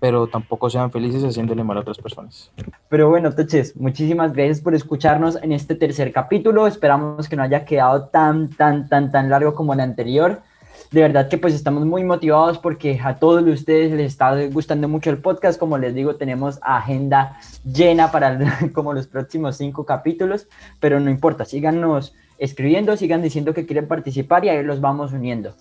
pero 0.00 0.26
tampoco 0.26 0.68
sean 0.68 0.90
felices 0.90 1.22
haciéndole 1.22 1.64
mal 1.64 1.76
a 1.76 1.80
otras 1.80 1.98
personas. 1.98 2.50
Pero 2.88 3.08
bueno, 3.08 3.32
Toches, 3.32 3.76
muchísimas 3.76 4.32
gracias 4.32 4.60
por 4.60 4.74
escucharnos 4.74 5.38
en 5.42 5.52
este 5.52 5.74
tercer 5.74 6.12
capítulo. 6.12 6.66
Esperamos 6.66 7.28
que 7.28 7.36
no 7.36 7.42
haya 7.42 7.64
quedado 7.64 8.06
tan, 8.08 8.50
tan, 8.50 8.88
tan, 8.88 9.12
tan 9.12 9.30
largo 9.30 9.54
como 9.54 9.72
el 9.72 9.80
anterior. 9.80 10.42
De 10.90 11.00
verdad 11.00 11.28
que 11.28 11.38
pues 11.38 11.54
estamos 11.54 11.84
muy 11.86 12.04
motivados 12.04 12.58
porque 12.58 13.00
a 13.02 13.16
todos 13.16 13.42
ustedes 13.44 13.92
les 13.92 14.12
está 14.12 14.38
gustando 14.46 14.88
mucho 14.88 15.10
el 15.10 15.18
podcast. 15.18 15.58
Como 15.58 15.78
les 15.78 15.94
digo, 15.94 16.16
tenemos 16.16 16.58
agenda 16.62 17.38
llena 17.64 18.10
para 18.10 18.38
como 18.74 18.92
los 18.92 19.06
próximos 19.06 19.56
cinco 19.56 19.84
capítulos, 19.84 20.48
pero 20.80 21.00
no 21.00 21.10
importa, 21.10 21.44
síganos 21.44 22.14
escribiendo, 22.38 22.96
sigan 22.96 23.22
diciendo 23.22 23.54
que 23.54 23.66
quieren 23.66 23.88
participar 23.88 24.44
y 24.44 24.50
ahí 24.50 24.62
los 24.62 24.80
vamos 24.80 25.12
uniendo. 25.12 25.54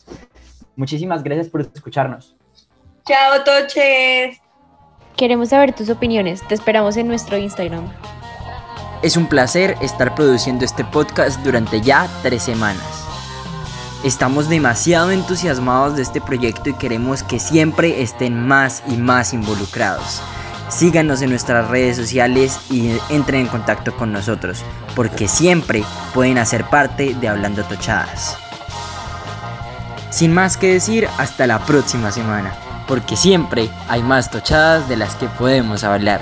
Muchísimas 0.75 1.23
gracias 1.23 1.49
por 1.49 1.61
escucharnos. 1.61 2.35
Chao, 3.05 3.43
Toches. 3.43 4.39
Queremos 5.15 5.49
saber 5.49 5.73
tus 5.73 5.89
opiniones. 5.89 6.41
Te 6.47 6.55
esperamos 6.55 6.97
en 6.97 7.07
nuestro 7.07 7.37
Instagram. 7.37 7.91
Es 9.01 9.17
un 9.17 9.27
placer 9.27 9.75
estar 9.81 10.15
produciendo 10.15 10.63
este 10.63 10.85
podcast 10.85 11.39
durante 11.41 11.81
ya 11.81 12.07
tres 12.23 12.43
semanas. 12.43 13.05
Estamos 14.03 14.49
demasiado 14.49 15.11
entusiasmados 15.11 15.95
de 15.95 16.01
este 16.01 16.19
proyecto 16.19 16.69
y 16.69 16.73
queremos 16.73 17.23
que 17.23 17.39
siempre 17.39 18.01
estén 18.01 18.47
más 18.47 18.83
y 18.87 18.97
más 18.97 19.33
involucrados. 19.33 20.21
Síganos 20.69 21.21
en 21.21 21.29
nuestras 21.29 21.69
redes 21.69 21.97
sociales 21.97 22.59
y 22.69 22.97
entren 23.09 23.41
en 23.41 23.47
contacto 23.47 23.95
con 23.95 24.11
nosotros, 24.11 24.63
porque 24.95 25.27
siempre 25.27 25.83
pueden 26.13 26.37
hacer 26.37 26.65
parte 26.65 27.13
de 27.13 27.27
Hablando 27.27 27.63
Tochadas. 27.63 28.42
Sin 30.13 30.31
más 30.31 30.57
que 30.57 30.73
decir, 30.73 31.07
hasta 31.17 31.47
la 31.47 31.57
próxima 31.65 32.11
semana, 32.11 32.53
porque 32.87 33.15
siempre 33.15 33.71
hay 33.89 34.03
más 34.03 34.29
tochadas 34.29 34.87
de 34.87 34.95
las 34.95 35.15
que 35.15 35.25
podemos 35.25 35.83
hablar. 35.83 36.21